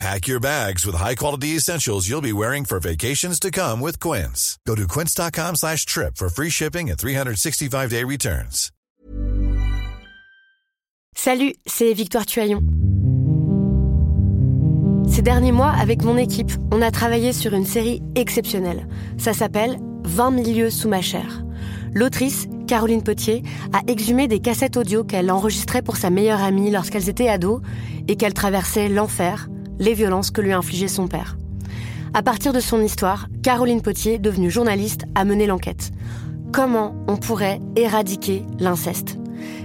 Pack 0.00 0.26
your 0.26 0.40
bags 0.40 0.84
with 0.84 0.96
high-quality 0.96 1.56
essentials 1.56 2.08
you'll 2.08 2.20
be 2.20 2.32
wearing 2.32 2.64
for 2.64 2.80
vacations 2.80 3.38
to 3.40 3.50
come 3.50 3.80
with 3.80 3.98
Quince. 4.00 4.58
Go 4.66 4.74
to 4.74 4.86
quince.com 4.86 5.56
slash 5.56 5.86
trip 5.86 6.16
for 6.16 6.28
free 6.28 6.50
shipping 6.50 6.90
and 6.90 6.98
365-day 6.98 8.04
returns. 8.04 8.70
Salut, 11.16 11.54
c'est 11.64 11.94
Victoire 11.94 12.26
Tuaillon. 12.26 12.60
Ces 15.08 15.22
derniers 15.22 15.52
mois, 15.52 15.70
avec 15.70 16.02
mon 16.02 16.16
équipe, 16.16 16.50
on 16.72 16.82
a 16.82 16.90
travaillé 16.90 17.32
sur 17.32 17.54
une 17.54 17.64
série 17.64 18.02
exceptionnelle. 18.16 18.88
Ça 19.16 19.32
s'appelle 19.32 19.78
20 20.04 20.32
milieux 20.32 20.70
sous 20.70 20.88
ma 20.88 21.00
chair. 21.00 21.44
L'autrice, 21.94 22.48
Caroline 22.66 23.02
Potier, 23.02 23.42
a 23.72 23.80
exhumé 23.86 24.26
des 24.26 24.40
cassettes 24.40 24.76
audio 24.76 25.04
qu'elle 25.04 25.30
enregistrait 25.30 25.82
pour 25.82 25.96
sa 25.96 26.10
meilleure 26.10 26.42
amie 26.42 26.70
lorsqu'elles 26.70 27.08
étaient 27.08 27.28
ados 27.28 27.60
et 28.08 28.16
qu'elle 28.16 28.34
traversait 28.34 28.88
l'enfer, 28.88 29.48
les 29.78 29.94
violences 29.94 30.30
que 30.30 30.40
lui 30.40 30.52
infligeait 30.52 30.88
son 30.88 31.08
père. 31.08 31.36
À 32.12 32.22
partir 32.22 32.52
de 32.52 32.60
son 32.60 32.80
histoire, 32.80 33.28
Caroline 33.42 33.82
Potier, 33.82 34.18
devenue 34.18 34.50
journaliste, 34.50 35.04
a 35.14 35.24
mené 35.24 35.46
l'enquête. 35.46 35.90
Comment 36.52 36.94
on 37.08 37.16
pourrait 37.16 37.60
éradiquer 37.74 38.44
l'inceste? 38.60 39.18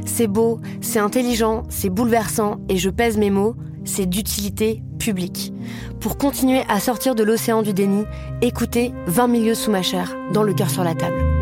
C'est 0.06 0.28
beau, 0.28 0.60
c'est 0.82 1.00
intelligent, 1.00 1.64
c'est 1.70 1.90
bouleversant, 1.90 2.60
et 2.70 2.78
je 2.78 2.90
pèse 2.90 3.18
mes 3.18 3.30
mots, 3.30 3.56
c'est 3.86 4.08
d'utilité 4.08 4.82
publique. 4.98 5.54
Pour 6.00 6.18
continuer 6.18 6.64
à 6.68 6.80
sortir 6.80 7.16
de 7.16 7.24
l'océan 7.24 7.62
du 7.62 7.74
déni, 7.74 8.06
écoutez 8.42 8.94
20 9.08 9.28
milieux 9.28 9.56
sous 9.56 9.72
ma 9.72 9.82
chair, 9.82 10.16
dans 10.34 10.44
le 10.44 10.54
cœur 10.54 10.70
sur 10.70 10.84
la 10.84 10.96
table. 10.96 11.39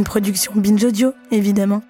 Une 0.00 0.04
production 0.04 0.52
Binge 0.56 0.82
Audio, 0.82 1.12
évidemment. 1.30 1.82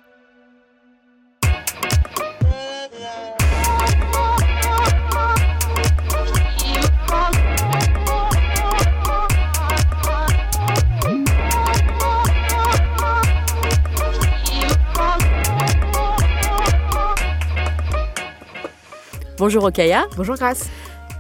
Bonjour 19.39 19.63
Okaya. 19.63 20.07
Bonjour 20.17 20.35
Grace. 20.35 20.69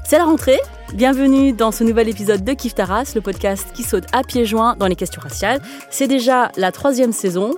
C'est 0.05 0.18
la 0.18 0.24
rentrée. 0.24 0.58
Bienvenue 0.94 1.52
dans 1.52 1.70
ce 1.70 1.84
nouvel 1.84 2.08
épisode 2.08 2.42
de 2.42 2.52
Kif 2.52 2.74
Taras, 2.74 3.12
le 3.14 3.20
podcast 3.20 3.69
qui 3.72 3.84
saute 3.84 4.05
à 4.12 4.24
pieds 4.24 4.44
joints 4.44 4.74
dans 4.77 4.88
les 4.88 4.96
questions 4.96 5.22
raciales. 5.22 5.60
C'est 5.88 6.08
déjà 6.08 6.50
la 6.56 6.72
troisième 6.72 7.12
saison 7.12 7.55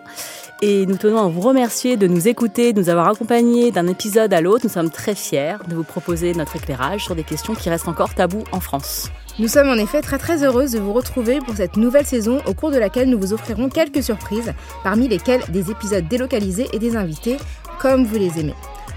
et 0.61 0.85
nous 0.85 0.99
tenons 0.99 1.19
à 1.19 1.29
vous 1.29 1.41
remercier 1.41 1.97
de 1.97 2.07
nous 2.07 2.29
écouter, 2.29 2.75
de 2.75 2.81
nous 2.81 2.91
avoir 2.91 3.09
accompagnés 3.09 3.71
d'un 3.71 3.87
épisode 3.87 4.35
à 4.35 4.43
l'autre. 4.43 4.65
Nous 4.65 4.71
sommes 4.71 4.91
très 4.91 5.15
fiers 5.15 5.57
de 5.67 5.75
vous 5.75 5.83
proposer 5.83 6.35
notre 6.35 6.57
éclairage 6.57 7.05
sur 7.05 7.15
des 7.15 7.25
questions 7.25 7.55
qui 7.55 7.71
restent 7.71 7.89
encore 7.89 8.15
tabous 8.15 8.45
en 8.53 8.61
France. 8.61 9.11
Nous 9.39 9.49
sommes 9.49 9.71
en 9.71 9.77
effet 9.77 10.03
très 10.03 10.19
très 10.19 10.45
heureuses 10.45 10.73
de 10.73 10.79
vous 10.79 10.93
retrouver 10.93 11.39
pour 11.39 11.57
cette 11.57 11.79
nouvelle 11.79 12.07
saison 12.07 12.43
au 12.47 12.53
cours 12.53 12.71
de 12.71 12.77
laquelle 12.77 13.09
nous 13.09 13.19
vous 13.19 13.33
offrirons 13.33 13.71
quelques 13.71 14.03
surprises, 14.03 14.53
parmi 14.85 15.09
lesquelles 15.09 15.43
des 15.49 15.71
épisodes 15.71 16.07
délocalisés 16.07 16.69
et 16.75 16.79
des 16.79 16.97
invités 16.97 17.39
comme 17.81 18.05
vous 18.05 18.19
les 18.19 18.39
aimez. 18.39 18.55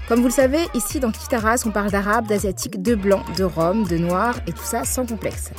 Comme 0.08 0.20
vous 0.20 0.28
le 0.28 0.32
savez, 0.32 0.60
ici 0.72 1.00
dans 1.00 1.10
Kiftaras, 1.10 1.64
on 1.66 1.70
parle 1.70 1.90
d'arabe, 1.90 2.28
d'asiatique, 2.28 2.80
de 2.80 2.94
blanc, 2.94 3.24
de 3.36 3.42
rome, 3.42 3.84
de 3.84 3.98
noir 3.98 4.36
et 4.46 4.52
tout 4.52 4.62
ça 4.62 4.84
sans 4.84 5.04
complexe. 5.04 5.50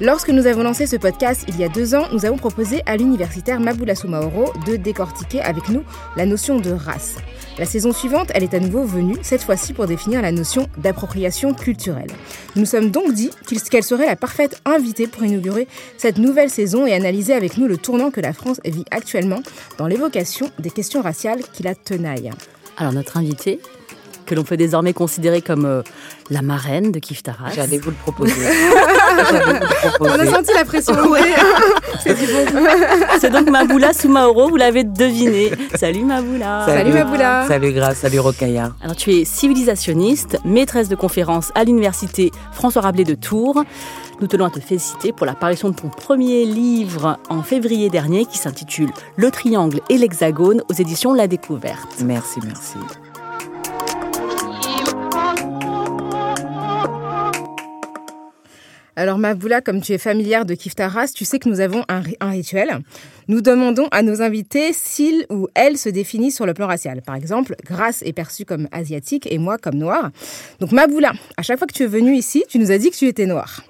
Lorsque 0.00 0.30
nous 0.30 0.48
avons 0.48 0.64
lancé 0.64 0.88
ce 0.88 0.96
podcast 0.96 1.44
il 1.46 1.56
y 1.56 1.62
a 1.62 1.68
deux 1.68 1.94
ans, 1.94 2.06
nous 2.12 2.26
avons 2.26 2.36
proposé 2.36 2.82
à 2.84 2.96
l'universitaire 2.96 3.60
Maboula 3.60 3.94
Soumaoro 3.94 4.52
de 4.66 4.74
décortiquer 4.74 5.40
avec 5.40 5.68
nous 5.68 5.84
la 6.16 6.26
notion 6.26 6.58
de 6.58 6.72
race. 6.72 7.14
La 7.56 7.64
saison 7.64 7.92
suivante, 7.92 8.32
elle 8.34 8.42
est 8.42 8.54
à 8.54 8.58
nouveau 8.58 8.82
venue, 8.82 9.16
cette 9.22 9.44
fois-ci 9.44 9.72
pour 9.72 9.86
définir 9.86 10.20
la 10.20 10.32
notion 10.32 10.68
d'appropriation 10.78 11.54
culturelle. 11.54 12.10
Nous 12.56 12.62
nous 12.62 12.66
sommes 12.66 12.90
donc 12.90 13.12
dit 13.12 13.30
qu'elle 13.70 13.84
serait 13.84 14.06
la 14.06 14.16
parfaite 14.16 14.60
invitée 14.64 15.06
pour 15.06 15.22
inaugurer 15.22 15.68
cette 15.96 16.18
nouvelle 16.18 16.50
saison 16.50 16.88
et 16.88 16.92
analyser 16.92 17.34
avec 17.34 17.56
nous 17.56 17.68
le 17.68 17.76
tournant 17.76 18.10
que 18.10 18.20
la 18.20 18.32
France 18.32 18.60
vit 18.64 18.86
actuellement 18.90 19.42
dans 19.78 19.86
l'évocation 19.86 20.50
des 20.58 20.70
questions 20.70 21.02
raciales 21.02 21.42
qui 21.52 21.62
la 21.62 21.76
tenaillent. 21.76 22.32
Alors 22.76 22.92
notre 22.92 23.16
invitée, 23.16 23.60
que 24.24 24.34
l'on 24.34 24.42
peut 24.42 24.56
désormais 24.56 24.92
considérer 24.92 25.42
comme 25.42 25.64
euh, 25.64 25.82
la 26.30 26.42
marraine 26.42 26.92
de 26.92 26.98
Kif 26.98 27.22
Taras. 27.22 27.50
J'allais 27.54 27.78
vous 27.78 27.90
le 27.90 27.96
proposer. 27.96 28.32
J'allais 29.30 29.44
vous 29.44 29.52
le 29.52 29.88
proposer. 29.88 30.14
On 30.14 30.18
a 30.18 30.26
senti 30.26 30.52
la 30.54 30.64
pression. 30.64 30.94
C'est 33.20 33.30
donc 33.30 33.50
Maboula 33.50 33.92
Soumaoro, 33.92 34.48
vous 34.48 34.56
l'avez 34.56 34.84
deviné. 34.84 35.52
Salut 35.74 36.04
Maboula. 36.04 36.64
Salut 36.66 36.92
Maboula. 36.92 37.44
Salut 37.46 37.72
Grace, 37.72 37.98
salut 37.98 38.20
Rokaya. 38.20 38.72
Alors 38.82 38.96
tu 38.96 39.12
es 39.12 39.24
civilisationniste, 39.24 40.38
maîtresse 40.44 40.88
de 40.88 40.96
conférences 40.96 41.52
à 41.54 41.64
l'université 41.64 42.30
François 42.52 42.82
Rabelais 42.82 43.04
de 43.04 43.14
Tours. 43.14 43.64
Nous 44.24 44.28
tenons 44.28 44.46
à 44.46 44.50
te 44.50 44.58
féliciter 44.58 45.12
pour 45.12 45.26
la 45.26 45.34
parution 45.34 45.68
de 45.68 45.74
ton 45.74 45.90
premier 45.90 46.46
livre 46.46 47.18
en 47.28 47.42
février 47.42 47.90
dernier 47.90 48.24
qui 48.24 48.38
s'intitule 48.38 48.88
Le 49.16 49.30
triangle 49.30 49.80
et 49.90 49.98
l'hexagone 49.98 50.62
aux 50.70 50.72
éditions 50.72 51.12
La 51.12 51.26
Découverte. 51.26 52.00
Merci, 52.02 52.40
merci. 52.42 52.78
Alors 58.96 59.18
Maboula, 59.18 59.60
comme 59.60 59.82
tu 59.82 59.92
es 59.92 59.98
familière 59.98 60.46
de 60.46 60.54
Kiftaras, 60.54 61.12
tu 61.14 61.26
sais 61.26 61.38
que 61.38 61.50
nous 61.50 61.60
avons 61.60 61.84
un, 61.90 62.00
un, 62.20 62.30
rituel. 62.30 62.78
Nous 63.28 63.42
demandons 63.42 63.88
à 63.90 64.00
nos 64.00 64.22
invités 64.22 64.72
s'ils 64.72 65.26
ou 65.28 65.48
elles 65.54 65.76
se 65.76 65.90
définissent 65.90 66.36
sur 66.36 66.46
le 66.46 66.54
plan 66.54 66.66
racial. 66.66 67.02
Par 67.02 67.14
exemple, 67.14 67.56
Grace 67.66 68.00
est 68.06 68.14
perçue 68.14 68.46
comme 68.46 68.68
asiatique 68.72 69.30
et 69.30 69.36
moi 69.36 69.58
comme 69.58 69.74
noire. 69.74 70.12
Donc 70.60 70.72
Maboula, 70.72 71.12
à 71.36 71.42
chaque 71.42 71.58
fois 71.58 71.66
que 71.66 71.74
tu 71.74 71.82
es 71.82 71.88
venue 71.88 72.16
ici, 72.16 72.44
tu 72.48 72.58
nous 72.58 72.70
as 72.70 72.78
dit 72.78 72.90
que 72.90 72.96
tu 72.96 73.06
étais 73.06 73.26
noire. 73.26 73.62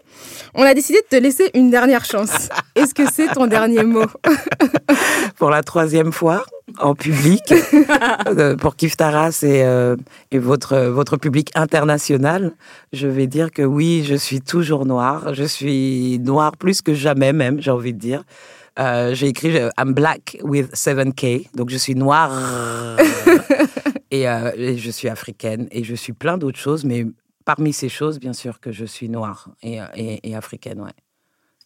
On 0.55 0.63
a 0.63 0.75
décidé 0.75 0.99
de 1.01 1.17
te 1.17 1.23
laisser 1.23 1.51
une 1.55 1.71
dernière 1.71 2.05
chance. 2.05 2.49
Est-ce 2.75 2.95
que 2.95 3.11
c'est 3.11 3.29
ton 3.29 3.47
dernier 3.47 3.85
mot 3.85 4.07
Pour 5.39 5.51
la 5.51 5.63
troisième 5.63 6.13
fois, 6.13 6.45
en 6.79 6.95
public, 6.95 7.43
pour 8.61 8.77
Kif 8.77 8.97
Taras 8.97 9.41
et, 9.43 9.63
euh, 9.65 9.97
et 10.31 10.39
votre, 10.39 10.77
votre 10.77 11.17
public 11.17 11.51
international, 11.55 12.53
je 12.93 13.07
vais 13.07 13.27
dire 13.27 13.51
que 13.51 13.63
oui, 13.63 14.05
je 14.07 14.15
suis 14.15 14.41
toujours 14.41 14.87
noire. 14.87 15.35
Je 15.35 15.45
suis 15.45 16.19
noire 16.21 16.57
plus 16.57 16.83
que 16.83 16.95
jamais 16.95 17.33
même, 17.33 17.61
j'ai 17.61 17.71
envie 17.71 17.93
de 17.93 17.99
dire. 17.99 18.23
Euh, 18.79 19.15
j'ai 19.15 19.29
écrit 19.29 19.57
I'm 19.79 19.95
black 19.95 20.39
with 20.43 20.73
7K, 20.75 21.49
donc 21.55 21.71
je 21.71 21.77
suis 21.77 21.95
noire 21.95 22.33
et, 24.11 24.29
euh, 24.29 24.51
et 24.57 24.79
je 24.79 24.91
suis 24.91 25.09
africaine 25.09 25.69
et 25.71 25.85
je 25.85 25.95
suis 25.95 26.13
plein 26.13 26.39
d'autres 26.39 26.59
choses, 26.59 26.85
mais 26.85 27.07
parmi 27.45 27.73
ces 27.73 27.89
choses, 27.89 28.19
bien 28.19 28.33
sûr, 28.33 28.61
que 28.61 28.73
je 28.73 28.85
suis 28.85 29.09
noire 29.09 29.51
et, 29.63 29.81
et, 29.95 30.31
et 30.31 30.37
africaine, 30.37 30.81
ouais. 30.81 30.93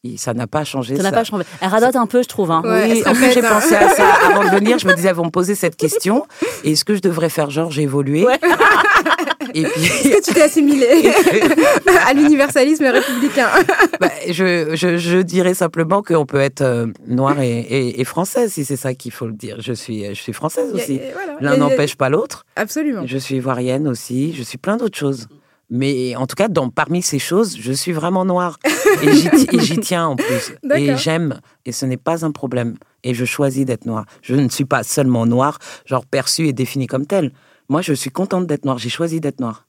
Et 0.04 0.16
ça 0.16 0.32
n'a 0.32 0.46
pas 0.46 0.62
changé. 0.62 0.96
Ça 0.96 1.02
n'a 1.02 1.10
pas 1.10 1.24
changé. 1.24 1.44
Elle 1.60 1.68
radote 1.68 1.96
un 1.96 2.06
peu, 2.06 2.22
je 2.22 2.28
trouve. 2.28 2.52
Hein. 2.52 2.62
Ouais, 2.64 2.88
oui, 2.92 3.02
en 3.04 3.14
fait, 3.14 3.32
j'ai 3.32 3.42
pensé 3.42 3.74
à 3.74 3.88
ça 3.88 4.08
avant 4.30 4.44
de 4.44 4.50
venir. 4.50 4.78
Je 4.78 4.86
me 4.86 4.94
disais, 4.94 5.08
elles 5.08 5.16
vont 5.16 5.24
me 5.24 5.30
poser 5.30 5.56
cette 5.56 5.74
question. 5.74 6.24
Est-ce 6.62 6.84
que 6.84 6.94
je 6.94 7.00
devrais 7.00 7.30
faire 7.30 7.50
genre 7.50 7.72
j'ai 7.72 7.82
évolué 7.82 8.24
ouais. 8.24 8.38
Et 9.54 9.64
puis... 9.64 9.82
Est-ce 9.84 10.08
que 10.08 10.24
tu 10.24 10.34
t'es 10.34 10.42
assimilé 10.42 10.86
à 12.06 12.12
l'universalisme 12.12 12.84
républicain 12.84 13.48
bah, 14.00 14.10
je, 14.28 14.76
je, 14.76 14.98
je, 14.98 15.18
dirais 15.18 15.54
simplement 15.54 16.02
qu'on 16.02 16.26
peut 16.26 16.40
être 16.40 16.60
euh, 16.60 16.86
noire 17.06 17.40
et, 17.40 17.58
et, 17.60 18.00
et, 18.00 18.04
française, 18.04 18.52
si 18.52 18.64
c'est 18.64 18.76
ça 18.76 18.94
qu'il 18.94 19.10
faut 19.10 19.26
le 19.26 19.32
dire. 19.32 19.56
Je 19.58 19.72
suis, 19.72 20.04
je 20.04 20.20
suis 20.20 20.32
française 20.32 20.72
aussi. 20.72 21.00
Voilà. 21.12 21.38
L'un 21.40 21.56
n'empêche 21.56 21.96
pas 21.96 22.08
l'autre. 22.08 22.44
Absolument. 22.54 23.02
Je 23.04 23.18
suis 23.18 23.36
ivoirienne 23.36 23.88
aussi. 23.88 24.32
Je 24.32 24.42
suis 24.44 24.58
plein 24.58 24.76
d'autres 24.76 24.98
choses. 24.98 25.28
Mais 25.70 26.16
en 26.16 26.26
tout 26.26 26.34
cas, 26.34 26.48
dans, 26.48 26.70
parmi 26.70 27.02
ces 27.02 27.18
choses, 27.18 27.56
je 27.60 27.72
suis 27.72 27.92
vraiment 27.92 28.24
noire. 28.24 28.58
Et 29.02 29.60
j'y 29.60 29.78
tiens 29.78 30.06
en 30.06 30.16
plus. 30.16 30.54
Et 30.74 30.96
j'aime. 30.96 31.40
Et 31.66 31.72
ce 31.72 31.84
n'est 31.84 31.98
pas 31.98 32.24
un 32.24 32.30
problème. 32.30 32.76
Et 33.04 33.14
je 33.14 33.24
choisis 33.24 33.64
d'être 33.64 33.84
noire. 33.84 34.06
Je 34.22 34.34
ne 34.34 34.48
suis 34.48 34.64
pas 34.64 34.82
seulement 34.82 35.26
noire, 35.26 35.58
genre 35.84 36.06
perçue 36.06 36.48
et 36.48 36.52
définie 36.52 36.86
comme 36.86 37.06
telle. 37.06 37.32
Moi, 37.68 37.82
je 37.82 37.92
suis 37.92 38.10
contente 38.10 38.46
d'être 38.46 38.64
noire. 38.64 38.78
J'ai 38.78 38.88
choisi 38.88 39.20
d'être 39.20 39.40
noire. 39.40 39.67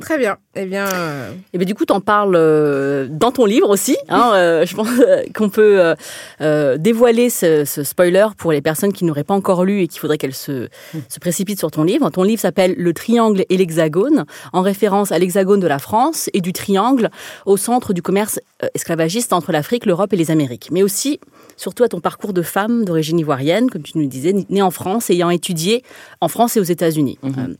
Très 0.00 0.18
bien. 0.18 0.36
Eh 0.54 0.66
bien, 0.66 0.86
euh, 0.92 1.32
Et 1.54 1.58
bien 1.58 1.64
du 1.64 1.74
coup, 1.74 1.86
tu 1.86 1.92
en 1.92 2.02
parles 2.02 2.34
euh, 2.36 3.06
dans 3.10 3.32
ton 3.32 3.46
livre 3.46 3.70
aussi. 3.70 3.96
Hein, 4.10 4.32
euh, 4.34 4.66
je 4.66 4.76
pense 4.76 4.88
euh, 5.00 5.22
qu'on 5.34 5.48
peut 5.48 5.94
euh, 6.42 6.76
dévoiler 6.76 7.30
ce, 7.30 7.64
ce 7.64 7.82
spoiler 7.82 8.26
pour 8.36 8.52
les 8.52 8.60
personnes 8.60 8.92
qui 8.92 9.04
n'auraient 9.04 9.24
pas 9.24 9.34
encore 9.34 9.64
lu 9.64 9.80
et 9.80 9.88
qui 9.88 9.98
voudraient 9.98 10.18
qu'elles 10.18 10.34
se, 10.34 10.68
se 11.08 11.18
précipitent 11.18 11.58
sur 11.58 11.70
ton 11.70 11.82
livre. 11.82 12.10
Ton 12.10 12.24
livre 12.24 12.40
s'appelle 12.42 12.74
Le 12.76 12.92
triangle 12.92 13.46
et 13.48 13.56
l'hexagone, 13.56 14.26
en 14.52 14.60
référence 14.60 15.12
à 15.12 15.18
l'hexagone 15.18 15.60
de 15.60 15.66
la 15.66 15.78
France 15.78 16.28
et 16.34 16.42
du 16.42 16.52
triangle 16.52 17.08
au 17.46 17.56
centre 17.56 17.94
du 17.94 18.02
commerce 18.02 18.38
esclavagiste 18.74 19.32
entre 19.32 19.50
l'Afrique, 19.50 19.86
l'Europe 19.86 20.12
et 20.12 20.16
les 20.16 20.30
Amériques. 20.30 20.68
Mais 20.72 20.82
aussi, 20.82 21.20
surtout 21.56 21.84
à 21.84 21.88
ton 21.88 22.00
parcours 22.00 22.32
de 22.32 22.42
femme 22.42 22.84
d'origine 22.84 23.18
ivoirienne, 23.18 23.70
comme 23.70 23.82
tu 23.82 23.98
nous 23.98 24.06
disais, 24.06 24.34
née 24.48 24.62
en 24.62 24.70
France, 24.70 25.10
ayant 25.10 25.30
étudié 25.30 25.82
en 26.20 26.28
France 26.28 26.56
et 26.56 26.60
aux 26.60 26.64
États-Unis. 26.64 27.18
Euh, 27.24 27.54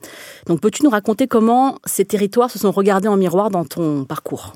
donc 0.47 0.61
peux-tu 0.61 0.85
nous 0.85 0.91
raconter 0.91 1.27
comment 1.27 1.79
ces 1.85 2.05
territoires 2.27 2.51
se 2.51 2.59
sont 2.59 2.73
regardés 2.73 3.07
en 3.07 3.17
miroir 3.17 3.51
dans 3.51 3.65
ton 3.65 4.05
parcours 4.05 4.53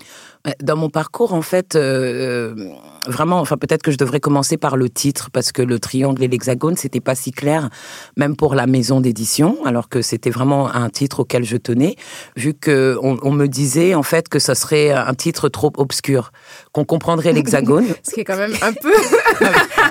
Dans 0.60 0.76
mon 0.76 0.90
parcours, 0.90 1.34
en 1.34 1.42
fait, 1.42 1.76
euh, 1.76 2.50
euh, 2.56 2.72
vraiment, 3.06 3.38
enfin 3.38 3.56
peut-être 3.56 3.82
que 3.82 3.92
je 3.92 3.96
devrais 3.96 4.18
commencer 4.18 4.56
par 4.56 4.76
le 4.76 4.90
titre 4.90 5.30
parce 5.32 5.52
que 5.52 5.62
le 5.62 5.78
triangle 5.78 6.20
et 6.24 6.28
l'hexagone, 6.28 6.76
c'était 6.76 7.00
pas 7.00 7.14
si 7.14 7.30
clair, 7.30 7.70
même 8.16 8.34
pour 8.34 8.56
la 8.56 8.66
maison 8.66 9.00
d'édition, 9.00 9.56
alors 9.64 9.88
que 9.88 10.02
c'était 10.02 10.30
vraiment 10.30 10.74
un 10.74 10.90
titre 10.90 11.20
auquel 11.20 11.44
je 11.44 11.56
tenais, 11.56 11.94
vu 12.34 12.54
que 12.54 12.98
on, 13.02 13.18
on 13.22 13.30
me 13.30 13.46
disait 13.46 13.94
en 13.94 14.02
fait 14.02 14.28
que 14.28 14.40
ça 14.40 14.56
serait 14.56 14.90
un 14.90 15.14
titre 15.14 15.48
trop 15.48 15.72
obscur, 15.76 16.32
qu'on 16.72 16.84
comprendrait 16.84 17.32
l'hexagone. 17.32 17.86
ce 18.02 18.14
qui 18.14 18.20
est 18.20 18.24
quand 18.24 18.36
même 18.36 18.54
un 18.62 18.72
peu, 18.72 18.92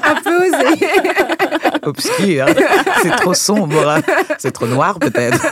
un 0.03 0.21
peu 0.21 0.35
osé. 0.35 0.85
obscur, 1.83 2.45
c'est 3.01 3.15
trop 3.17 3.33
sombre, 3.33 4.01
c'est 4.37 4.51
trop 4.51 4.67
noir 4.67 4.99
peut-être. 4.99 5.45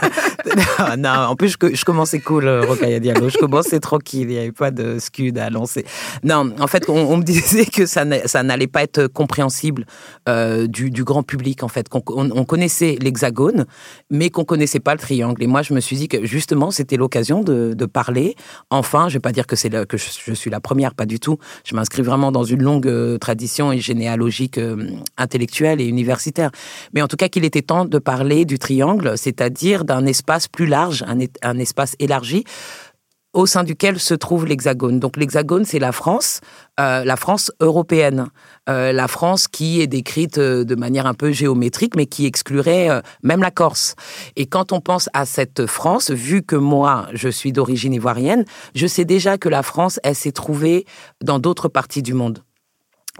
Non, 0.78 0.96
non, 0.96 1.10
en 1.28 1.36
plus 1.36 1.56
je, 1.60 1.74
je 1.74 1.84
commençais 1.84 2.20
cool, 2.20 2.46
euh, 2.46 2.62
Rokhaya 2.62 3.00
Diallo, 3.00 3.28
je 3.28 3.38
commençais 3.38 3.80
tranquille, 3.80 4.28
il 4.30 4.34
n'y 4.34 4.38
avait 4.38 4.52
pas 4.52 4.70
de 4.70 4.98
scud 4.98 5.36
à 5.38 5.50
lancer. 5.50 5.84
Non, 6.22 6.52
en 6.58 6.66
fait, 6.66 6.88
on, 6.88 7.16
me 7.16 7.22
disait 7.22 7.66
que 7.66 7.86
ça 7.86 8.04
n'a- 8.04 8.26
ça 8.26 8.42
n'allait 8.42 8.66
pas 8.66 8.82
être 8.82 9.06
compréhensible 9.08 9.84
euh, 10.28 10.66
du, 10.66 11.04
grand 11.04 11.22
public, 11.22 11.62
en 11.62 11.68
fait, 11.68 11.88
qu'on 11.88 12.02
on, 12.08 12.30
on 12.30 12.44
connaissait 12.44 12.96
l'hexagone, 13.00 13.66
mais 14.10 14.30
qu'on 14.30 14.44
connaissait 14.44 14.80
pas 14.80 14.94
le 14.94 15.00
triangle. 15.00 15.42
Et 15.42 15.46
moi, 15.46 15.62
je 15.62 15.74
me 15.74 15.80
suis 15.80 15.96
dit 15.96 16.08
que 16.08 16.24
justement, 16.24 16.70
c'était 16.70 16.96
l'occasion 16.96 17.42
de, 17.42 17.74
parler. 17.92 18.36
Enfin, 18.70 19.08
je 19.08 19.14
vais 19.14 19.20
pas 19.20 19.32
dire 19.32 19.46
que 19.46 19.56
c'est 19.56 19.70
que 19.86 19.96
je, 19.96 20.32
suis 20.34 20.50
la 20.50 20.60
première, 20.60 20.94
pas 20.94 21.06
du 21.06 21.18
tout. 21.20 21.38
Je 21.64 21.74
m'inscris 21.74 22.02
vraiment 22.02 22.30
dans 22.32 22.44
une 22.44 22.62
longue 22.62 22.86
euh, 22.86 23.16
tradition 23.18 23.72
et 23.72 23.78
généalogique 23.78 24.60
intellectuelle 25.16 25.80
et 25.80 25.90
universitaire. 25.98 26.50
Mais 26.92 27.02
en 27.02 27.08
tout 27.08 27.16
cas, 27.16 27.28
qu'il 27.28 27.44
était 27.44 27.62
temps 27.62 27.84
de 27.84 27.98
parler 27.98 28.44
du 28.44 28.58
triangle, 28.58 29.16
c'est-à-dire 29.16 29.84
d'un 29.84 30.06
espace 30.06 30.48
plus 30.48 30.66
large, 30.66 31.04
un, 31.42 31.58
espace 31.58 31.94
élargi 31.98 32.44
au 33.34 33.46
sein 33.46 33.62
duquel 33.62 34.00
se 34.00 34.14
trouve 34.14 34.46
l'Hexagone. 34.46 35.00
Donc 35.00 35.16
l'Hexagone, 35.16 35.64
c'est 35.64 35.78
la 35.78 35.92
France, 35.92 36.40
euh, 36.80 37.04
la 37.04 37.16
France 37.16 37.52
européenne, 37.60 38.28
Euh, 38.68 38.92
la 38.92 39.08
France 39.08 39.48
qui 39.48 39.80
est 39.80 39.86
décrite 39.86 40.36
euh, 40.36 40.62
de 40.62 40.74
manière 40.74 41.06
un 41.06 41.14
peu 41.14 41.32
géométrique, 41.32 41.96
mais 41.96 42.04
qui 42.04 42.26
exclurait 42.26 42.90
même 43.22 43.40
la 43.40 43.50
Corse. 43.50 43.94
Et 44.36 44.44
quand 44.44 44.72
on 44.72 44.80
pense 44.82 45.08
à 45.14 45.24
cette 45.24 45.64
France, 45.66 46.10
vu 46.10 46.42
que 46.42 46.56
moi, 46.56 47.06
je 47.14 47.30
suis 47.30 47.50
d'origine 47.50 47.94
ivoirienne, 47.94 48.44
je 48.74 48.86
sais 48.86 49.06
déjà 49.06 49.38
que 49.38 49.48
la 49.48 49.62
France, 49.62 49.98
elle 50.04 50.14
s'est 50.14 50.32
trouvée 50.32 50.84
dans 51.24 51.38
d'autres 51.38 51.68
parties 51.68 52.02
du 52.02 52.12
monde. 52.12 52.40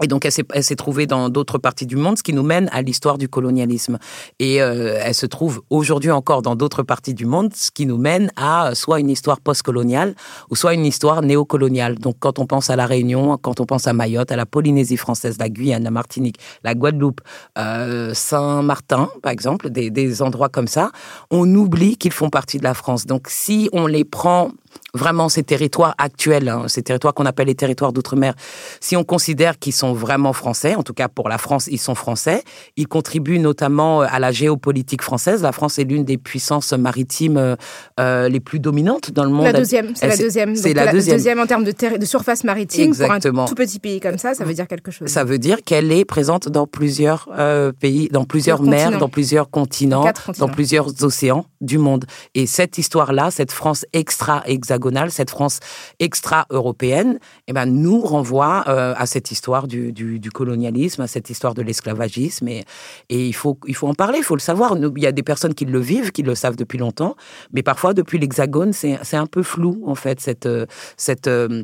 Et 0.01 0.07
donc, 0.07 0.25
elle 0.25 0.31
s'est, 0.63 0.75
trouvée 0.75 1.07
dans 1.07 1.29
d'autres 1.29 1.57
parties 1.57 1.85
du 1.85 1.95
monde, 1.95 2.17
ce 2.17 2.23
qui 2.23 2.33
nous 2.33 2.43
mène 2.43 2.69
à 2.71 2.81
l'histoire 2.81 3.17
du 3.17 3.27
colonialisme. 3.27 3.97
Et 4.39 4.61
euh, 4.61 4.99
elle 5.03 5.13
se 5.13 5.25
trouve 5.25 5.61
aujourd'hui 5.69 6.11
encore 6.11 6.41
dans 6.41 6.55
d'autres 6.55 6.83
parties 6.83 7.13
du 7.13 7.25
monde, 7.25 7.53
ce 7.53 7.69
qui 7.71 7.85
nous 7.85 7.97
mène 7.97 8.31
à 8.35 8.75
soit 8.75 8.99
une 8.99 9.09
histoire 9.09 9.39
postcoloniale 9.39 10.15
ou 10.49 10.55
soit 10.55 10.73
une 10.73 10.85
histoire 10.85 11.21
néocoloniale. 11.21 11.97
Donc, 11.99 12.15
quand 12.19 12.39
on 12.39 12.45
pense 12.45 12.69
à 12.69 12.75
la 12.75 12.85
Réunion, 12.85 13.37
quand 13.37 13.59
on 13.59 13.65
pense 13.65 13.87
à 13.87 13.93
Mayotte, 13.93 14.31
à 14.31 14.35
la 14.35 14.45
Polynésie 14.45 14.97
française, 14.97 15.37
la 15.39 15.49
Guyane, 15.49 15.83
la 15.83 15.91
Martinique, 15.91 16.39
la 16.63 16.75
Guadeloupe, 16.75 17.21
euh, 17.57 18.13
Saint-Martin, 18.13 19.09
par 19.21 19.31
exemple, 19.31 19.69
des, 19.69 19.89
des 19.89 20.21
endroits 20.21 20.49
comme 20.49 20.67
ça, 20.67 20.91
on 21.29 21.53
oublie 21.55 21.97
qu'ils 21.97 22.13
font 22.13 22.29
partie 22.29 22.57
de 22.57 22.63
la 22.63 22.73
France. 22.73 23.05
Donc, 23.05 23.27
si 23.27 23.69
on 23.73 23.87
les 23.87 24.05
prend 24.05 24.51
vraiment 24.93 25.29
ces 25.29 25.43
territoires 25.43 25.95
actuels, 25.97 26.49
hein, 26.49 26.65
ces 26.67 26.81
territoires 26.83 27.13
qu'on 27.13 27.25
appelle 27.25 27.47
les 27.47 27.55
territoires 27.55 27.93
d'outre-mer, 27.93 28.33
si 28.79 28.95
on 28.95 29.03
considère 29.03 29.59
qu'ils 29.59 29.73
sont 29.73 29.93
vraiment 29.93 30.33
français, 30.33 30.75
en 30.75 30.83
tout 30.83 30.93
cas 30.93 31.07
pour 31.07 31.29
la 31.29 31.37
France, 31.37 31.67
ils 31.71 31.79
sont 31.79 31.95
français, 31.95 32.43
ils 32.77 32.87
contribuent 32.87 33.39
notamment 33.39 34.01
euh, 34.01 34.07
à 34.09 34.19
la 34.19 34.31
géopolitique 34.31 35.01
française. 35.01 35.41
La 35.43 35.51
France 35.51 35.79
est 35.79 35.83
l'une 35.83 36.03
des 36.03 36.17
puissances 36.17 36.73
maritimes 36.73 37.37
euh, 37.37 37.55
euh, 37.99 38.29
les 38.29 38.39
plus 38.39 38.59
dominantes 38.59 39.11
dans 39.11 39.23
le 39.23 39.29
monde. 39.29 39.45
La 39.45 39.53
deuxième, 39.53 39.95
c'est 39.95 40.07
la 40.07 40.17
deuxième. 40.17 40.55
C'est 40.55 40.73
Donc, 40.73 40.85
la 40.85 40.91
deuxième. 40.91 41.39
en 41.39 41.45
termes 41.45 41.63
de, 41.63 42.05
surface 42.05 42.43
maritime. 42.43 42.85
Exactement. 42.85 43.33
Pour 43.33 43.43
un 43.43 43.47
tout 43.47 43.55
petit 43.55 43.79
pays 43.79 43.99
comme 43.99 44.17
ça, 44.17 44.33
ça 44.33 44.43
veut 44.43 44.53
dire 44.53 44.67
quelque 44.67 44.91
chose. 44.91 45.07
Ça 45.07 45.23
veut 45.23 45.37
dire 45.37 45.63
qu'elle 45.63 45.91
est 45.91 46.05
présente 46.05 46.49
dans 46.49 46.67
plusieurs 46.67 47.29
euh, 47.37 47.71
pays, 47.71 48.09
dans 48.11 48.25
plusieurs 48.25 48.61
mers, 48.61 48.85
continents. 48.85 48.99
dans 48.99 49.09
plusieurs 49.09 49.49
continents. 49.49 50.05
dans 50.37 50.47
plusieurs 50.47 51.03
océans 51.03 51.45
du 51.61 51.77
monde. 51.77 52.05
Et 52.35 52.45
cette 52.45 52.77
histoire-là, 52.77 53.31
cette 53.31 53.51
France 53.51 53.85
extra-hexagonale, 53.93 54.78
cette 55.09 55.29
France 55.29 55.59
extra-européenne, 55.99 57.19
eh 57.47 57.53
ben, 57.53 57.65
nous 57.65 58.01
renvoie 58.01 58.63
euh, 58.67 58.93
à 58.97 59.05
cette 59.05 59.31
histoire 59.31 59.67
du, 59.67 60.29
colonialisme, 60.33 61.01
à 61.01 61.07
cette 61.07 61.29
histoire 61.29 61.53
de 61.53 61.61
l'esclavagisme. 61.61 62.47
Et, 62.47 62.65
et 63.09 63.27
il, 63.27 63.33
faut, 63.33 63.57
il 63.67 63.75
faut 63.75 63.87
en 63.87 63.93
parler, 63.93 64.19
il 64.19 64.23
faut 64.23 64.35
le 64.35 64.41
savoir. 64.41 64.75
Il 64.77 65.03
y 65.03 65.07
a 65.07 65.11
des 65.11 65.23
personnes 65.23 65.53
qui 65.53 65.65
le 65.65 65.79
vivent, 65.79 66.11
qui 66.11 66.23
le 66.23 66.35
savent 66.35 66.55
depuis 66.55 66.77
longtemps, 66.77 67.15
mais 67.53 67.63
parfois, 67.63 67.93
depuis 67.93 68.19
l'hexagone, 68.19 68.73
c'est 68.73 68.99
c'est 69.03 69.17
un 69.17 69.27
peu 69.27 69.43
flou, 69.43 69.83
en 69.85 69.95
fait, 69.95 70.19
cette... 70.19 70.45
euh, 70.45 70.65
cette 70.97 71.27
euh, 71.27 71.63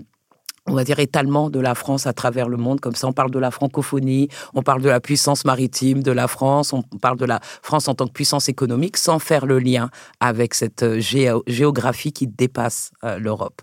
on 0.68 0.74
va 0.74 0.84
dire, 0.84 1.00
étalement 1.00 1.50
de 1.50 1.60
la 1.60 1.76
France 1.76 2.08
à 2.08 2.14
travers 2.14 2.50
le 2.50 2.58
monde. 2.58 2.80
Comme 2.80 2.96
ça, 2.96 3.08
on 3.08 3.14
parle 3.14 3.32
de 3.32 3.40
la 3.40 3.52
francophonie, 3.52 4.30
on 4.54 4.64
parle 4.64 4.82
de 4.82 4.90
la 4.90 5.00
puissance 5.00 5.46
maritime 5.46 6.02
de 6.02 6.12
la 6.12 6.28
France, 6.28 6.74
on 6.74 6.82
parle 6.82 7.18
de 7.18 7.26
la 7.26 7.40
France 7.62 7.88
en 7.88 7.96
tant 7.96 8.08
que 8.08 8.14
puissance 8.14 8.50
économique, 8.50 8.98
sans 8.98 9.20
faire 9.20 9.46
le 9.46 9.60
lien 9.60 9.90
avec 10.20 10.54
cette 10.54 10.84
euh, 10.84 11.00
géo- 11.00 11.44
géographie 11.48 12.12
qui 12.12 12.28
dépasse 12.28 12.92
euh, 13.04 13.20
l'Europe. 13.20 13.62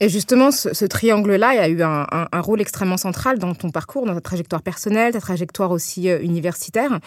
Et 0.00 0.10
justement, 0.10 0.50
ce, 0.50 0.84
triangle-là 0.84 1.62
a 1.62 1.68
eu 1.68 1.82
un, 1.82 2.40
rôle 2.40 2.60
extrêmement 2.60 2.98
central 2.98 3.38
dans 3.38 3.54
ton 3.54 3.70
parcours, 3.70 4.04
dans 4.04 4.14
ta 4.14 4.20
trajectoire 4.20 4.60
personnelle, 4.60 5.14
ta 5.14 5.20
trajectoire 5.20 5.70
aussi 5.70 6.10
euh, 6.10 6.20
universitaire. 6.20 7.00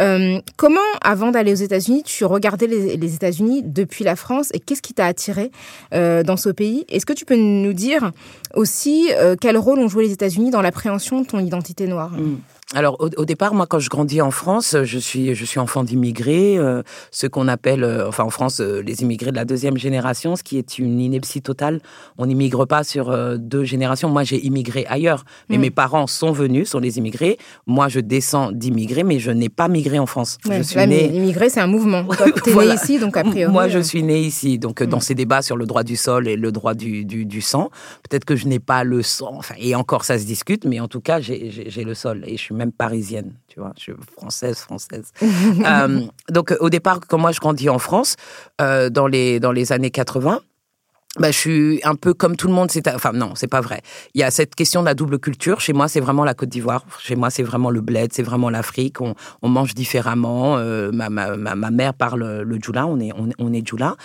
Euh, 0.00 0.40
comment, 0.56 0.80
avant 1.02 1.30
d'aller 1.30 1.52
aux 1.52 1.62
États-Unis, 1.62 2.02
tu 2.02 2.24
regardais 2.24 2.66
les, 2.66 3.14
États-Unis 3.14 3.62
depuis 3.64 4.02
la 4.02 4.16
France 4.16 4.48
et 4.54 4.58
qu'est-ce 4.58 4.82
qui 4.82 4.92
t'a 4.92 5.06
attiré 5.06 5.52
euh, 5.94 6.24
dans 6.24 6.36
ce 6.36 6.48
pays? 6.48 6.84
Est-ce 6.88 7.06
que 7.06 7.12
tu 7.12 7.24
peux 7.24 7.36
nous 7.36 7.72
dire 7.72 8.10
aussi 8.54 9.10
quel 9.40 9.56
rôle 9.56 9.78
ont 9.78 9.88
joué 9.88 10.06
les 10.06 10.12
États-Unis 10.12 10.50
dans 10.50 10.62
l'appréhension 10.62 11.20
de 11.20 11.26
ton 11.26 11.38
identité 11.38 11.86
noire? 11.86 12.12
Alors 12.74 12.96
au, 13.00 13.08
au 13.18 13.24
départ, 13.26 13.52
moi, 13.54 13.66
quand 13.66 13.78
je 13.80 13.90
grandis 13.90 14.22
en 14.22 14.30
France, 14.30 14.76
je 14.82 14.98
suis 14.98 15.34
je 15.34 15.44
suis 15.44 15.60
enfant 15.60 15.84
d'immigrés, 15.84 16.56
euh, 16.56 16.82
ce 17.10 17.26
qu'on 17.26 17.46
appelle, 17.48 17.84
euh, 17.84 18.08
enfin 18.08 18.24
en 18.24 18.30
France, 18.30 18.60
euh, 18.60 18.80
les 18.82 19.02
immigrés 19.02 19.30
de 19.30 19.36
la 19.36 19.44
deuxième 19.44 19.76
génération, 19.76 20.36
ce 20.36 20.42
qui 20.42 20.56
est 20.56 20.78
une 20.78 20.98
ineptie 21.00 21.42
totale. 21.42 21.80
On 22.16 22.26
n'immigre 22.26 22.66
pas 22.66 22.82
sur 22.82 23.14
deux 23.38 23.64
générations. 23.64 24.08
Moi, 24.08 24.24
j'ai 24.24 24.38
immigré 24.44 24.86
ailleurs, 24.88 25.24
mais 25.50 25.58
Mm. 25.58 25.60
mes 25.60 25.70
parents 25.70 26.06
sont 26.06 26.32
venus, 26.32 26.70
sont 26.70 26.78
les 26.78 26.96
immigrés. 26.98 27.36
Moi, 27.66 27.88
je 27.88 28.00
descends 28.00 28.52
d'immigrés, 28.52 29.04
mais 29.04 29.18
je 29.18 29.30
n'ai 29.30 29.48
pas 29.50 29.68
migré 29.68 29.98
en 29.98 30.06
France. 30.06 30.38
Ouais, 30.46 30.58
je 30.58 30.62
suis 30.62 30.76
là. 30.76 30.84
Immigré, 30.86 31.50
c'est 31.50 31.60
un 31.60 31.66
mouvement. 31.66 32.04
T'es 32.44 32.52
Voilà. 32.52 32.74
né 32.74 32.80
ici, 32.82 32.98
donc 32.98 33.16
a 33.18 33.24
priori. 33.24 33.52
Moi, 33.52 33.68
je 33.68 33.78
suis 33.80 34.02
né 34.02 34.20
ici, 34.20 34.58
donc 34.58 34.82
dans 34.82 34.96
Mm. 34.98 35.00
ces 35.02 35.14
débats 35.14 35.42
sur 35.42 35.56
le 35.56 35.66
droit 35.66 35.82
du 35.84 35.96
sol 35.96 36.26
et 36.26 36.36
le 36.36 36.50
droit 36.52 36.74
du, 36.74 37.04
du, 37.04 37.26
du 37.26 37.40
sang, 37.42 37.70
peut-être 38.08 38.24
que 38.24 38.34
je 38.36 38.46
n'ai 38.46 38.60
pas 38.60 38.82
le 38.84 39.02
sang, 39.02 39.32
enfin, 39.36 39.54
et 39.60 39.74
encore 39.74 40.04
ça 40.04 40.18
se 40.18 40.24
discute, 40.24 40.64
mais 40.64 40.80
en 40.80 40.88
tout 40.88 41.00
cas, 41.00 41.20
j'ai 41.20 41.84
le 41.84 41.94
sol 41.94 42.24
et 42.26 42.36
je 42.36 42.42
suis 42.42 42.54
même 42.62 42.72
parisienne, 42.72 43.34
tu 43.48 43.60
vois, 43.60 43.72
je 43.76 43.82
suis 43.82 43.92
française, 44.16 44.58
française. 44.58 45.12
Euh, 45.64 46.00
donc, 46.28 46.54
au 46.60 46.70
départ, 46.70 47.00
quand 47.08 47.18
moi 47.18 47.30
je 47.32 47.40
grandis 47.40 47.68
en 47.68 47.78
France, 47.78 48.16
euh, 48.60 48.90
dans, 48.90 49.06
les, 49.06 49.38
dans 49.38 49.52
les 49.52 49.72
années 49.72 49.90
80, 49.90 50.40
bah, 51.18 51.30
je 51.30 51.38
suis 51.38 51.80
un 51.84 51.94
peu 51.94 52.14
comme 52.14 52.36
tout 52.36 52.48
le 52.48 52.54
monde. 52.54 52.70
C'est 52.70 52.88
enfin 52.88 53.12
non, 53.12 53.34
c'est 53.34 53.46
pas 53.46 53.60
vrai. 53.60 53.82
Il 54.14 54.20
y 54.20 54.24
a 54.24 54.30
cette 54.30 54.54
question 54.54 54.80
de 54.80 54.86
la 54.86 54.94
double 54.94 55.18
culture. 55.18 55.60
Chez 55.60 55.72
moi, 55.72 55.88
c'est 55.88 56.00
vraiment 56.00 56.24
la 56.24 56.34
Côte 56.34 56.48
d'Ivoire. 56.48 56.84
Chez 57.00 57.16
moi, 57.16 57.28
c'est 57.30 57.42
vraiment 57.42 57.70
le 57.70 57.80
bled, 57.80 58.12
c'est 58.12 58.22
vraiment 58.22 58.48
l'Afrique. 58.48 58.96
On, 59.00 59.14
mange 59.48 59.74
différemment. 59.74 60.56
Euh, 60.56 60.90
ma, 60.90 61.10
ma, 61.10 61.36
ma 61.36 61.70
mère 61.70 61.94
parle 61.94 62.42
le 62.42 62.58
djoula. 62.58 62.86
On 62.86 62.98
est 62.98 63.12
on, 63.12 63.28
on 63.38 63.52
est 63.52 63.66
djoula. 63.66 63.96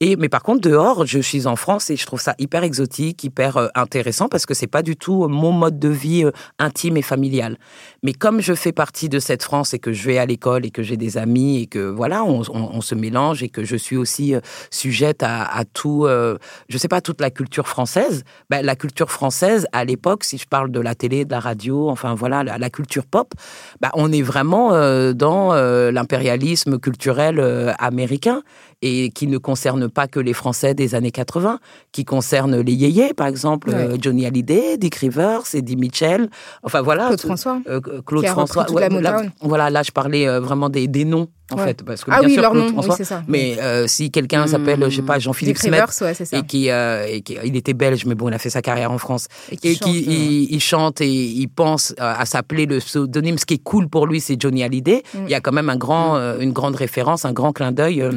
Et 0.00 0.16
mais 0.16 0.28
par 0.28 0.42
contre 0.42 0.60
dehors, 0.60 1.06
je 1.06 1.18
suis 1.18 1.46
en 1.46 1.56
France 1.56 1.88
et 1.88 1.96
je 1.96 2.04
trouve 2.04 2.20
ça 2.20 2.34
hyper 2.38 2.62
exotique, 2.64 3.24
hyper 3.24 3.56
euh, 3.56 3.68
intéressant 3.74 4.28
parce 4.28 4.44
que 4.44 4.52
c'est 4.52 4.66
pas 4.66 4.82
du 4.82 4.94
tout 4.94 5.26
mon 5.26 5.52
mode 5.52 5.78
de 5.78 5.88
vie 5.88 6.24
euh, 6.24 6.32
intime 6.58 6.98
et 6.98 7.02
familial. 7.02 7.56
Mais 8.02 8.12
comme 8.12 8.42
je 8.42 8.52
fais 8.52 8.72
partie 8.72 9.08
de 9.08 9.18
cette 9.18 9.42
France 9.42 9.72
et 9.72 9.78
que 9.78 9.94
je 9.94 10.06
vais 10.06 10.18
à 10.18 10.26
l'école 10.26 10.66
et 10.66 10.70
que 10.70 10.82
j'ai 10.82 10.98
des 10.98 11.16
amis 11.16 11.62
et 11.62 11.66
que 11.66 11.78
voilà, 11.78 12.24
on, 12.24 12.80
se 12.82 12.94
mélange 12.94 13.42
et 13.42 13.48
que 13.48 13.64
je 13.64 13.74
suis 13.74 13.96
aussi 13.96 14.34
euh, 14.34 14.40
sujette 14.70 15.22
à, 15.22 15.64
tout, 15.72 16.04
euh, 16.04 16.36
je 16.68 16.76
sais 16.76 16.88
pas, 16.88 17.00
toute 17.00 17.22
la 17.22 17.30
culture 17.30 17.66
française. 17.66 18.22
Ben, 18.50 18.64
la 18.64 18.76
culture 18.76 19.10
française 19.10 19.66
à 19.72 19.84
l'époque, 19.86 20.24
si 20.24 20.36
je 20.36 20.46
parle 20.46 20.70
de 20.70 20.80
la 20.80 20.94
télé, 20.94 21.24
de 21.24 21.30
la 21.30 21.40
radio, 21.40 21.88
enfin 21.88 22.14
voilà, 22.14 22.42
la, 22.44 22.70
culture 22.70 23.06
pop, 23.06 23.32
ben, 23.80 23.90
on 23.94 24.12
est 24.12 24.22
vraiment 24.22 24.74
euh, 24.74 25.14
dans 25.14 25.54
euh, 25.54 25.90
l'impérialisme 25.90 26.78
culturel 26.78 27.38
euh, 27.38 27.72
américain. 27.78 28.42
Et 28.82 29.10
qui 29.10 29.26
ne 29.26 29.38
concerne 29.38 29.88
pas 29.88 30.06
que 30.06 30.20
les 30.20 30.34
Français 30.34 30.74
des 30.74 30.94
années 30.94 31.10
80, 31.10 31.58
qui 31.92 32.04
concerne 32.04 32.60
les 32.60 32.72
yéyés, 32.74 33.14
par 33.14 33.26
exemple, 33.26 33.70
Ouais. 33.70 33.74
euh, 33.74 33.96
Johnny 34.00 34.26
Hallyday, 34.26 34.76
Dick 34.76 34.96
Rivers, 34.96 35.42
Eddie 35.54 35.76
Mitchell, 35.76 36.28
enfin 36.62 36.82
voilà. 36.82 37.06
Claude 37.08 37.20
François. 37.20 37.60
euh, 37.68 37.80
Claude 38.04 38.22
Qui 38.24 38.28
a 38.28 38.32
François. 38.32 38.66
la 38.74 38.88
là, 38.88 38.90
Motown. 38.90 39.30
voilà, 39.40 39.70
là 39.70 39.82
je 39.82 39.90
parlais 39.92 40.28
euh, 40.28 40.40
vraiment 40.40 40.68
des, 40.68 40.88
des 40.88 41.04
noms 41.06 41.28
en 41.52 41.56
Ouais. 41.58 41.64
fait, 41.66 41.84
parce 41.84 42.02
que 42.04 42.10
Ah 42.12 42.18
bien 42.20 42.28
oui, 42.28 42.32
sûr 42.34 42.42
leur 42.42 42.54
nom, 42.54 42.68
François, 42.68 42.96
ça. 43.04 43.22
mais 43.28 43.56
euh, 43.60 43.86
si 43.86 44.10
quelqu'un 44.10 44.48
s'appelle, 44.48 44.84
je 44.90 44.96
sais 44.96 45.02
pas, 45.02 45.18
Jean-Philippe 45.20 45.58
Smet, 45.58 45.80
ouais, 46.00 46.12
et 46.32 46.42
qui, 46.42 46.70
euh, 46.70 47.06
et 47.08 47.20
qui- 47.20 47.36
il 47.44 47.54
était 47.54 47.72
belge, 47.72 48.04
mais 48.04 48.16
bon, 48.16 48.28
il 48.28 48.34
a 48.34 48.38
fait 48.38 48.50
sa 48.50 48.62
carrière 48.62 48.90
en 48.90 48.98
France, 48.98 49.28
Et 49.52 49.56
qui 49.56 49.68
et 49.68 49.74
chante, 49.76 49.84
qui 49.92 49.98
il, 50.00 50.54
il 50.54 50.60
chante 50.60 51.00
et 51.00 51.08
il 51.08 51.46
pense 51.48 51.94
à, 51.98 52.24
s'appeler 52.26 52.66
le 52.66 52.78
pseudonyme. 52.78 53.38
Ce 53.38 53.46
qui 53.46 53.54
est 53.54 53.62
cool 53.62 53.88
pour 53.88 54.06
lui, 54.08 54.20
c'est 54.20 54.40
Johnny 54.40 54.64
Hallyday. 54.64 55.04
Mm. 55.14 55.18
Il 55.26 55.30
y 55.30 55.34
a 55.34 55.40
quand 55.40 55.52
même 55.52 55.68
un 55.70 55.76
grand, 55.76 56.16
euh, 56.16 56.38
une 56.40 56.52
grande 56.52 56.74
référence, 56.74 57.24
un 57.24 57.32
grand 57.32 57.52
clin 57.52 57.70
d'œil. 57.70 58.02
euh, 58.02 58.10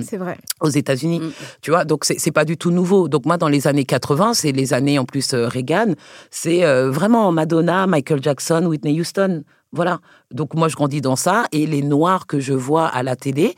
aux 0.62 0.70
États-Unis. 0.70 1.20
Mm. 1.20 1.32
Tu 1.62 1.70
vois, 1.72 1.86
donc 1.86 2.06
c'est 2.06 2.32
pas 2.32 2.46
du 2.46 2.58
tout 2.58 2.72
nouveau. 2.72 3.08
Donc 3.10 3.26
moi, 3.28 3.38
dans 3.38 3.48
les 3.48 3.68
années 3.68 3.86
80, 3.86 4.34
c'est 4.34 4.52
les 4.52 4.74
années 4.74 4.98
en 4.98 5.06
plus 5.06 5.34
euh, 5.36 5.48
Reagan, 5.48 5.94
c'est 6.32 6.64
vraiment 6.90 7.32
Madonna, 7.32 7.86
Michael 7.86 8.24
Jackson, 8.24 8.66
Whitney 8.66 9.00
Houston. 9.00 9.44
Voilà. 9.72 10.00
Donc 10.32 10.56
moi, 10.56 10.68
je 10.68 10.76
grandis 10.76 11.02
dans 11.02 11.16
ça 11.16 11.46
et 11.52 11.68
les 11.68 11.84
noirs 11.84 12.26
que 12.26 12.40
je 12.40 12.54
vois 12.54 12.88
à 12.88 13.04
la 13.04 13.16
télé, 13.16 13.56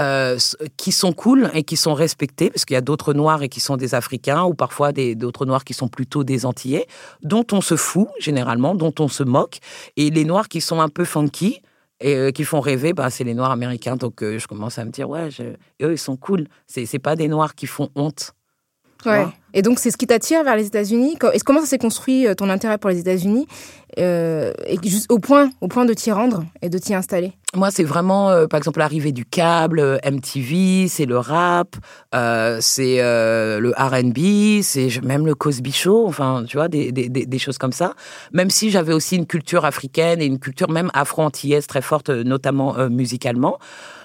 euh, 0.00 0.36
qui 0.76 0.90
sont 0.90 1.12
cool 1.12 1.50
et 1.54 1.62
qui 1.62 1.76
sont 1.76 1.94
respectés, 1.94 2.50
parce 2.50 2.64
qu'il 2.64 2.74
y 2.74 2.78
a 2.78 2.82
d'autres 2.82 3.14
noirs 3.14 3.42
et 3.42 3.48
qui 3.48 3.60
sont 3.60 3.76
des 3.76 3.94
Africains 3.94 4.42
ou 4.42 4.54
parfois 4.54 4.92
d'autres 4.92 5.46
noirs 5.46 5.64
qui 5.64 5.74
sont 5.74 5.88
plutôt 5.88 6.24
des 6.24 6.46
Antillais, 6.46 6.86
dont 7.22 7.46
on 7.52 7.60
se 7.60 7.76
fout 7.76 8.08
généralement, 8.18 8.74
dont 8.74 8.94
on 8.98 9.08
se 9.08 9.22
moque, 9.22 9.58
et 9.96 10.10
les 10.10 10.24
noirs 10.24 10.48
qui 10.48 10.60
sont 10.60 10.80
un 10.80 10.88
peu 10.88 11.04
funky 11.04 11.60
et 12.02 12.16
euh, 12.16 12.30
qui 12.32 12.44
font 12.44 12.60
rêver, 12.60 12.92
bah, 12.92 13.10
c'est 13.10 13.24
les 13.24 13.34
Noirs 13.34 13.52
américains. 13.52 13.96
Donc 13.96 14.22
euh, 14.22 14.38
je 14.38 14.46
commence 14.46 14.78
à 14.78 14.84
me 14.84 14.90
dire, 14.90 15.08
ouais, 15.08 15.28
eux, 15.82 15.92
ils 15.92 15.98
sont 15.98 16.16
cool. 16.16 16.48
C'est 16.66 16.98
pas 16.98 17.16
des 17.16 17.28
Noirs 17.28 17.54
qui 17.54 17.66
font 17.66 17.90
honte. 17.94 18.34
Ouais. 19.04 19.26
Et 19.54 19.62
donc, 19.62 19.78
c'est 19.78 19.90
ce 19.90 19.96
qui 19.96 20.06
t'attire 20.06 20.44
vers 20.44 20.56
les 20.56 20.66
États-Unis? 20.66 21.18
Et 21.34 21.40
Comment 21.40 21.60
ça 21.60 21.66
s'est 21.66 21.78
construit 21.78 22.26
euh, 22.26 22.34
ton 22.34 22.48
intérêt 22.48 22.78
pour 22.78 22.90
les 22.90 22.98
États-Unis 22.98 23.46
euh, 23.98 24.52
et 24.66 24.78
juste 24.82 25.10
au 25.12 25.18
point, 25.18 25.50
au 25.60 25.68
point 25.68 25.84
de 25.84 25.92
t'y 25.92 26.10
rendre 26.10 26.44
et 26.62 26.70
de 26.70 26.78
t'y 26.78 26.94
installer? 26.94 27.32
Moi, 27.54 27.70
c'est 27.70 27.84
vraiment, 27.84 28.30
euh, 28.30 28.46
par 28.46 28.56
exemple, 28.56 28.78
l'arrivée 28.78 29.12
du 29.12 29.26
câble, 29.26 30.00
MTV, 30.02 30.88
c'est 30.88 31.04
le 31.04 31.18
rap, 31.18 31.76
euh, 32.14 32.56
c'est 32.62 32.98
le 32.98 33.72
R&B, 33.76 34.62
c'est 34.62 35.02
même 35.02 35.26
le 35.26 35.34
Cosby 35.34 35.72
Show, 35.72 36.06
enfin, 36.06 36.44
tu 36.46 36.56
vois, 36.56 36.68
des, 36.68 36.92
des, 36.92 37.08
des, 37.08 37.38
choses 37.38 37.58
comme 37.58 37.72
ça. 37.72 37.92
Même 38.32 38.48
si 38.48 38.70
j'avais 38.70 38.94
aussi 38.94 39.16
une 39.16 39.26
culture 39.26 39.66
africaine 39.66 40.22
et 40.22 40.26
une 40.26 40.38
culture 40.38 40.70
même 40.70 40.90
afro-antillaise 40.94 41.66
très 41.66 41.82
forte, 41.82 42.08
notamment 42.08 42.88
musicalement. 42.88 43.58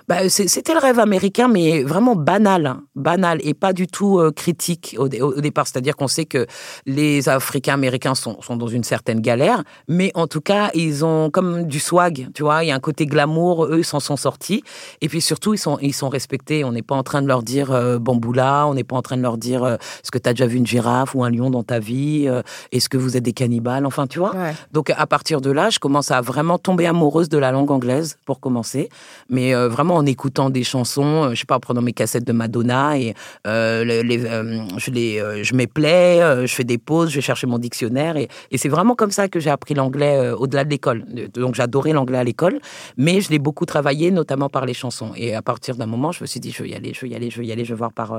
Bah, 0.07 0.29
c'est- 0.29 0.47
c'était 0.47 0.73
le 0.73 0.79
rêve 0.79 0.99
américain, 0.99 1.49
mais 1.49 1.83
vraiment 1.83 2.15
banal, 2.15 2.65
hein, 2.65 2.83
banal 2.95 3.39
et 3.43 3.53
pas 3.53 3.73
du 3.73 3.87
tout 3.87 4.19
euh, 4.19 4.31
critique 4.31 4.95
au, 4.97 5.09
dé- 5.09 5.21
au 5.21 5.41
départ. 5.41 5.67
C'est-à-dire 5.67 5.97
qu'on 5.97 6.07
sait 6.07 6.23
que 6.23 6.47
les 6.85 7.27
Africains 7.27 7.73
américains 7.73 8.15
sont, 8.15 8.41
sont 8.41 8.55
dans 8.55 8.67
une 8.67 8.85
certaine 8.85 9.19
galère, 9.19 9.63
mais 9.89 10.11
en 10.15 10.27
tout 10.27 10.39
cas, 10.39 10.69
ils 10.73 11.03
ont 11.03 11.29
comme 11.29 11.63
du 11.63 11.79
swag, 11.81 12.29
tu 12.33 12.43
vois. 12.43 12.63
Il 12.63 12.67
y 12.67 12.71
a 12.71 12.75
un 12.75 12.79
côté 12.79 13.05
glamour, 13.05 13.65
eux, 13.65 13.79
ils 13.79 13.83
s'en 13.85 13.99
sont 13.99 14.15
sortis. 14.15 14.63
Et 15.01 15.09
puis 15.09 15.19
surtout, 15.19 15.53
ils 15.53 15.57
sont, 15.57 15.77
ils 15.81 15.93
sont 15.93 16.07
respectés. 16.07 16.63
On 16.63 16.71
n'est 16.71 16.81
pas 16.81 16.95
en 16.95 17.03
train 17.03 17.21
de 17.21 17.27
leur 17.27 17.43
dire 17.43 17.71
euh, 17.73 17.99
bamboula, 17.99 18.65
on 18.67 18.75
n'est 18.75 18.85
pas 18.85 18.95
en 18.95 19.01
train 19.01 19.17
de 19.17 19.21
leur 19.23 19.37
dire 19.37 19.65
euh, 19.65 19.75
est-ce 19.75 20.11
que 20.11 20.17
tu 20.17 20.29
as 20.29 20.33
déjà 20.33 20.47
vu 20.47 20.55
une 20.55 20.67
girafe 20.67 21.15
ou 21.15 21.25
un 21.25 21.29
lion 21.29 21.49
dans 21.49 21.63
ta 21.63 21.79
vie, 21.79 22.27
euh, 22.29 22.41
est-ce 22.71 22.87
que 22.87 22.95
vous 22.97 23.17
êtes 23.17 23.23
des 23.23 23.33
cannibales, 23.33 23.85
enfin, 23.85 24.07
tu 24.07 24.19
vois. 24.19 24.33
Ouais. 24.35 24.53
Donc 24.71 24.89
à 24.89 25.05
partir 25.05 25.41
de 25.41 25.51
là, 25.51 25.69
je 25.69 25.79
commence 25.79 26.11
à 26.11 26.21
vraiment 26.21 26.57
tomber 26.57 26.85
amoureuse 26.85 27.27
de 27.27 27.37
la 27.37 27.51
langue 27.51 27.71
anglaise 27.71 28.15
pour 28.25 28.39
commencer, 28.39 28.87
mais 29.29 29.53
euh, 29.53 29.67
vraiment 29.67 29.96
en 29.97 30.05
écoutant 30.05 30.49
des 30.49 30.63
chansons, 30.63 31.25
euh, 31.25 31.29
je 31.31 31.39
sais 31.39 31.45
pas, 31.45 31.55
en 31.55 31.59
prenant 31.59 31.81
mes 31.81 31.93
cassettes 31.93 32.25
de 32.25 32.31
Madonna 32.31 32.97
et 32.97 33.13
euh, 33.45 33.83
euh, 33.83 34.67
je 34.77 34.91
les, 34.91 35.43
je 35.43 35.65
plais, 35.65 36.21
euh, 36.21 36.45
je 36.45 36.53
fais 36.53 36.63
des 36.63 36.77
pauses, 36.77 37.09
je 37.09 37.15
vais 37.15 37.21
chercher 37.21 37.47
mon 37.47 37.57
dictionnaire 37.57 38.15
et, 38.17 38.27
c'est 38.57 38.69
vraiment 38.69 38.95
comme 38.95 39.11
ça 39.11 39.27
que 39.27 39.39
j'ai 39.39 39.51
appris 39.51 39.75
l'anglais 39.75 40.31
au-delà 40.31 40.63
de 40.63 40.69
l'école. 40.69 41.05
Donc 41.35 41.53
j'adorais 41.53 41.93
l'anglais 41.93 42.17
à 42.17 42.23
l'école, 42.23 42.59
mais 42.97 43.21
je 43.21 43.29
l'ai 43.29 43.37
beaucoup 43.37 43.67
travaillé, 43.67 44.09
notamment 44.09 44.49
par 44.49 44.65
les 44.65 44.73
chansons. 44.73 45.11
Et 45.15 45.35
à 45.35 45.43
partir 45.43 45.75
d'un 45.75 45.85
moment, 45.85 46.11
je 46.11 46.23
me 46.23 46.25
suis 46.25 46.39
dit 46.39 46.51
je 46.51 46.63
veux 46.63 46.69
y 46.69 46.73
aller, 46.73 46.91
je 46.95 47.01
veux 47.01 47.11
y 47.11 47.15
aller, 47.15 47.29
je 47.29 47.37
veux 47.37 47.45
y 47.45 47.51
aller, 47.51 47.65
je 47.65 47.73
veux 47.73 47.77
voir 47.77 47.93
par 47.93 48.17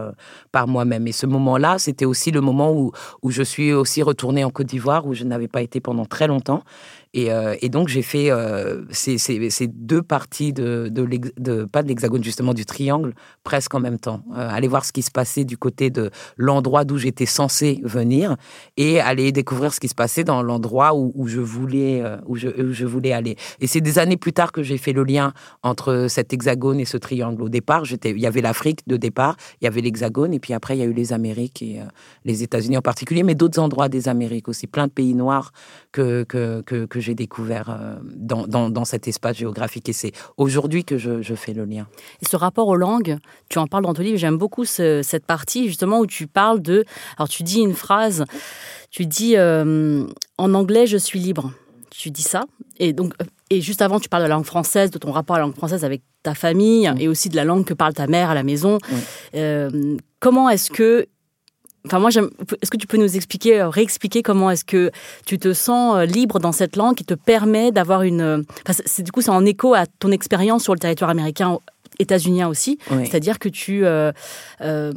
par 0.53 0.69
moi-même. 0.69 1.09
Et 1.09 1.13
ce 1.13 1.27
moment-là, 1.27 1.79
c'était 1.79 2.05
aussi 2.05 2.31
le 2.31 2.41
moment 2.41 2.73
où 2.73 2.93
où 3.23 3.31
je 3.33 3.43
suis 3.43 3.73
aussi 3.73 4.01
retournée 4.03 4.45
en 4.45 4.51
Côte 4.51 4.69
d'Ivoire 4.69 5.07
où 5.07 5.15
je 5.15 5.25
n'avais 5.25 5.49
pas 5.49 5.63
été 5.63 5.81
pendant 5.81 6.05
très 6.05 6.29
longtemps. 6.29 6.63
Et, 7.15 7.33
euh, 7.33 7.57
et 7.61 7.69
donc 7.69 7.89
j'ai 7.89 8.03
fait 8.03 8.31
euh, 8.31 8.85
ces, 8.91 9.19
deux 9.67 10.03
parties 10.03 10.53
de, 10.53 10.91
de, 10.91 11.65
pas 11.65 11.83
de 11.83 11.89
l'hexagone 11.89 12.23
justement 12.23 12.53
du 12.53 12.67
triangle 12.67 13.15
presque 13.45 13.75
en 13.75 13.81
même 13.81 13.99
temps. 13.99 14.23
Euh, 14.33 14.49
aller 14.51 14.69
voir 14.69 14.85
ce 14.85 14.93
qui 14.93 15.03
se 15.03 15.11
passait 15.11 15.45
du 15.45 15.57
côté 15.57 15.91
de 15.91 16.11
l'endroit 16.37 16.85
d'où 16.85 16.99
j'étais 16.99 17.27
censé 17.27 17.81
venir 17.83 18.37
et 18.77 19.01
aller 19.01 19.33
découvrir 19.33 19.73
ce 19.73 19.81
qui 19.81 19.89
se 19.89 19.95
passait 19.95 20.25
dans 20.25 20.43
l'endroit 20.43 20.95
où, 20.95 21.27
je 21.27 21.41
voulais 21.41 22.03
où 22.27 22.37
je, 22.37 22.85
voulais 22.85 23.13
aller. 23.13 23.37
Et 23.61 23.67
c'est 23.67 23.81
des 23.81 23.99
années 23.99 24.17
plus 24.17 24.33
tard 24.33 24.53
que 24.53 24.63
j'ai 24.63 24.79
fait 24.79 24.93
le 24.93 25.05
lien 25.05 25.33
entre 25.63 26.07
cet 26.09 26.33
hexagone 26.33 26.81
et 26.81 26.85
ce 26.85 26.97
triangle. 26.97 27.43
Au 27.43 27.49
départ, 27.49 27.85
il 28.05 28.21
y 28.21 28.27
avait 28.27 28.41
l'Afrique 28.41 28.87
de 28.87 28.97
départ, 28.97 29.37
il 29.61 29.65
y 29.65 29.69
avait 29.69 29.81
l'hexagone 29.81 30.35
et 30.35 30.41
puis 30.41 30.53
après 30.53 30.77
il 30.77 30.81
y 30.81 30.83
a 30.83 30.87
eu 30.87 30.93
les 30.93 31.13
Amériques 31.13 31.63
et 31.63 31.81
les 32.25 32.43
États-Unis 32.43 32.77
en 32.77 32.83
particulier, 32.83 33.23
mais 33.23 33.35
d'autres 33.35 33.61
endroits 33.61 33.89
des 33.89 34.09
Amériques 34.09 34.49
aussi, 34.49 34.67
plein 34.67 34.87
de 34.87 34.93
pays 34.93 35.15
noirs 35.15 35.53
que, 35.93 36.25
que, 36.25 36.63
que, 36.63 36.85
que 36.85 36.98
j'ai 37.01 37.15
découvert 37.15 37.71
euh, 37.71 37.97
dans, 38.05 38.47
dans, 38.47 38.71
dans 38.71 38.85
cet 38.85 39.09
espace 39.09 39.37
géographique. 39.37 39.89
Et 39.89 39.93
c'est 39.93 40.13
aujourd'hui 40.37 40.85
que 40.85 40.99
je, 40.99 41.23
je 41.23 41.35
fais 41.35 41.53
le 41.53 41.65
lien. 41.65 41.87
Et 42.23 42.27
ce 42.27 42.37
rapport 42.37 42.69
aux 42.69 42.77
langues, 42.77 43.19
tu 43.49 43.59
en 43.59 43.67
parles 43.67 43.85
dans 43.85 43.95
ton 43.95 44.03
livre, 44.03 44.19
j'aime 44.19 44.39
beaucoup 44.39 44.65
ce- 44.65 45.03
cette 45.03 45.25
partie 45.27 45.67
justement 45.69 45.99
où 46.01 46.07
tu 46.07 46.27
parles 46.27 46.61
de... 46.63 46.85
Alors 47.17 47.29
tu 47.29 47.43
dis 47.43 47.61
une 47.61 47.75
phrase, 47.75 48.25
tu 48.91 49.07
dis 49.07 49.37
euh, 49.37 50.05
en 50.39 50.55
anglais 50.55 50.87
je 50.87 50.97
suis 50.97 51.19
libre. 51.19 51.53
Tu 51.91 52.11
dis 52.11 52.23
ça. 52.23 52.45
Et 52.79 52.93
donc 52.93 53.15
euh, 53.21 53.25
et 53.51 53.61
juste 53.63 53.81
avant 53.83 53.99
tu 53.99 54.09
parles 54.09 54.23
de 54.25 54.29
la 54.29 54.35
langue 54.35 54.45
française, 54.45 54.91
de 54.91 54.99
ton 54.99 55.11
rapport 55.11 55.37
à 55.37 55.39
la 55.39 55.47
langue 55.47 55.57
française 55.57 55.85
avec 55.85 56.03
ta 56.23 56.35
famille 56.35 56.91
et 56.99 57.09
aussi 57.09 57.29
de 57.31 57.37
la 57.37 57.45
langue 57.45 57.65
que 57.65 57.75
parle 57.75 57.95
ta 57.95 58.07
mère 58.07 58.29
à 58.31 58.35
la 58.35 58.43
maison. 58.43 58.79
Euh, 59.35 59.97
comment 60.21 60.51
est-ce 60.51 60.71
que 60.71 61.07
Enfin, 61.89 62.01
moi, 62.01 62.11
est-ce 62.11 62.71
que 62.71 62.77
tu 62.77 62.87
peux 62.87 62.99
nous 62.99 63.17
expliquer, 63.17 63.63
euh, 63.63 63.71
réexpliquer 63.71 64.23
comment 64.23 64.51
est-ce 64.51 64.67
que 64.67 64.91
tu 65.25 65.39
te 65.39 65.55
sens 65.55 65.97
euh, 65.97 66.05
libre 66.05 66.39
dans 66.39 66.53
cette 66.53 66.77
langue 66.77 66.95
qui 66.95 67.05
te 67.07 67.15
permet 67.15 67.73
d'avoir 67.73 68.03
une. 68.03 68.21
euh, 68.21 68.43
du 68.99 69.11
coup, 69.11 69.23
c'est 69.23 69.31
en 69.31 69.47
écho 69.47 69.73
à 69.73 69.87
ton 69.87 70.11
expérience 70.11 70.65
sur 70.65 70.75
le 70.75 70.81
territoire 70.81 71.09
américain, 71.09 71.59
états-unien 71.99 72.49
aussi. 72.49 72.79
C'est-à-dire 72.89 73.39
que 73.39 73.49
tu. 73.49 73.85
euh, 73.85 74.13
euh, 74.61 74.93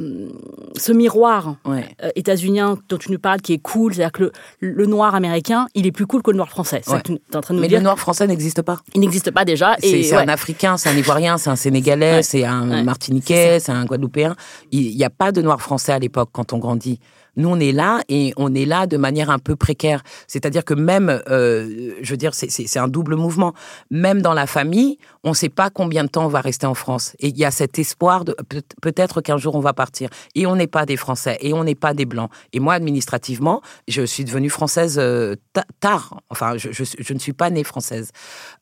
ce 0.76 0.92
miroir 0.92 1.56
Ouais. 1.64 1.84
euh, 2.02 2.10
états-unien 2.16 2.78
dont 2.88 2.96
tu 2.98 3.10
nous 3.12 3.18
parles, 3.18 3.40
qui 3.40 3.52
est 3.54 3.58
cool, 3.58 3.94
c'est-à-dire 3.94 4.12
que 4.12 4.32
le, 4.60 4.70
le 4.72 4.86
noir 4.86 5.14
américain, 5.14 5.66
il 5.74 5.86
est 5.86 5.92
plus 5.92 6.06
cool 6.06 6.22
que 6.22 6.30
le 6.30 6.36
noir 6.36 6.48
français. 6.48 6.82
Ouais. 6.88 6.98
que 7.02 7.08
tu 7.08 7.12
es 7.14 7.36
en 7.36 7.40
train 7.40 7.54
de 7.54 7.56
nous 7.58 7.62
Mais 7.62 7.68
dire. 7.68 7.78
le 7.78 7.84
noir 7.84 7.98
français 7.98 8.26
n'existe 8.26 8.62
pas. 8.62 8.78
Il 8.94 9.00
n'existe 9.00 9.30
pas 9.30 9.44
déjà. 9.44 9.76
C'est 9.80 10.14
un 10.14 10.28
Africain, 10.28 10.76
c'est 10.76 10.88
un 10.88 10.96
Ivoirien, 10.96 11.38
c'est 11.38 11.50
un 11.50 11.56
Sénégalais, 11.56 12.22
c'est 12.22 12.44
un. 12.44 12.82
Martiniquais, 12.82 13.60
c'est 13.60 13.72
un 13.72 13.84
Guadeloupéen. 13.84 14.34
Il 14.70 14.96
n'y 14.96 15.04
a 15.04 15.10
pas 15.10 15.32
de 15.32 15.42
noir 15.42 15.60
français 15.60 15.92
à 15.92 15.98
l'époque 15.98 16.30
quand 16.32 16.52
on 16.52 16.58
grandit. 16.58 16.98
Nous, 17.36 17.48
on 17.48 17.58
est 17.60 17.72
là 17.72 18.02
et 18.08 18.32
on 18.36 18.54
est 18.54 18.64
là 18.66 18.86
de 18.86 18.96
manière 18.96 19.30
un 19.30 19.38
peu 19.38 19.56
précaire. 19.56 20.02
C'est-à-dire 20.26 20.64
que 20.64 20.74
même, 20.74 21.22
euh, 21.28 21.94
je 22.02 22.10
veux 22.10 22.16
dire, 22.16 22.34
c'est- 22.34 22.76
un 22.78 22.88
double 22.88 23.16
mouvement. 23.16 23.52
Même 23.90 24.22
dans 24.22 24.34
la 24.34 24.46
famille, 24.46 24.98
on 25.24 25.30
ne 25.30 25.34
sait 25.34 25.48
pas 25.48 25.70
combien 25.70 26.04
de 26.04 26.08
temps 26.08 26.24
on 26.24 26.28
va 26.28 26.40
rester 26.40 26.66
en 26.66 26.74
France. 26.74 27.14
Et 27.20 27.28
il 27.28 27.38
y 27.38 27.44
a 27.44 27.50
cet 27.50 27.78
espoir 27.78 28.24
de 28.24 28.34
peut- 28.48 28.62
peut-être 28.80 29.20
qu'un 29.20 29.36
jour 29.38 29.54
on 29.54 29.60
va 29.60 29.72
partir. 29.72 30.08
Et 30.34 30.46
on 30.46 30.56
n'est 30.56 30.66
pas 30.66 30.84
des 30.86 30.96
Français 30.96 31.38
et 31.40 31.52
on 31.52 31.64
n'est 31.64 31.74
pas 31.74 31.94
des 31.94 32.04
Blancs. 32.06 32.30
Et 32.52 32.60
moi, 32.60 32.74
administrativement, 32.74 33.62
je 33.88 34.02
suis 34.02 34.24
devenue 34.24 34.50
française 34.50 34.98
euh, 34.98 35.36
ta- 35.52 35.64
tard. 35.80 36.20
Enfin, 36.30 36.56
je, 36.56 36.72
je, 36.72 36.84
je 36.98 37.12
ne 37.14 37.18
suis 37.18 37.32
pas 37.32 37.50
née 37.50 37.64
française, 37.64 38.10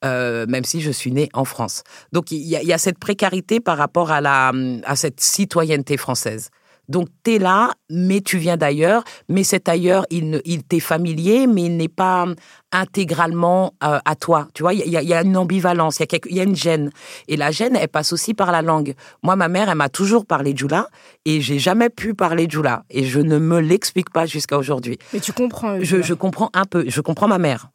euh, 0.04 0.46
même 0.46 0.64
si 0.64 0.80
je 0.80 0.90
suis 0.90 1.12
née 1.12 1.28
en 1.32 1.44
France. 1.44 1.82
Donc, 2.12 2.30
il 2.30 2.38
y, 2.38 2.50
y 2.50 2.72
a 2.72 2.78
cette 2.78 2.98
précarité 2.98 3.60
par 3.60 3.78
rapport 3.78 4.10
à, 4.10 4.20
la, 4.20 4.52
à 4.84 4.96
cette 4.96 5.20
citoyenneté 5.20 5.96
française. 5.96 6.50
Donc, 6.90 7.08
tu 7.24 7.34
es 7.36 7.38
là, 7.38 7.70
mais 7.88 8.20
tu 8.20 8.36
viens 8.36 8.56
d'ailleurs, 8.56 9.04
mais 9.28 9.44
cet 9.44 9.68
ailleurs, 9.68 10.04
il, 10.10 10.28
ne- 10.28 10.40
il 10.44 10.64
t'est 10.64 10.80
familier, 10.80 11.46
mais 11.46 11.62
il 11.66 11.76
n'est 11.76 11.88
pas 11.88 12.26
intégralement 12.72 13.74
euh, 13.84 13.98
à 14.04 14.16
toi. 14.16 14.48
Tu 14.54 14.62
vois, 14.62 14.74
il 14.74 14.80
y, 14.90 14.96
a- 14.96 15.02
il 15.02 15.08
y 15.08 15.14
a 15.14 15.22
une 15.22 15.36
ambivalence, 15.36 16.00
il 16.00 16.06
y, 16.10 16.38
a 16.40 16.42
y 16.42 16.44
une 16.44 16.56
gêne. 16.56 16.90
Et 17.28 17.36
la 17.36 17.50
gêne, 17.52 17.76
elle 17.76 17.88
passe 17.88 18.12
aussi 18.12 18.34
par 18.34 18.50
la 18.50 18.60
langue. 18.62 18.94
Moi, 19.22 19.36
ma 19.36 19.48
mère, 19.48 19.68
elle 19.68 19.76
m'a 19.76 19.88
toujours 19.88 20.26
parlé 20.26 20.52
Djoula, 20.56 20.88
et 21.24 21.40
j'ai 21.40 21.58
jamais 21.60 21.90
pu 21.90 22.14
parler 22.14 22.46
Djoula. 22.48 22.82
Et 22.90 23.04
je 23.04 23.20
ne 23.20 23.38
me 23.38 23.60
l'explique 23.60 24.10
pas 24.10 24.26
jusqu'à 24.26 24.58
aujourd'hui. 24.58 24.98
Mais 25.12 25.20
tu 25.20 25.32
comprends. 25.32 25.78
Je, 25.78 25.84
Djoula. 25.84 26.02
je 26.02 26.14
comprends 26.14 26.50
un 26.54 26.64
peu, 26.64 26.84
je 26.88 27.00
comprends 27.00 27.28
ma 27.28 27.38
mère. 27.38 27.70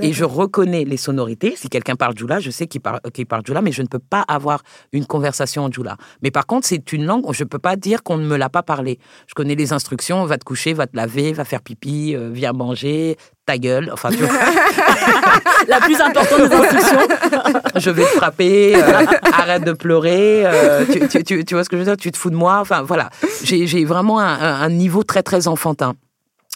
Et 0.00 0.12
je 0.12 0.24
reconnais 0.24 0.84
les 0.84 0.96
sonorités. 0.96 1.54
Si 1.56 1.68
quelqu'un 1.68 1.96
parle 1.96 2.16
Djoula, 2.16 2.38
je 2.40 2.50
sais 2.50 2.66
qu'il 2.66 2.80
parle, 2.80 3.00
qu'il 3.12 3.26
parle 3.26 3.42
Djoula, 3.44 3.60
mais 3.62 3.72
je 3.72 3.82
ne 3.82 3.86
peux 3.88 3.98
pas 3.98 4.24
avoir 4.28 4.62
une 4.92 5.04
conversation 5.06 5.64
en 5.64 5.70
Djoula. 5.70 5.96
Mais 6.22 6.30
par 6.30 6.46
contre, 6.46 6.66
c'est 6.66 6.92
une 6.92 7.04
langue, 7.06 7.24
je 7.32 7.42
ne 7.44 7.48
peux 7.48 7.58
pas 7.58 7.76
dire 7.76 8.02
qu'on 8.02 8.16
ne 8.16 8.26
me 8.26 8.36
l'a 8.36 8.48
pas 8.48 8.62
parlé. 8.62 8.98
Je 9.26 9.34
connais 9.34 9.54
les 9.54 9.72
instructions, 9.72 10.24
va 10.24 10.38
te 10.38 10.44
coucher, 10.44 10.72
va 10.74 10.86
te 10.86 10.96
laver, 10.96 11.32
va 11.32 11.44
faire 11.44 11.60
pipi, 11.60 12.14
euh, 12.14 12.30
viens 12.32 12.52
manger, 12.52 13.16
ta 13.46 13.58
gueule. 13.58 13.90
Enfin, 13.92 14.10
tu 14.10 14.18
vois, 14.18 14.28
La 15.68 15.80
plus 15.80 16.00
importante 16.00 16.48
des 16.48 16.54
instructions. 16.54 16.98
je 17.76 17.90
vais 17.90 18.02
te 18.04 18.08
frapper, 18.08 18.76
euh, 18.76 19.04
arrête 19.32 19.64
de 19.64 19.72
pleurer, 19.72 20.42
euh, 20.46 20.84
tu, 20.90 21.08
tu- 21.08 21.24
tu- 21.24 21.44
tu 21.44 21.54
vois 21.54 21.64
ce 21.64 21.68
que 21.68 21.76
je 21.76 21.80
veux 21.82 21.86
dire, 21.86 21.96
tu 21.96 22.10
te 22.12 22.16
fous 22.18 22.30
de 22.30 22.36
moi. 22.36 22.58
Enfin, 22.60 22.82
voilà, 22.82 23.10
j'ai 23.42 23.66
j'ai 23.66 23.84
vraiment 23.84 24.18
un 24.20 24.68
niveau 24.70 25.02
très, 25.02 25.22
très 25.22 25.48
enfantin. 25.48 25.94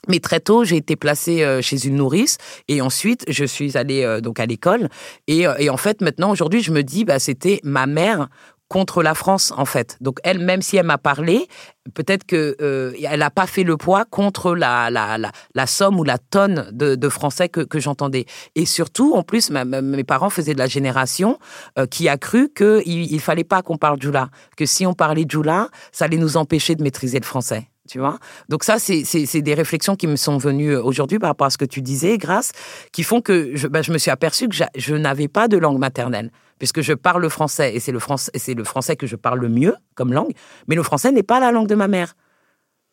Mais 0.09 0.21
très 0.21 0.41
tôt, 0.41 0.65
j'ai 0.65 0.77
été 0.77 0.97
placée 0.97 1.43
euh, 1.43 1.63
chez 1.63 1.87
une 1.87 1.97
nourrice 1.97 2.39
et 2.69 2.81
ensuite 2.81 3.25
je 3.29 3.45
suis 3.45 3.77
allée 3.77 4.03
euh, 4.03 4.21
donc 4.21 4.41
à 4.41 4.47
l'école 4.47 4.89
et, 5.27 5.47
euh, 5.47 5.55
et 5.59 5.71
en 5.71 5.77
fait 5.77 6.01
maintenant 6.01 6.31
aujourd'hui 6.31 6.63
je 6.63 6.71
me 6.73 6.83
dis 6.83 7.05
bah 7.05 7.19
c'était 7.19 7.61
ma 7.65 7.87
mère 7.87 8.29
contre 8.69 9.03
la 9.03 9.15
France 9.15 9.53
en 9.57 9.67
fait. 9.67 9.99
Donc 10.01 10.19
elle 10.25 10.39
même 10.39 10.63
si 10.63 10.77
elle 10.77 10.87
m'a 10.87 10.99
parlé, 10.99 11.47
peut-être 11.93 12.25
que 12.25 12.57
euh, 12.61 12.93
elle 13.03 13.21
n'a 13.21 13.31
pas 13.31 13.47
fait 13.47 13.63
le 13.63 13.77
poids 13.77 14.05
contre 14.05 14.55
la 14.55 14.91
la, 14.91 15.19
la, 15.19 15.31
la 15.55 15.67
somme 15.67 16.01
ou 16.01 16.05
la 16.05 16.19
tonne 16.19 16.71
de, 16.73 17.09
français 17.09 17.49
que, 17.49 17.61
que 17.61 17.79
j'entendais. 17.79 18.25
Et 18.55 18.65
surtout 18.67 19.15
en 19.15 19.23
plus 19.23 19.51
mes 19.51 20.05
parents 20.05 20.31
faisaient 20.31 20.55
de 20.55 20.59
la 20.59 20.67
génération 20.67 21.39
qui 21.91 22.09
a 22.09 22.17
cru 22.17 22.49
que 22.49 22.83
il, 22.87 23.13
il 23.13 23.21
fallait 23.21 23.45
pas 23.45 23.63
qu'on 23.63 23.77
parle 23.77 24.01
djoula, 24.01 24.31
que 24.57 24.67
si 24.67 24.87
on 24.87 24.95
parlait 24.95 25.27
djoula, 25.29 25.69
ça 25.93 26.07
allait 26.07 26.17
nous 26.17 26.37
empêcher 26.37 26.75
de 26.75 26.83
maîtriser 26.83 27.21
le 27.21 27.27
français. 27.27 27.69
Tu 27.89 27.99
vois 27.99 28.19
Donc 28.49 28.65
ça, 28.65 28.79
c'est 28.79 29.43
des 29.43 29.55
réflexions 29.55 29.95
qui 29.95 30.07
me 30.07 30.17
sont 30.17 30.39
venues 30.39 30.75
aujourd'hui 30.75 31.19
par 31.19 31.29
rapport 31.29 31.47
à 31.47 31.51
ce 31.51 31.59
que 31.59 31.67
tu 31.67 31.83
disais, 31.83 32.17
Grâce, 32.17 32.53
qui 32.93 33.03
font 33.03 33.21
que 33.21 33.51
je, 33.55 33.69
bah, 33.69 33.83
je 33.83 33.93
me 33.93 33.99
suis 33.99 34.11
aperçue 34.11 34.49
que 34.49 34.57
je 34.77 34.95
n'avais 34.95 35.29
pas 35.29 35.49
de 35.49 35.59
langue 35.59 35.79
maternelle, 35.79 36.31
puisque 36.59 36.81
je 36.81 36.95
parle 36.95 37.21
le 37.21 37.29
français, 37.29 37.75
et 37.75 37.81
c'est 37.81 37.93
le, 37.93 37.99
le 38.57 38.65
français 38.65 38.97
que 38.97 39.07
je 39.07 39.17
parle 39.17 39.41
le 39.41 39.49
mieux 39.51 39.75
comme 39.97 40.13
langue, 40.15 40.33
mais 40.67 40.77
le 40.77 40.83
français 40.83 41.13
n'est 41.13 41.23
pas 41.23 41.41
la 41.41 41.53
langue 41.53 41.69
de 41.69 41.75
ma 41.75 41.89
mère. 41.89 42.15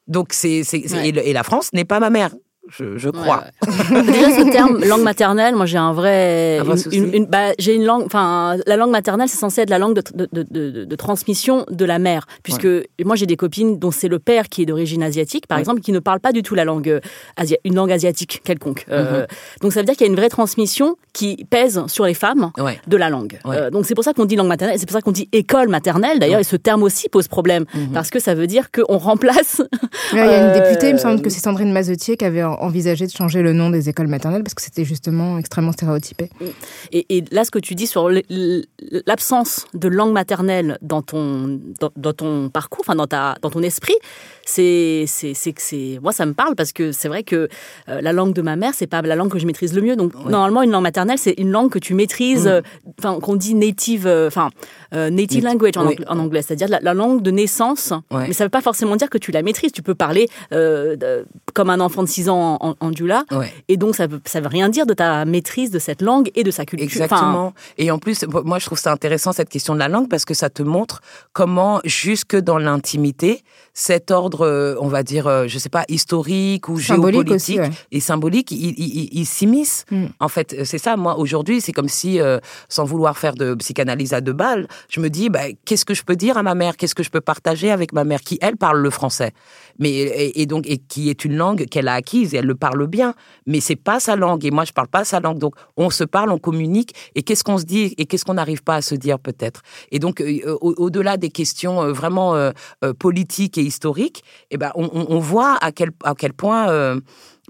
Donc 0.07 0.33
c'est 0.33 0.63
Ouais. 0.73 1.09
et 1.09 1.31
la 1.33 1.43
France 1.43 1.71
n'est 1.73 1.85
pas 1.85 1.99
ma 2.01 2.09
mère, 2.09 2.31
je, 2.71 2.97
je 2.97 3.09
crois. 3.09 3.43
Ouais, 3.67 3.95
ouais. 3.95 4.03
Déjà, 4.11 4.29
ce 4.31 4.51
terme 4.51 4.83
langue 4.83 5.03
maternelle, 5.03 5.55
moi 5.55 5.65
j'ai 5.65 5.77
un 5.77 5.93
vrai. 5.93 6.57
Un 6.59 6.63
vrai 6.63 6.73
une- 6.75 6.77
souci. 6.81 6.97
une- 6.97 7.13
une- 7.13 7.25
bah, 7.25 7.51
j'ai 7.59 7.75
une 7.75 7.83
langue. 7.85 8.03
Enfin, 8.05 8.55
la 8.65 8.77
langue 8.77 8.91
maternelle, 8.91 9.27
c'est 9.29 9.37
censé 9.37 9.61
être 9.61 9.69
la 9.69 9.77
langue 9.79 9.95
de, 9.95 10.03
de, 10.15 10.43
de, 10.43 10.69
de- 10.71 10.85
de 10.85 10.95
transmission 10.95 11.65
de 11.69 11.85
la 11.85 11.99
mère. 11.99 12.25
Puisque 12.43 12.67
moi 13.03 13.15
j'ai 13.15 13.25
des 13.25 13.35
copines 13.37 13.77
dont 13.77 13.91
c'est 13.91 14.07
le 14.07 14.19
père 14.19 14.49
qui 14.49 14.63
est 14.63 14.65
d'origine 14.65 15.03
asiatique, 15.03 15.47
par 15.47 15.57
Ouais. 15.57 15.61
exemple, 15.61 15.81
qui 15.81 15.91
ne 15.91 15.99
parle 15.99 16.19
pas 16.19 16.31
du 16.31 16.41
tout 16.43 16.55
la 16.55 16.65
langue 16.65 16.89
euh, 16.89 16.99
asia- 17.37 17.57
une 17.65 17.75
langue 17.75 17.91
asiatique 17.91 18.41
quelconque. 18.43 18.85
Euh, 18.91 19.25
donc 19.61 19.73
ça 19.73 19.79
veut 19.81 19.85
dire 19.85 19.95
qu'il 19.95 20.05
y 20.07 20.09
a 20.09 20.11
une 20.11 20.17
vraie 20.17 20.29
transmission 20.29 20.95
qui 21.13 21.45
pèse 21.49 21.83
sur 21.87 22.05
les 22.05 22.13
femmes 22.13 22.51
Ouais. 22.57 22.79
de 22.87 22.97
la 22.97 23.09
langue. 23.09 23.39
Ouais. 23.45 23.57
Euh, 23.57 23.69
donc 23.69 23.85
c'est 23.85 23.95
pour 23.95 24.03
ça 24.03 24.13
qu'on 24.13 24.25
dit 24.25 24.35
langue 24.35 24.47
maternelle, 24.47 24.77
c'est 24.79 24.85
pour 24.87 24.95
ça 24.95 25.01
qu'on 25.01 25.11
dit 25.11 25.27
école 25.33 25.67
maternelle 25.69 26.19
d'ailleurs, 26.19 26.39
et 26.39 26.43
ce 26.45 26.55
terme 26.55 26.83
aussi 26.83 27.09
pose 27.09 27.27
problème, 27.27 27.65
Mhm. 27.73 27.89
parce 27.93 28.09
que 28.09 28.19
ça 28.19 28.33
veut 28.33 28.47
dire 28.47 28.71
qu'on 28.71 28.97
remplace. 28.97 29.61
Il 30.13 30.17
y 30.17 30.21
a 30.21 30.47
une 30.47 30.53
députée, 30.61 30.87
il 30.89 30.93
me 30.93 30.97
semble 30.99 31.21
que 31.21 31.29
c'est 31.29 31.39
Sandrine 31.41 31.71
Mazetier 31.71 32.15
qui 32.17 32.25
avait 32.25 32.43
envisagé 32.61 33.05
de 33.05 33.11
changer 33.11 33.41
le 33.41 33.53
nom 33.53 33.69
des 33.69 33.89
écoles 33.89 34.07
maternelles 34.07 34.43
parce 34.43 34.53
que 34.53 34.61
c'était 34.61 34.85
justement 34.85 35.37
extrêmement 35.37 35.71
stéréotypé. 35.71 36.29
Et, 36.91 37.23
là, 37.31 37.43
ce 37.43 37.51
que 37.51 37.59
tu 37.59 37.75
dis 37.75 37.87
sur 37.87 38.09
l'absence 39.05 39.65
de 39.73 39.87
langue 39.87 40.13
maternelle 40.13 40.77
dans 40.81 41.01
ton, 41.01 41.59
dans 41.95 42.13
ton 42.13 42.49
parcours, 42.49 42.81
enfin 42.81 42.95
dans, 42.95 43.07
ta, 43.07 43.35
dans 43.41 43.49
ton 43.49 43.61
esprit, 43.61 43.95
c'est, 44.45 45.05
c'est, 45.07 45.33
c'est, 45.33 45.53
que 45.53 45.61
c'est, 45.61 45.99
moi 46.01 46.11
ça 46.11 46.25
me 46.25 46.33
parle 46.33 46.55
parce 46.55 46.71
que 46.71 46.91
c'est 46.91 47.07
vrai 47.07 47.23
que 47.23 47.47
euh, 47.89 48.01
la 48.01 48.13
langue 48.13 48.33
de 48.33 48.41
ma 48.41 48.55
mère, 48.55 48.73
c'est 48.73 48.87
pas 48.87 49.01
la 49.01 49.15
langue 49.15 49.29
que 49.31 49.39
je 49.39 49.45
maîtrise 49.45 49.73
le 49.73 49.81
mieux. 49.81 49.95
Donc 49.95 50.13
normalement, 50.25 50.61
une 50.61 50.71
langue 50.71 50.83
maternelle, 50.83 51.17
c'est 51.17 51.35
une 51.37 51.51
langue 51.51 51.69
que 51.69 51.79
tu 51.79 51.93
maîtrises, 51.93 52.47
euh, 52.47 52.61
enfin 52.99 53.19
qu'on 53.19 53.35
dit 53.35 53.53
native, 53.55 54.07
euh, 54.07 54.27
enfin 54.27 54.49
euh, 54.93 55.09
native 55.09 55.43
Nat- 55.43 55.51
language 55.51 55.77
en, 55.77 55.87
oui. 55.87 55.95
ang- 56.07 56.17
en 56.17 56.19
anglais, 56.23 56.41
c'est-à-dire 56.41 56.67
la, 56.69 56.79
la 56.81 56.93
langue 56.93 57.21
de 57.21 57.31
naissance. 57.31 57.93
Ouais. 58.11 58.27
Mais 58.27 58.33
ça 58.33 58.43
veut 58.43 58.49
pas 58.49 58.61
forcément 58.61 58.95
dire 58.95 59.09
que 59.09 59.17
tu 59.17 59.31
la 59.31 59.41
maîtrises. 59.41 59.71
Tu 59.71 59.81
peux 59.81 59.95
parler 59.95 60.27
de- 60.51 61.25
comme 61.53 61.69
un 61.69 61.79
enfant 61.79 62.03
de 62.03 62.07
6 62.07 62.29
ans 62.29 62.57
en, 62.61 62.69
en, 62.69 62.75
en. 62.79 62.91
Ouais. 63.31 63.51
Et 63.67 63.77
donc, 63.77 63.95
ça 63.95 64.07
veut, 64.07 64.21
ça 64.25 64.39
veut 64.41 64.47
rien 64.47 64.69
dire 64.69 64.85
de 64.85 64.93
ta 64.93 65.25
maîtrise 65.25 65.71
de 65.71 65.79
cette 65.79 66.01
langue 66.01 66.29
et 66.35 66.43
de 66.43 66.51
sa 66.51 66.65
culture. 66.65 66.85
Exactement. 66.85 67.53
Et 67.77 67.89
en 67.91 67.97
plus, 67.99 68.25
moi, 68.45 68.59
je 68.59 68.65
trouve 68.65 68.77
ça 68.77 68.91
intéressant 68.91 69.31
cette 69.31 69.49
question 69.49 69.73
de 69.73 69.79
la 69.79 69.87
langue 69.87 70.07
parce 70.09 70.23
que 70.25 70.33
ça 70.33 70.49
te 70.49 70.61
montre 70.63 71.01
comment, 71.33 71.79
jusque 71.83 72.35
dans 72.35 72.57
l'intimité, 72.57 73.43
cet 73.73 74.11
ordre, 74.11 74.30
euh, 74.41 74.77
on 74.79 74.87
va 74.87 75.03
dire, 75.03 75.27
euh, 75.27 75.47
je 75.47 75.57
sais 75.59 75.67
pas, 75.67 75.83
historique 75.89 76.69
ou 76.69 76.79
Symbolique 76.79 77.27
géopolitique 77.27 77.59
aussi, 77.59 77.59
ouais. 77.59 77.69
et 77.91 77.99
symbolique, 77.99 78.51
il, 78.51 78.69
il, 78.77 78.79
il- 78.79 79.09
il 79.11 79.25
s'immisce. 79.25 79.83
Mm. 79.91 80.05
En 80.21 80.29
fait, 80.29 80.55
c'est 80.63 80.77
ça. 80.77 80.95
Moi, 80.95 81.17
aujourd'hui, 81.19 81.59
c'est 81.59 81.73
comme 81.73 81.89
si, 81.89 82.21
euh, 82.21 82.39
sans 82.69 82.85
vouloir 82.85 83.17
faire 83.17 83.33
de 83.35 83.53
psychanalyse 83.55 84.13
à 84.13 84.21
deux 84.21 84.31
balles, 84.33 84.67
je 84.89 85.01
me 85.01 85.09
dis, 85.09 85.29
bah, 85.29 85.41
qu'est-ce 85.65 85.83
que 85.83 85.93
je 85.93 86.03
peux 86.03 86.15
dire 86.15 86.37
à 86.37 86.43
ma 86.43 86.55
mère? 86.55 86.77
Qu'est-ce 86.77 86.95
que 86.95 87.03
je 87.03 87.09
peux 87.09 87.19
partager 87.21 87.69
avec 87.71 87.91
ma 87.91 88.05
mère 88.05 88.21
qui, 88.21 88.37
elle, 88.41 88.55
parle 88.55 88.79
le 88.79 88.89
français? 88.89 89.33
Mais 89.81 89.91
et, 90.35 90.45
donc 90.45 90.65
et 90.67 90.77
qui 90.77 91.09
est 91.09 91.25
une 91.25 91.35
langue 91.35 91.65
qu'elle 91.65 91.89
a 91.89 91.95
acquise 91.95 92.33
et 92.33 92.37
elle 92.37 92.45
le 92.45 92.55
parle 92.55 92.87
bien. 92.87 93.13
Mais 93.45 93.59
c'est 93.59 93.75
pas 93.75 93.99
sa 93.99 94.15
langue 94.15 94.45
et 94.45 94.51
moi 94.51 94.63
je 94.63 94.71
parle 94.71 94.87
pas 94.87 95.03
sa 95.03 95.19
langue. 95.19 95.39
Donc 95.39 95.55
on 95.75 95.89
se 95.89 96.05
parle 96.05 96.31
on 96.31 96.37
communique 96.37 96.93
et 97.15 97.23
qu'est-ce 97.23 97.43
qu'on 97.43 97.57
se 97.57 97.65
dit 97.65 97.93
et 97.97 98.05
qu'est-ce 98.05 98.23
qu'on 98.23 98.35
n'arrive 98.35 98.63
pas 98.63 98.75
à 98.75 98.81
se 98.81 98.95
dire 98.95 99.19
peut-être? 99.19 99.61
Et 99.91 99.99
donc 99.99 100.21
euh, 100.21 100.55
au- 100.61 100.75
au-delà 100.77 101.17
des 101.17 101.29
questions 101.29 101.81
euh, 101.81 101.91
vraiment 101.91 102.35
euh, 102.35 102.51
euh, 102.85 102.93
politiques 102.93 103.57
et 103.57 103.63
historiques 103.63 104.23
et 104.51 104.57
ben 104.57 104.71
on, 104.75 104.85
on- 104.93 105.07
on 105.09 105.19
voit 105.19 105.57
à 105.61 105.71
quel 105.73 105.89
à 106.05 106.13
quel 106.15 106.33
point 106.33 106.69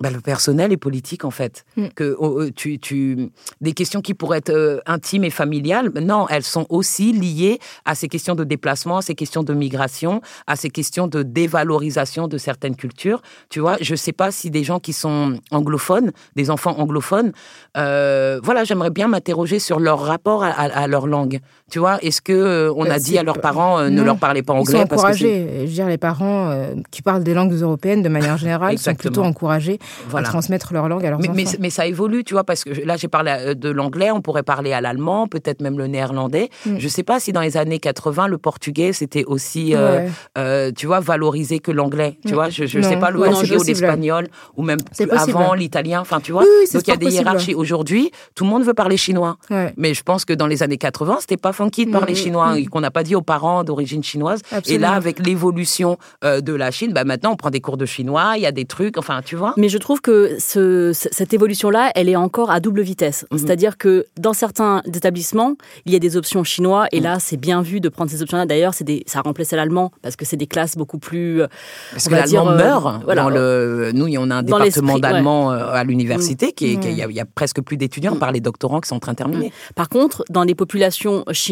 ben, 0.02 0.12
le 0.14 0.20
personnel 0.22 0.72
est 0.72 0.78
politique 0.78 1.24
en 1.26 1.32
fait. 1.32 1.64
Mm. 1.78 1.88
Que 1.96 2.16
oh, 2.20 2.42
euh, 2.42 2.52
tu, 2.56 2.80
tu 2.80 3.30
des 3.62 3.74
questions 3.74 4.02
qui 4.02 4.14
pourraient 4.14 4.40
être 4.40 4.50
euh, 4.50 4.80
intimes 4.86 5.24
et 5.24 5.30
familiales, 5.30 5.92
non, 6.02 6.28
elles 6.30 6.44
sont 6.44 6.66
aussi 6.70 7.14
liées 7.14 7.60
à 7.86 7.96
ces 7.96 8.08
questions 8.08 8.36
de 8.36 8.44
déplacement, 8.44 8.98
à 8.98 9.02
ces 9.02 9.16
questions 9.16 9.44
de 9.44 9.54
migration, 9.54 10.22
à 10.48 10.56
ces 10.56 10.70
questions 10.70 11.08
de 11.08 11.24
dévalorisation 11.24 12.28
de 12.28 12.38
certaines 12.38 12.76
cultures. 12.76 13.22
Tu 13.50 13.60
vois, 13.60 13.78
je 13.82 13.96
sais 13.96 14.12
pas 14.14 14.32
si 14.32 14.50
des 14.50 14.64
gens 14.64 14.80
qui 14.80 14.94
sont 14.94 15.40
anglophones, 15.52 16.12
des 16.36 16.50
enfants 16.50 16.76
anglophones, 16.80 17.32
euh, 17.78 18.40
voilà, 18.44 18.64
j'aimerais 18.64 18.90
bien 18.90 19.08
m'interroger 19.08 19.60
sur 19.60 19.80
leur 19.80 20.00
rapport 20.02 20.44
à, 20.44 20.50
à- 20.50 20.82
à 20.84 20.88
leur 20.88 21.08
langue. 21.08 21.40
Tu 21.72 21.80
vois, 21.80 21.98
est-ce 22.04 22.22
que 22.22 22.34
euh, 22.34 22.72
on 22.76 22.84
Bah, 22.86 22.96
a 22.96 23.00
dit 23.00 23.18
à 23.18 23.24
leurs 23.24 23.40
parents 23.40 23.80
euh, 23.80 23.90
ne 23.90 24.04
leur 24.04 24.18
parlez 24.18 24.44
pas 24.44 24.54
Ils 24.54 24.60
anglais 24.60 24.82
sont 24.82 24.88
parce 24.88 25.18
que. 25.18 25.18
Je 25.26 25.62
veux 25.62 25.66
dire, 25.68 25.88
les 25.88 25.98
parents 25.98 26.50
euh, 26.52 26.74
qui 26.92 27.02
parlent 27.02 27.24
des 27.24 27.34
langues 27.34 27.54
européennes 27.54 28.04
de 28.04 28.10
manière 28.10 28.38
générale 28.46 28.78
sont 28.78 28.94
plutôt 28.94 29.24
encouragés 29.24 29.80
Voilà. 30.10 30.28
à 30.28 30.30
transmettre 30.32 30.74
leur 30.74 30.90
langue 30.90 31.06
à 31.06 31.10
leurs 31.10 31.20
Mais, 31.22 31.30
mais, 31.34 31.48
enfants. 31.48 31.58
mais 31.62 31.70
ça 31.70 31.88
évolue, 31.88 32.24
tu 32.26 32.34
vois, 32.34 32.44
parce 32.44 32.66
que 32.66 32.72
là, 32.86 32.98
j'ai 32.98 33.08
parlé 33.08 33.32
euh, 33.34 33.54
de 33.56 33.70
l'anglais, 33.70 34.12
on 34.12 34.22
pourrait 34.22 34.44
parler 34.44 34.74
à 34.74 34.82
l'allemand, 34.82 35.28
peut-être 35.28 35.62
même 35.62 35.78
le 35.78 35.88
néerlandais. 35.88 36.50
Mm. 36.66 36.78
Je 36.78 36.88
sais 36.90 37.04
pas 37.04 37.22
si 37.22 37.32
dans 37.32 37.40
les 37.42 37.56
années 37.56 37.80
80, 37.80 38.28
le 38.28 38.38
portugais, 38.38 38.92
c'était 38.92 39.24
aussi, 39.24 39.74
euh, 39.74 40.00
Ouais. 40.06 40.10
euh, 40.38 40.72
tu 40.76 40.88
vois, 40.88 41.00
valorisé 41.00 41.60
que 41.60 41.72
l'anglais. 41.72 42.18
Tu 42.26 42.34
Mm. 42.34 42.36
vois, 42.36 42.50
je, 42.50 42.64
Non. 42.80 42.90
sais 42.90 42.98
pas, 42.98 43.12
le 43.12 43.20
Ouais, 43.20 43.30
portugais 43.30 43.56
c'est 43.58 43.62
ou 43.62 43.64
l'espagnol, 43.64 44.28
ou 44.58 44.64
même 44.64 44.80
avant 45.12 45.54
l'italien, 45.54 46.02
enfin, 46.02 46.20
tu 46.20 46.34
vois. 46.34 46.42
Oui, 46.44 46.50
oui, 46.62 46.68
c'est 46.68 46.78
Donc, 46.80 46.88
il 46.88 46.90
y 46.90 46.94
a 46.94 46.98
des 46.98 47.06
possible. 47.06 47.24
hiérarchies. 47.24 47.56
Aujourd'hui, 47.56 48.12
tout 48.36 48.44
le 48.44 48.50
monde 48.50 48.64
veut 48.64 48.74
parler 48.74 48.98
chinois. 48.98 49.38
Ouais. 49.50 49.74
Mais 49.78 49.94
je 49.94 50.04
pense 50.04 50.26
que 50.26 50.34
dans 50.34 50.48
les 50.48 50.64
années 50.64 50.78
80, 50.78 51.18
c'était 51.22 51.38
pas 51.38 51.54
funky 51.62 51.86
de 51.86 51.91
parler 51.91 52.13
Mm, 52.13 52.15
chinois, 52.15 52.54
mm. 52.54 52.58
et 52.58 52.65
qu'on 52.65 52.82
n'a 52.82 52.91
pas 52.91 53.04
dit 53.04 53.15
aux 53.15 53.21
parents 53.21 53.63
d'origine 53.63 54.04
chinoise. 54.04 54.41
Et 54.67 54.78
là, 54.78 54.91
avec 54.93 55.26
l'évolution 55.26 55.97
euh, 56.24 56.41
de 56.41 56.54
la 56.54 56.71
Chine, 56.71 56.91
bah, 56.93 57.04
maintenant, 57.04 57.32
on 57.32 57.36
prend 57.36 57.50
des 57.52 57.62
cours 57.62 57.78
de 57.78 57.86
chinois, 57.86 58.34
il 58.36 58.41
y 58.41 58.45
a 58.45 58.52
des 58.52 58.65
trucs, 58.65 58.97
enfin, 58.97 59.21
tu 59.24 59.36
vois. 59.36 59.54
Mais 59.58 59.69
je 59.69 59.78
trouve 59.78 60.02
que 60.02 60.38
ce- 60.39 60.91
ce- 60.93 61.10
cette 61.12 61.34
évolution-là, 61.34 61.91
elle 61.95 62.10
est 62.10 62.15
encore 62.15 62.50
à 62.52 62.60
double 62.60 62.82
vitesse. 62.82 63.26
Mhm. 63.32 63.38
C'est-à-dire 63.38 63.78
que 63.78 64.06
dans 64.19 64.34
certains 64.34 64.82
établissements, 64.86 65.56
il 65.86 65.93
y 65.93 65.95
a 65.95 66.00
des 66.00 66.17
options 66.17 66.43
chinois, 66.43 66.88
et 66.91 67.00
là, 67.00 67.17
c'est 67.19 67.38
bien 67.38 67.62
vu 67.62 67.80
de 67.80 67.89
prendre 67.89 68.10
ces 68.12 68.21
options-là. 68.21 68.45
D'ailleurs, 68.45 68.74
c'est 68.74 68.84
des, 68.84 69.04
ça 69.06 69.21
remplaçait 69.21 69.56
l'allemand, 69.56 69.91
parce 70.02 70.15
que 70.15 70.26
c'est 70.26 70.38
des 70.38 70.47
classes 70.47 70.76
beaucoup 70.78 71.00
plus... 71.00 71.41
euh, 71.41 71.47
Parce 71.91 72.08
que 72.08 72.15
l'allemand 72.15 72.50
euh, 72.52 72.58
meurt. 72.58 73.02
voilà. 73.04 73.21
dans 73.24 73.30
le, 73.30 73.91
nous, 73.93 74.08
on 74.17 74.30
a 74.32 74.36
un 74.36 74.43
département 74.43 74.97
d'allemand 75.00 75.50
à 75.52 75.84
l'université 75.84 76.52
qui 76.54 76.74
est, 76.74 76.80
qui 76.80 76.91
y, 76.93 77.04
a, 77.04 77.08
y 77.10 77.19
a 77.19 77.26
presque 77.26 77.62
plus 77.62 77.78
d'étudiants 77.78 78.15
par 78.15 78.32
les 78.32 78.39
doctorants 78.41 78.80
qui 78.82 78.88
sont 78.89 78.95
en 78.95 79.00
train 79.00 79.12
de 79.13 79.17
terminer. 79.17 79.52
Par 79.76 79.89
contre, 79.89 80.24
dans 80.30 80.43
les 80.43 80.56
populations 80.56 81.24
chinoises 81.32 81.51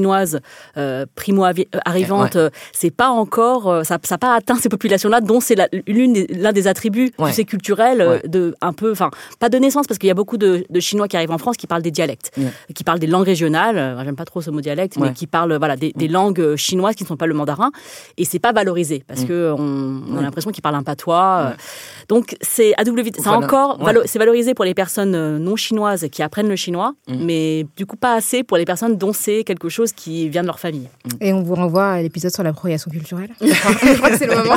euh, 0.77 1.05
primo-arrivantes, 1.15 2.35
euh, 2.35 2.49
c'est 2.71 2.91
pas 2.91 3.09
encore, 3.09 3.67
euh, 3.69 3.83
ça 3.83 3.97
n'a 4.09 4.17
pas 4.17 4.35
atteint 4.35 4.55
ces 4.55 4.69
populations-là, 4.69 5.21
dont 5.21 5.39
c'est 5.39 5.55
des- 5.55 5.83
l'un 5.88 6.51
des 6.51 6.67
attributs 6.67 7.12
Ouais. 7.19 7.29
tu 7.29 7.35
sais, 7.35 7.45
culturels 7.45 8.01
euh, 8.01 8.09
Ouais. 8.09 8.21
de 8.27 8.55
un 8.62 8.73
peu, 8.73 8.91
enfin, 8.91 9.09
pas 9.39 9.49
de 9.49 9.57
naissance 9.57 9.88
parce 9.88 9.97
qu'il 9.97 10.07
y 10.07 10.12
a 10.12 10.15
beaucoup 10.15 10.38
de, 10.38 10.65
de 10.69 10.79
Chinois 10.79 11.07
qui 11.07 11.15
arrivent 11.17 11.31
en 11.31 11.38
France 11.38 11.57
qui 11.57 11.67
parlent 11.67 11.81
des 11.81 11.91
dialectes, 11.91 12.31
qui 12.73 12.83
parlent 12.83 12.99
des 12.99 13.07
langues 13.07 13.25
régionales. 13.25 13.77
euh, 13.77 14.03
J'aime 14.03 14.15
pas 14.15 14.25
trop 14.25 14.41
ce 14.41 14.49
mot 14.51 14.62
dialecte, 14.62 14.97
mais 14.97 15.13
qui 15.13 15.27
parlent 15.27 15.55
voilà 15.57 15.75
des, 15.75 15.91
des 15.95 16.07
langues 16.07 16.39
euh, 16.39 16.55
chinoises 16.55 16.95
qui 16.95 17.03
ne 17.03 17.07
sont 17.07 17.17
pas 17.17 17.27
le 17.27 17.33
mandarin, 17.33 17.71
et 18.17 18.25
c'est 18.25 18.39
pas 18.39 18.51
valorisé 18.53 19.03
parce 19.07 19.21
Mm. 19.21 19.27
que 19.27 19.53
on, 19.57 20.01
on 20.13 20.17
a 20.17 20.21
l'impression 20.21 20.51
qu'ils 20.51 20.62
parlent 20.63 20.75
un 20.75 20.83
patois. 20.83 21.51
euh. 21.51 21.55
Donc 22.07 22.35
c'est 22.41 22.73
à 22.77 22.83
double 22.83 23.01
vitesse. 23.01 23.23
C'est 23.23 23.29
encore 23.29 23.77
valo- 23.79 24.03
c'est 24.05 24.19
valorisé 24.19 24.53
pour 24.53 24.65
les 24.65 24.73
personnes 24.73 25.15
euh, 25.15 25.38
non 25.39 25.55
chinoises 25.55 26.07
qui 26.12 26.23
apprennent 26.23 26.49
le 26.49 26.55
chinois, 26.55 26.93
Mm. 27.07 27.25
mais 27.25 27.65
du 27.77 27.85
coup 27.85 27.97
pas 27.97 28.13
assez 28.13 28.43
pour 28.43 28.57
les 28.57 28.65
personnes 28.65 28.97
dont 28.97 29.13
c'est 29.13 29.43
quelque 29.43 29.69
chose 29.69 29.88
qui 29.93 30.30
vient 30.30 30.41
de 30.41 30.47
leur 30.47 30.60
famille. 30.60 30.88
Et 31.21 31.34
on 31.34 31.41
vous 31.43 31.56
renvoie 31.56 31.88
à 31.89 32.02
l'épisode 32.02 32.32
sur 32.34 32.43
l'appropriation 32.43 32.89
culturelle. 32.91 33.30
je 33.41 33.97
crois 33.97 34.10
que 34.12 34.17
c'est 34.17 34.28
le 34.28 34.36
moment. 34.38 34.56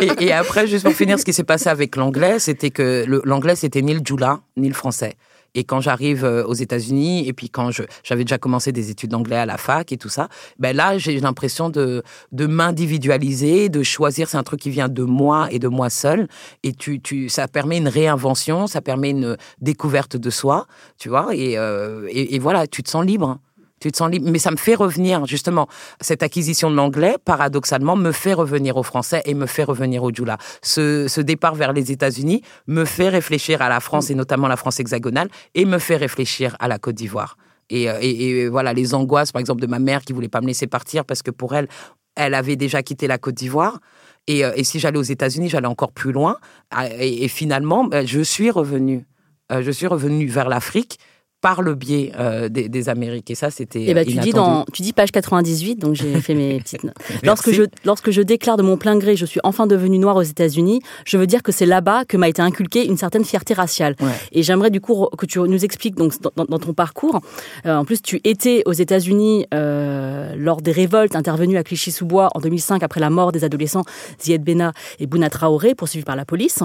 et, 0.00 0.26
et 0.26 0.32
après, 0.32 0.66
juste 0.66 0.84
pour 0.84 0.94
finir, 0.94 1.18
ce 1.18 1.24
qui 1.24 1.32
s'est 1.32 1.44
passé 1.44 1.68
avec 1.68 1.96
l'anglais, 1.96 2.38
c'était 2.38 2.70
que 2.70 3.04
l'anglais, 3.24 3.56
c'était 3.56 3.82
ni 3.82 3.94
le 3.94 4.00
djoula, 4.04 4.40
ni 4.56 4.68
le 4.68 4.74
français. 4.74 5.14
Et 5.54 5.64
quand 5.64 5.82
j'arrive 5.82 6.24
euh, 6.24 6.44
aux 6.46 6.54
États-Unis, 6.54 7.28
et 7.28 7.34
puis 7.34 7.50
quand 7.50 7.70
je- 7.70 7.82
j'avais 8.04 8.24
déjà 8.24 8.38
commencé 8.38 8.72
des 8.72 8.88
études 8.90 9.10
d'anglais 9.10 9.36
à 9.36 9.44
la 9.44 9.58
fac 9.58 9.92
et 9.92 9.98
tout 9.98 10.08
ça, 10.08 10.28
ben 10.58 10.74
là, 10.74 10.96
j'ai 10.96 11.20
l'impression 11.20 11.68
de, 11.68 12.02
de 12.32 12.46
m'individualiser, 12.46 13.68
de 13.68 13.82
choisir. 13.82 14.30
C'est 14.30 14.38
un 14.38 14.42
truc 14.44 14.60
qui 14.60 14.70
vient 14.70 14.88
de 14.88 15.02
moi 15.02 15.48
et 15.50 15.58
de 15.58 15.68
moi 15.68 15.90
seul. 15.90 16.26
Et 16.62 16.72
tu, 16.72 17.00
tu, 17.00 17.28
ça 17.28 17.48
permet 17.48 17.76
une 17.76 17.88
réinvention, 17.88 18.66
ça 18.66 18.80
permet 18.80 19.10
une 19.10 19.36
découverte 19.60 20.16
de 20.16 20.30
soi, 20.30 20.66
tu 20.98 21.10
vois. 21.10 21.28
Et, 21.34 21.58
euh, 21.58 22.06
et, 22.10 22.34
et 22.34 22.38
voilà, 22.38 22.66
tu 22.66 22.82
te 22.82 22.88
sens 22.88 23.04
libre. 23.04 23.38
Tu 23.82 23.90
te 23.90 23.96
sens 23.96 24.08
libre. 24.08 24.30
Mais 24.30 24.38
ça 24.38 24.52
me 24.52 24.56
fait 24.56 24.76
revenir, 24.76 25.26
justement, 25.26 25.66
cette 26.00 26.22
acquisition 26.22 26.70
de 26.70 26.76
l'anglais, 26.76 27.16
paradoxalement, 27.24 27.96
me 27.96 28.12
fait 28.12 28.32
revenir 28.32 28.76
au 28.76 28.84
français 28.84 29.22
et 29.24 29.34
me 29.34 29.46
fait 29.46 29.64
revenir 29.64 30.04
au 30.04 30.12
djoula. 30.12 30.38
Ce, 30.62 31.20
départ 31.20 31.56
vers 31.56 31.72
les 31.72 31.90
États-Unis 31.90 32.42
me 32.68 32.84
fait 32.84 33.08
réfléchir 33.08 33.60
à 33.60 33.68
la 33.68 33.80
France 33.80 34.08
et 34.10 34.14
notamment 34.14 34.46
la 34.46 34.56
France 34.56 34.78
hexagonale 34.78 35.28
et 35.56 35.64
me 35.64 35.78
fait 35.78 35.96
réfléchir 35.96 36.56
à 36.60 36.68
la 36.68 36.78
Côte 36.78 36.94
d'Ivoire. 36.94 37.36
Et, 37.70 37.90
euh, 37.90 37.98
et, 38.00 38.48
voilà, 38.48 38.72
les 38.72 38.94
angoisses, 38.94 39.32
par 39.32 39.40
exemple, 39.40 39.60
de 39.60 39.66
ma 39.66 39.80
mère 39.80 40.02
qui 40.02 40.12
voulait 40.12 40.28
pas 40.28 40.40
me 40.40 40.46
laisser 40.46 40.68
partir 40.68 41.04
parce 41.04 41.22
que 41.22 41.32
pour 41.32 41.56
elle, 41.56 41.66
elle 42.14 42.34
avait 42.34 42.56
déjà 42.56 42.84
quitté 42.84 43.08
la 43.08 43.18
Côte 43.18 43.34
d'Ivoire. 43.34 43.80
Et, 44.28 44.44
euh, 44.44 44.52
et 44.54 44.62
si 44.62 44.78
j'allais 44.78 44.98
aux 44.98 45.02
États-Unis, 45.02 45.48
j'allais 45.48 45.66
encore 45.66 45.90
plus 45.90 46.12
loin. 46.12 46.36
Ah, 46.70 46.86
Et, 46.88 47.26
finalement, 47.26 47.82
ben, 47.82 48.06
je 48.06 48.20
suis 48.20 48.52
revenue. 48.52 49.04
Euh, 49.50 49.60
je 49.60 49.72
suis 49.72 49.88
revenue 49.88 50.28
vers 50.28 50.48
l'Afrique 50.48 50.98
par 51.42 51.60
le 51.60 51.74
biais 51.74 52.12
euh, 52.18 52.48
des, 52.48 52.68
des 52.70 52.88
Amériques. 52.88 53.30
Et 53.30 53.34
ça, 53.34 53.50
c'était 53.50 53.82
Et 53.82 53.92
bah, 53.94 54.04
tu 54.04 54.16
dis 54.16 54.30
dans, 54.30 54.64
tu 54.72 54.80
dis 54.80 54.92
page 54.94 55.10
98, 55.12 55.76
donc 55.76 55.94
j'ai 55.94 56.14
fait 56.20 56.34
mes 56.34 56.58
petites 56.62 56.84
notes. 56.84 56.94
Lorsque 57.24 57.50
je, 57.50 57.64
lorsque 57.84 58.10
je 58.12 58.22
déclare 58.22 58.56
de 58.56 58.62
mon 58.62 58.76
plein 58.78 58.96
gré, 58.96 59.16
je 59.16 59.26
suis 59.26 59.40
enfin 59.42 59.66
devenue 59.66 59.98
noire 59.98 60.16
aux 60.16 60.22
États-Unis, 60.22 60.80
je 61.04 61.18
veux 61.18 61.26
dire 61.26 61.42
que 61.42 61.52
c'est 61.52 61.66
là-bas 61.66 62.04
que 62.06 62.16
m'a 62.16 62.28
été 62.28 62.40
inculquée 62.40 62.86
une 62.86 62.96
certaine 62.96 63.24
fierté 63.24 63.52
raciale. 63.54 63.96
Ouais. 64.00 64.08
Et 64.30 64.42
j'aimerais 64.42 64.70
du 64.70 64.80
coup 64.80 65.08
que 65.18 65.26
tu 65.26 65.40
nous 65.40 65.64
expliques 65.64 65.96
donc 65.96 66.14
dans, 66.36 66.44
dans- 66.44 66.58
ton 66.60 66.72
parcours. 66.74 67.20
Euh, 67.66 67.74
en 67.74 67.84
plus, 67.84 68.00
tu 68.00 68.20
étais 68.22 68.62
aux 68.64 68.72
États-Unis 68.72 69.46
euh, 69.52 70.34
lors 70.36 70.62
des 70.62 70.70
révoltes 70.72 71.16
intervenues 71.16 71.56
à 71.56 71.64
Clichy-sous-Bois 71.64 72.30
en 72.36 72.40
2005 72.40 72.84
après 72.84 73.00
la 73.00 73.10
mort 73.10 73.32
des 73.32 73.42
adolescents 73.42 73.82
Zied 74.22 74.44
Benna 74.44 74.72
et 75.00 75.06
Bouna 75.08 75.28
Traoré 75.28 75.74
poursuivis 75.74 76.04
par 76.04 76.14
la 76.14 76.24
police. 76.24 76.60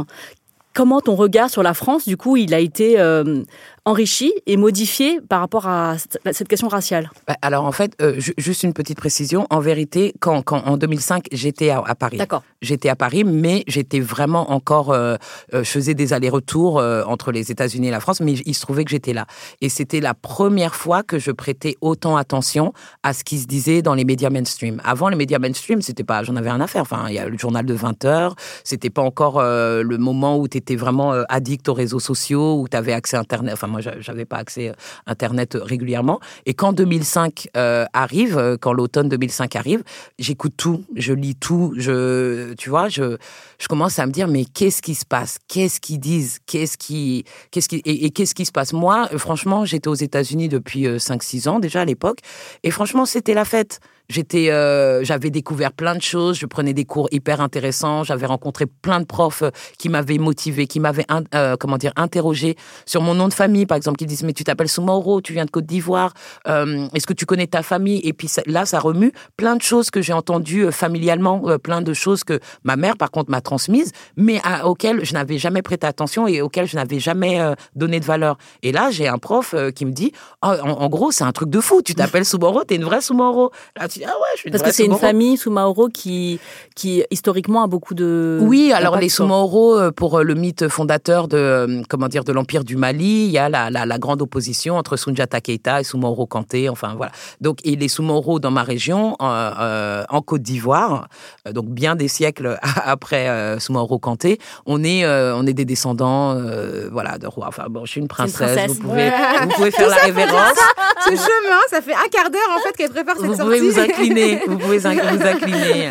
Comment 0.74 1.02
ton 1.02 1.16
regard 1.16 1.50
sur 1.50 1.64
la 1.64 1.74
France, 1.74 2.08
du 2.08 2.18
coup, 2.18 2.38
il 2.38 2.54
a 2.54 2.60
été 2.60 3.00
euh, 3.00 3.42
enrichi 3.88 4.34
et 4.46 4.58
modifié 4.58 5.20
par 5.30 5.40
rapport 5.40 5.66
à 5.68 5.96
cette 6.32 6.48
question 6.50 6.68
raciale 6.68 7.10
Bah, 7.28 7.36
Alors 7.42 7.64
en 7.66 7.72
fait, 7.72 7.94
euh, 8.02 8.20
ju- 8.20 8.34
juste 8.38 8.64
une 8.64 8.74
petite 8.74 8.98
précision. 8.98 9.48
En 9.50 9.60
vérité, 9.62 10.14
quand, 10.20 10.42
quand 10.42 10.62
en 10.68 10.76
2005, 10.78 11.28
j'étais 11.32 11.70
à, 11.70 11.80
à 11.86 11.96
Paris. 11.96 12.18
D'accord. 12.18 12.44
J'étais 12.62 12.90
à 12.90 12.96
Paris, 12.98 13.24
mais 13.24 13.64
j'étais 13.68 14.02
vraiment 14.02 14.52
encore. 14.52 14.92
euh, 14.92 15.16
euh, 15.54 15.64
je 15.64 15.70
faisais 15.70 15.94
des 15.94 16.12
allers-retours 16.12 16.80
euh, 16.80 17.04
entre 17.06 17.32
les 17.32 17.50
États-Unis 17.52 17.88
et 17.88 17.92
la 17.92 18.00
France, 18.02 18.20
mais 18.20 18.34
il 18.34 18.54
se 18.54 18.62
trouvait 18.62 18.84
que 18.84 18.92
j'étais 18.92 19.14
là. 19.14 19.26
Et 19.62 19.70
c'était 19.70 20.02
la 20.02 20.14
première 20.14 20.76
fois 20.76 21.02
que 21.04 21.18
je 21.18 21.32
prêtais 21.32 21.76
autant 21.80 22.18
attention 22.18 22.74
à 23.04 23.14
ce 23.14 23.24
qui 23.24 23.38
se 23.40 23.48
disait 23.48 23.82
dans 23.82 23.94
les 23.94 24.04
médias 24.04 24.30
mainstream. 24.30 24.82
Avant, 24.84 25.08
les 25.08 25.16
médias 25.16 25.40
mainstream, 25.40 25.82
c'était 25.82 26.04
pas, 26.04 26.24
j'en 26.24 26.36
avais 26.36 26.50
rien 26.52 26.60
à 26.62 26.68
faire. 26.68 26.82
Enfin, 26.82 27.06
il 27.08 27.14
y 27.16 27.20
a 27.20 27.30
le 27.30 27.38
journal 27.38 27.66
de 27.66 27.74
20 27.74 28.04
heures. 28.06 28.36
C'était 28.66 28.90
pas 28.90 29.02
encore 29.02 29.42
le 29.42 29.98
moment 29.98 30.38
où 30.38 30.48
tu 30.50 30.58
étais 30.58 30.76
vraiment 30.76 31.12
addict 31.30 31.70
aux 31.70 31.74
réseaux 31.74 32.00
sociaux, 32.02 32.60
où 32.60 32.68
tu 32.68 32.76
avais 32.76 32.92
accès 32.94 33.16
à 33.16 33.22
Internet. 33.22 33.54
Enfin, 33.54 33.68
moi, 33.78 33.82
j'a- 33.82 34.00
j'avais 34.00 34.26
pas 34.26 34.38
accès 34.38 34.70
à 34.70 35.12
Internet 35.12 35.56
euh, 35.56 35.64
régulièrement. 35.64 36.20
Et 36.46 36.54
quand 36.54 36.74
2005 36.74 37.50
euh, 37.56 37.86
arrive, 37.94 38.38
euh, 38.38 38.58
quand 38.60 38.74
l'automne 38.74 39.08
2005 39.10 39.56
arrive, 39.56 39.84
j'écoute 40.18 40.54
tout, 40.58 40.84
je 40.96 41.14
lis 41.14 41.36
tout, 41.36 41.74
je, 41.78 42.54
tu 42.56 42.70
vois, 42.70 42.90
je, 42.90 43.18
je 43.60 43.68
commence 43.68 44.00
à 44.00 44.06
me 44.08 44.12
dire 44.12 44.28
mais 44.28 44.46
qu'est-ce 44.46 44.82
qui 44.82 44.96
se 44.96 45.06
passe, 45.06 45.38
qu'est-ce 45.48 45.80
qu'ils 45.80 46.00
disent, 46.00 46.40
qu'est-ce 46.48 46.78
qui, 46.78 47.24
qu'est-ce 47.52 47.70
qui, 47.70 47.82
et, 47.86 48.10
qu'est-ce 48.10 48.34
qui 48.34 48.46
se 48.46 48.52
passe? 48.52 48.74
Moi, 48.74 49.10
euh, 49.14 49.18
franchement, 49.18 49.66
j'étais 49.66 49.88
aux 49.90 49.94
États-Unis 49.94 50.50
depuis 50.50 50.86
5-6 50.98 51.48
ans 51.48 51.60
déjà 51.60 51.82
à 51.82 51.86
l'époque, 51.86 52.20
et 52.64 52.72
franchement, 52.72 53.06
c'était 53.06 53.34
la 53.36 53.46
fête. 53.46 53.80
J'étais, 54.10 54.50
euh, 54.52 55.04
j'avais 55.04 55.30
découvert 55.30 55.74
plein 55.74 55.94
de 55.94 56.02
choses, 56.02 56.38
je 56.38 56.46
prenais 56.46 56.74
des 56.74 56.86
cours 56.86 57.10
hyper 57.12 57.42
intéressants, 57.42 58.04
j'avais 58.04 58.26
rencontré 58.26 58.66
plein 58.66 59.02
de 59.02 59.06
profs 59.06 59.42
euh, 59.42 59.50
qui 59.78 59.90
m'avaient 59.90 60.18
motivé, 60.18 60.66
qui 60.66 60.80
m'avaient, 60.80 61.06
euh, 61.36 61.58
comment 61.60 61.78
dire, 61.78 61.92
interrogé 61.98 62.56
sur 62.86 63.02
mon 63.02 63.14
nom 63.14 63.28
de 63.28 63.34
famille, 63.34 63.66
par 63.66 63.76
exemple, 63.76 63.98
qui 63.98 64.06
disent 64.06 64.24
mais 64.24 64.34
tu 64.34 64.46
t'appelles 64.46 64.70
Soumaoro, 64.70 65.20
tu 65.20 65.34
viens 65.34 65.44
de 65.44 65.52
Côte 65.52 65.66
d'Ivoire, 65.66 66.14
euh, 66.48 66.88
est-ce 66.94 67.06
que 67.06 67.14
tu 67.14 67.26
connais 67.26 67.48
ta 67.48 67.64
famille? 67.64 68.00
Et 68.04 68.14
puis 68.14 68.30
là, 68.46 68.66
ça 68.66 68.80
remue 68.80 69.12
plein 69.36 69.56
de 69.56 69.62
choses 69.62 69.92
que 69.92 70.02
j'ai 70.02 70.14
entendues 70.14 70.68
euh, 70.68 70.72
familialement, 70.72 71.42
euh, 71.46 71.58
plein 71.58 71.82
de 71.82 71.94
choses 71.94 72.24
que 72.24 72.40
ma 72.64 72.78
mère, 72.78 72.96
par 72.96 73.12
contre, 73.12 73.30
m'a 73.30 73.42
transmises, 73.42 73.92
mais 74.16 74.42
auxquelles 74.64 75.04
je 75.04 75.14
n'avais 75.14 75.38
jamais 75.38 75.62
prêté 75.62 75.86
attention 75.86 76.28
et 76.28 76.42
auxquelles 76.42 76.68
je 76.68 76.76
n'avais 76.76 77.00
jamais 77.00 77.40
donné 77.76 78.00
de 78.00 78.06
valeur. 78.06 78.38
Et 78.64 78.72
là, 78.72 78.90
j'ai 78.90 79.08
un 79.08 79.18
prof 79.18 79.54
qui 79.76 79.86
me 79.86 79.92
dit, 79.92 80.12
Oh, 80.44 80.48
en, 80.48 80.70
en 80.70 80.90
gros, 80.90 81.12
c'est 81.12 81.24
un 81.24 81.32
truc 81.32 81.50
de 81.50 81.60
fou, 81.60 81.82
tu 81.82 81.94
t'appelles 81.94 82.26
Soumaoro, 82.26 82.64
t'es 82.64 82.76
une 82.76 82.84
vraie 82.84 83.02
Soumaoro. 83.02 83.52
Là, 83.78 83.88
tu 83.88 83.97
ah 84.06 84.10
ouais, 84.10 84.14
je 84.36 84.40
suis 84.42 84.52
Parce 84.52 84.64
que 84.64 84.72
c'est 84.72 84.86
une 84.86 84.98
famille, 84.98 85.38
Soumaoro, 85.38 85.88
qui, 85.90 86.40
qui 86.76 87.04
historiquement 87.12 87.64
a 87.64 87.68
beaucoup 87.68 87.94
de. 87.94 88.40
Oui, 88.42 88.72
alors 88.74 88.98
les 88.98 89.10
Soumaoro, 89.10 89.78
euh, 89.78 89.92
pour 89.92 90.20
euh, 90.20 90.24
le 90.24 90.34
mythe 90.36 90.68
fondateur 90.68 91.28
de 91.28 91.38
euh, 91.38 91.82
comment 91.90 92.08
dire 92.08 92.24
de 92.24 92.32
l'empire 92.32 92.64
du 92.64 92.76
Mali, 92.76 93.26
il 93.26 93.32
y 93.32 93.38
a 93.38 93.50
la, 93.50 93.70
la, 93.70 93.86
la 93.86 93.98
grande 93.98 94.22
opposition 94.22 94.76
entre 94.78 94.98
Sundiata 94.98 95.42
Keita 95.42 95.82
et 95.82 95.84
Soumaoro 95.84 96.26
Kanté. 96.26 96.70
Enfin 96.70 96.94
voilà. 96.96 97.12
Donc 97.42 97.60
et 97.64 97.76
les 97.76 97.88
Soumaoro 97.88 98.40
dans 98.40 98.52
ma 98.52 98.64
région, 98.64 99.16
en 99.20 100.22
Côte 100.22 100.42
d'Ivoire, 100.42 101.08
donc 101.52 101.66
bien 101.68 101.96
des 101.96 102.08
siècles 102.08 102.58
après 102.86 103.60
Soumaoro 103.60 104.00
Kanté, 104.00 104.40
on 104.66 104.84
est 104.84 105.06
on 105.08 105.46
est 105.46 105.54
des 105.54 105.66
descendants, 105.66 106.34
euh, 106.36 106.90
voilà, 106.92 107.18
de 107.18 107.28
rois. 107.28 107.48
Enfin 107.48 107.66
bon, 107.70 107.86
je 107.86 107.92
suis 107.92 108.02
une 108.02 108.08
princesse. 108.08 108.36
princesse. 108.36 108.72
Vous 108.74 108.88
pouvez 108.88 108.98
Ouais. 109.08 109.12
vous 109.44 109.50
pouvez 109.50 109.72
faire 109.72 109.90
la 109.90 109.96
révérence. 109.98 110.58
Ce 111.06 111.10
chemin, 111.12 111.60
ça 111.70 111.82
fait 111.82 111.94
un 111.94 112.08
quart 112.12 112.30
d'heure 112.32 112.50
en 112.58 112.60
fait 112.62 112.76
qu'elle 112.76 112.90
prépare 112.90 113.16
cette 113.18 113.26
Vous 113.26 113.36
sortie. 113.36 113.60
vous 113.60 113.80
incliner. 113.90 114.42
Vous 114.48 114.58
pouvez 114.58 114.78
vous 114.80 114.88
incliner. 114.88 115.90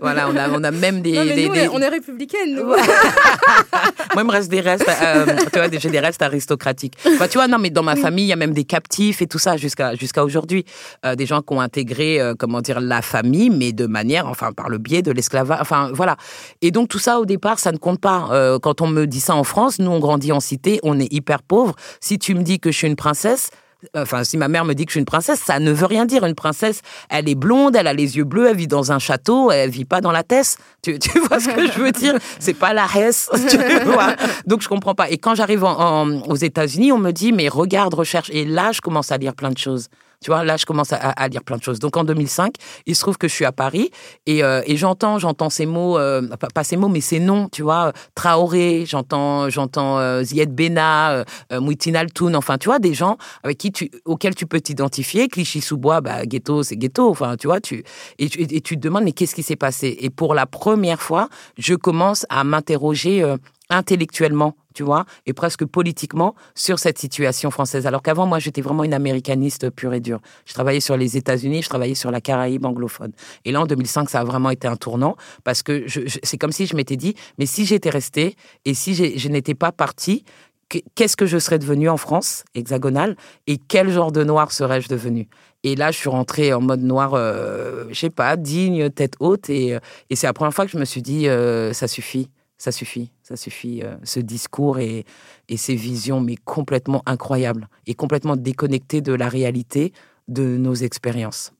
Voilà, 0.00 0.28
on 0.28 0.36
a 0.36 0.48
on 0.50 0.62
a 0.64 0.70
même 0.70 1.02
des, 1.02 1.12
Non, 1.12 1.24
mais 1.24 1.34
des- 1.34 1.48
nous, 1.48 1.54
des- 1.54 1.68
on 1.68 1.80
est 1.80 1.88
républicaines, 1.88 2.54
nous. 2.54 2.64
Moi, 4.14 4.22
il 4.22 4.24
me 4.24 4.30
reste 4.30 4.50
des 4.50 4.60
restes, 4.60 4.88
euh, 4.88 5.26
tu 5.52 5.58
vois, 5.58 5.68
j'ai 5.70 5.90
des 5.90 6.00
restes 6.00 6.22
aristocratiques. 6.22 6.94
Tu 7.04 7.34
vois, 7.34 7.48
non, 7.48 7.58
mais 7.58 7.70
dans 7.70 7.82
ma 7.82 7.96
famille, 7.96 8.24
il 8.24 8.28
y 8.28 8.32
a 8.32 8.36
même 8.36 8.52
des 8.52 8.64
captifs 8.64 9.22
et 9.22 9.26
tout 9.26 9.38
ça 9.38 9.56
jusqu'à 9.56 9.94
jusqu'à 9.94 10.24
aujourd'hui. 10.24 10.64
Euh, 11.04 11.14
des 11.14 11.26
gens 11.26 11.40
qui 11.42 11.52
ont 11.52 11.60
intégré, 11.60 12.20
euh, 12.20 12.34
comment 12.38 12.60
dire, 12.60 12.80
la 12.80 13.02
famille, 13.02 13.50
mais 13.50 13.72
de 13.72 13.86
manière, 13.86 14.26
enfin, 14.26 14.52
par 14.52 14.68
le 14.68 14.78
biais 14.78 15.02
de 15.02 15.12
l'esclavage. 15.12 15.58
Enfin, 15.60 15.90
voilà. 15.92 16.16
Et 16.62 16.70
donc, 16.70 16.88
tout 16.88 16.98
ça, 16.98 17.20
au 17.20 17.26
départ, 17.26 17.58
ça 17.58 17.72
ne 17.72 17.78
compte 17.78 18.00
pas. 18.00 18.58
Quand 18.62 18.80
on 18.80 18.86
me 18.88 19.06
dit 19.06 19.20
ça 19.20 19.34
en 19.34 19.44
France, 19.44 19.78
nous, 19.78 19.90
on 19.90 19.98
grandit 19.98 20.32
en 20.32 20.40
cité, 20.40 20.80
on 20.82 20.98
est 20.98 21.12
hyper 21.12 21.42
pauvres. 21.42 21.74
Si 22.00 22.18
tu 22.18 22.34
me 22.34 22.42
dis 22.42 22.58
que 22.60 22.70
je 22.70 22.76
suis 22.78 22.86
une 22.86 22.96
princesse, 22.96 23.50
Enfin, 23.94 24.24
si 24.24 24.36
ma 24.36 24.48
mère 24.48 24.64
me 24.64 24.74
dit 24.74 24.84
que 24.84 24.90
je 24.90 24.94
suis 24.94 25.00
une 25.00 25.06
princesse, 25.06 25.40
ça 25.40 25.60
ne 25.60 25.70
veut 25.70 25.86
rien 25.86 26.04
dire. 26.04 26.24
Une 26.24 26.34
princesse, 26.34 26.82
elle 27.10 27.28
est 27.28 27.36
blonde, 27.36 27.76
elle 27.76 27.86
a 27.86 27.92
les 27.92 28.16
yeux 28.16 28.24
bleus, 28.24 28.48
elle 28.48 28.56
vit 28.56 28.66
dans 28.66 28.90
un 28.90 28.98
château, 28.98 29.52
elle 29.52 29.70
vit 29.70 29.84
pas 29.84 30.00
dans 30.00 30.10
la 30.10 30.24
Tesse. 30.24 30.58
Tu, 30.82 30.98
vois 31.28 31.38
ce 31.38 31.48
que 31.48 31.66
je 31.66 31.78
veux 31.78 31.92
dire? 31.92 32.14
C'est 32.40 32.54
pas 32.54 32.72
la 32.72 32.86
Hesse, 32.86 33.30
tu 33.50 33.58
vois? 33.84 34.16
Donc 34.46 34.62
je 34.62 34.68
comprends 34.68 34.94
pas. 34.94 35.10
Et 35.10 35.18
quand 35.18 35.34
j'arrive 35.34 35.64
aux 35.64 36.36
États-Unis, 36.36 36.90
on 36.92 36.98
me 36.98 37.12
dit 37.12 37.32
mais 37.32 37.48
regarde, 37.48 37.94
recherche. 37.94 38.30
Et 38.30 38.44
là, 38.44 38.72
je 38.72 38.80
commence 38.80 39.12
à 39.12 39.18
lire 39.18 39.34
plein 39.34 39.50
de 39.50 39.58
choses. 39.58 39.88
Tu 40.22 40.30
vois, 40.30 40.42
là, 40.42 40.56
je 40.56 40.66
commence 40.66 40.92
à, 40.92 40.96
à 40.96 41.28
lire 41.28 41.44
plein 41.44 41.56
de 41.58 41.62
choses. 41.62 41.78
Donc, 41.78 41.96
en 41.96 42.02
2005, 42.02 42.54
il 42.86 42.96
se 42.96 43.00
trouve 43.02 43.18
que 43.18 43.28
je 43.28 43.34
suis 43.34 43.44
à 43.44 43.52
Paris 43.52 43.90
et, 44.26 44.42
euh, 44.42 44.62
j'entends, 44.66 45.18
j'entends 45.20 45.48
ces 45.48 45.64
mots, 45.64 45.96
euh, 45.96 46.22
pas, 46.54 46.64
ces 46.64 46.76
mots, 46.76 46.88
mais 46.88 47.00
ces 47.00 47.20
noms, 47.20 47.48
tu 47.48 47.62
vois, 47.62 47.92
Traoré, 48.16 48.84
j'entends, 48.86 49.48
j'entends 49.48 49.98
euh, 49.98 50.22
Zied 50.24 50.52
euh, 50.60 51.24
euh, 51.52 51.60
Mouitine 51.60 51.94
Altoun, 51.94 52.34
enfin, 52.34 52.58
tu 52.58 52.68
vois, 52.68 52.80
des 52.80 52.94
gens 52.94 53.16
avec 53.44 53.58
qui 53.58 53.70
tu, 53.70 53.90
auxquels 54.04 54.34
tu 54.34 54.46
peux 54.46 54.60
t'identifier. 54.60 55.28
Clichy-sous-Bois, 55.28 56.00
bah, 56.00 56.26
ghetto, 56.26 56.64
c'est 56.64 56.76
ghetto, 56.76 57.08
enfin, 57.08 57.36
tu 57.36 57.46
vois, 57.46 57.60
tu, 57.60 57.84
et, 58.18 58.28
tu- 58.28 58.42
et 58.42 58.60
tu 58.60 58.74
te 58.76 58.80
demandes, 58.80 59.04
mais 59.04 59.12
qu'est-ce 59.12 59.36
qui 59.36 59.44
s'est 59.44 59.56
passé? 59.56 59.96
Et 60.00 60.10
pour 60.10 60.34
la 60.34 60.46
première 60.46 61.00
fois, 61.00 61.28
je 61.58 61.74
commence 61.74 62.26
à 62.28 62.42
m'interroger 62.42 63.22
euh, 63.22 63.36
intellectuellement, 63.70 64.56
tu 64.74 64.82
vois, 64.82 65.04
et 65.26 65.32
presque 65.32 65.64
politiquement 65.64 66.34
sur 66.54 66.78
cette 66.78 66.98
situation 66.98 67.50
française. 67.50 67.86
Alors 67.86 68.02
qu'avant, 68.02 68.26
moi, 68.26 68.38
j'étais 68.38 68.60
vraiment 68.60 68.84
une 68.84 68.94
américaniste 68.94 69.70
pure 69.70 69.94
et 69.94 70.00
dure. 70.00 70.20
Je 70.46 70.54
travaillais 70.54 70.80
sur 70.80 70.96
les 70.96 71.16
États-Unis, 71.16 71.62
je 71.62 71.68
travaillais 71.68 71.94
sur 71.94 72.10
la 72.10 72.20
Caraïbe 72.20 72.64
anglophone. 72.64 73.12
Et 73.44 73.52
là, 73.52 73.60
en 73.60 73.66
2005, 73.66 74.08
ça 74.10 74.20
a 74.20 74.24
vraiment 74.24 74.50
été 74.50 74.68
un 74.68 74.76
tournant 74.76 75.16
parce 75.44 75.62
que 75.62 75.84
je- 75.86 76.06
je- 76.06 76.18
c'est 76.22 76.38
comme 76.38 76.52
si 76.52 76.66
je 76.66 76.76
m'étais 76.76 76.96
dit, 76.96 77.14
mais 77.38 77.46
si 77.46 77.66
j'étais 77.66 77.90
restée 77.90 78.36
et 78.64 78.74
si 78.74 78.94
je 79.18 79.28
n'étais 79.28 79.54
pas 79.54 79.72
partie, 79.72 80.24
que- 80.68 80.78
qu'est-ce 80.94 81.16
que 81.16 81.26
je 81.26 81.38
serais 81.38 81.58
devenue 81.58 81.88
en 81.88 81.96
France 81.96 82.44
hexagonale 82.54 83.16
et 83.46 83.56
quel 83.56 83.90
genre 83.90 84.12
de 84.12 84.22
noir 84.22 84.52
serais-je 84.52 84.88
devenue? 84.88 85.28
Et 85.64 85.74
là, 85.76 85.90
je 85.90 85.96
suis 85.98 86.08
rentrée 86.10 86.52
en 86.52 86.60
mode 86.60 86.82
noir, 86.82 87.14
euh, 87.14 87.86
je 87.90 87.98
sais 87.98 88.10
pas, 88.10 88.36
digne, 88.36 88.90
tête 88.90 89.14
haute. 89.18 89.50
Et, 89.50 89.74
euh, 89.74 89.80
et 90.10 90.14
c'est 90.16 90.26
la 90.26 90.32
première 90.32 90.54
fois 90.54 90.66
que 90.66 90.70
je 90.70 90.78
me 90.78 90.84
suis 90.84 91.02
dit, 91.02 91.26
euh, 91.28 91.72
ça 91.72 91.88
suffit, 91.88 92.28
ça 92.58 92.70
suffit, 92.70 93.10
ça 93.28 93.36
suffit. 93.36 93.82
euh, 93.84 93.96
ce 94.04 94.20
discours 94.20 94.78
et, 94.78 95.04
et 95.48 95.56
ces 95.56 95.74
visions, 95.74 96.20
mais 96.20 96.36
complètement 96.36 97.02
incroyables 97.06 97.68
et 97.86 97.94
complètement 97.94 98.36
déconnectées 98.36 99.00
de 99.00 99.12
la 99.12 99.28
réalité 99.28 99.92
de 100.28 100.56
nos 100.56 100.74
expériences. 100.74 101.52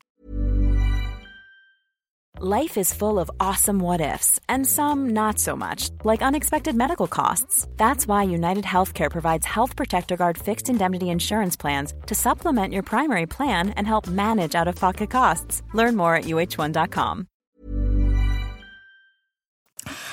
Life 2.41 2.79
is 2.79 2.95
full 2.95 3.19
of 3.19 3.29
awesome 3.41 3.81
what 3.81 4.01
ifs, 4.01 4.39
and 4.49 4.65
some 4.65 5.11
not 5.11 5.41
so 5.41 5.57
much, 5.57 5.91
like 6.05 6.23
unexpected 6.23 6.77
medical 6.77 7.09
costs. 7.09 7.67
That's 7.77 8.07
why 8.07 8.23
United 8.23 8.65
Healthcare 8.65 9.11
provides 9.11 9.45
Health 9.45 9.75
Protector 9.75 10.17
Guard 10.17 10.39
fixed 10.39 10.69
indemnity 10.69 11.09
insurance 11.09 11.57
plans 11.57 11.95
to 12.07 12.15
supplement 12.15 12.73
your 12.73 12.85
primary 12.85 13.27
plan 13.27 13.71
and 13.71 13.89
help 13.89 14.07
manage 14.07 14.55
out 14.55 14.69
of 14.69 14.77
pocket 14.77 15.11
costs. 15.11 15.63
Learn 15.75 15.97
more 15.97 16.15
at 16.15 16.27
uh1.com. 16.27 17.27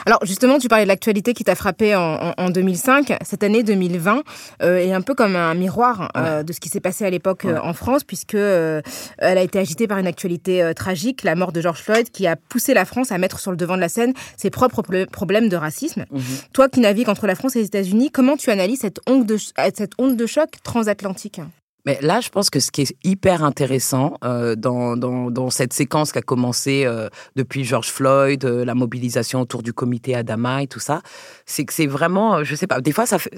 Alors 0.05 0.19
justement, 0.23 0.59
tu 0.59 0.67
parlais 0.67 0.85
de 0.85 0.87
l'actualité 0.87 1.33
qui 1.33 1.43
t'a 1.43 1.55
frappé 1.55 1.95
en, 1.95 2.33
en, 2.37 2.49
2005. 2.49 3.17
Cette 3.23 3.43
année 3.43 3.63
2020 3.63 4.23
euh, 4.61 4.77
est 4.77 4.93
un 4.93 5.01
peu 5.01 5.15
comme 5.15 5.35
un 5.35 5.53
miroir 5.55 6.11
euh, 6.15 6.43
de 6.43 6.53
ce 6.53 6.59
qui 6.59 6.69
s'est 6.69 6.79
passé 6.79 7.05
à 7.05 7.09
l'époque 7.09 7.45
euh, 7.45 7.59
en 7.61 7.73
France, 7.73 8.03
puisque 8.03 8.35
elle 8.35 8.83
a 9.17 9.41
été 9.41 9.57
agitée 9.59 9.87
par 9.87 9.97
une 9.97 10.07
actualité 10.07 10.71
tragique, 10.75 11.23
la 11.23 11.35
mort 11.35 11.51
de 11.51 11.61
George 11.61 11.81
Floyd, 11.81 12.09
qui 12.11 12.27
a 12.27 12.35
poussé 12.35 12.73
la 12.73 12.85
France 12.85 13.11
à 13.11 13.17
mettre 13.17 13.39
sur 13.39 13.51
le 13.51 13.57
devant 13.57 13.75
de 13.75 13.81
la 13.81 13.89
scène 13.89 14.13
ses 14.37 14.49
propres 14.49 14.83
problèmes 15.05 15.49
de 15.49 15.57
racisme. 15.57 16.05
Mhm. 16.11 16.21
Toi 16.53 16.69
qui 16.69 16.79
navigues 16.79 17.09
entre 17.09 17.27
la 17.27 17.35
France 17.35 17.55
et 17.55 17.59
les 17.59 17.65
États-Unis, 17.65 18.11
comment 18.11 18.37
tu 18.37 18.51
analyses 18.51 18.81
cette 18.81 18.99
onde 19.07 19.25
de, 19.25 19.37
cette 19.37 19.93
onde 19.97 20.15
de 20.15 20.25
choc 20.25 20.49
transatlantique? 20.63 21.41
Mais 21.85 21.99
là, 22.01 22.19
je 22.19 22.29
pense 22.29 22.49
que 22.49 22.59
ce 22.59 22.71
qui 22.71 22.81
est 22.81 22.95
hyper 23.03 23.43
intéressant 23.43 24.15
euh, 24.23 24.55
dans, 24.55 24.97
dans, 24.97 25.29
dans, 25.29 25.49
cette 25.49 25.73
séquence 25.73 26.11
qui 26.11 26.17
a 26.17 26.21
commencé 26.21 26.83
euh, 26.85 27.09
depuis 27.35 27.63
George 27.63 27.89
Floyd, 27.89 28.43
euh, 28.43 28.65
la 28.65 28.73
mobilisation 28.73 29.41
autour 29.41 29.61
du 29.61 29.71
comité 29.71 30.15
Adama 30.15 30.63
et 30.63 30.67
tout 30.67 30.79
ça, 30.79 31.01
c'est 31.45 31.63
que 31.63 31.73
c'est 31.73 31.87
vraiment, 31.87 32.37
euh, 32.37 32.43
je 32.43 32.55
sais 32.55 32.67
pas, 32.67 32.81
des 32.81 32.91
fois 32.91 33.05
ça 33.05 33.19
fait, 33.19 33.31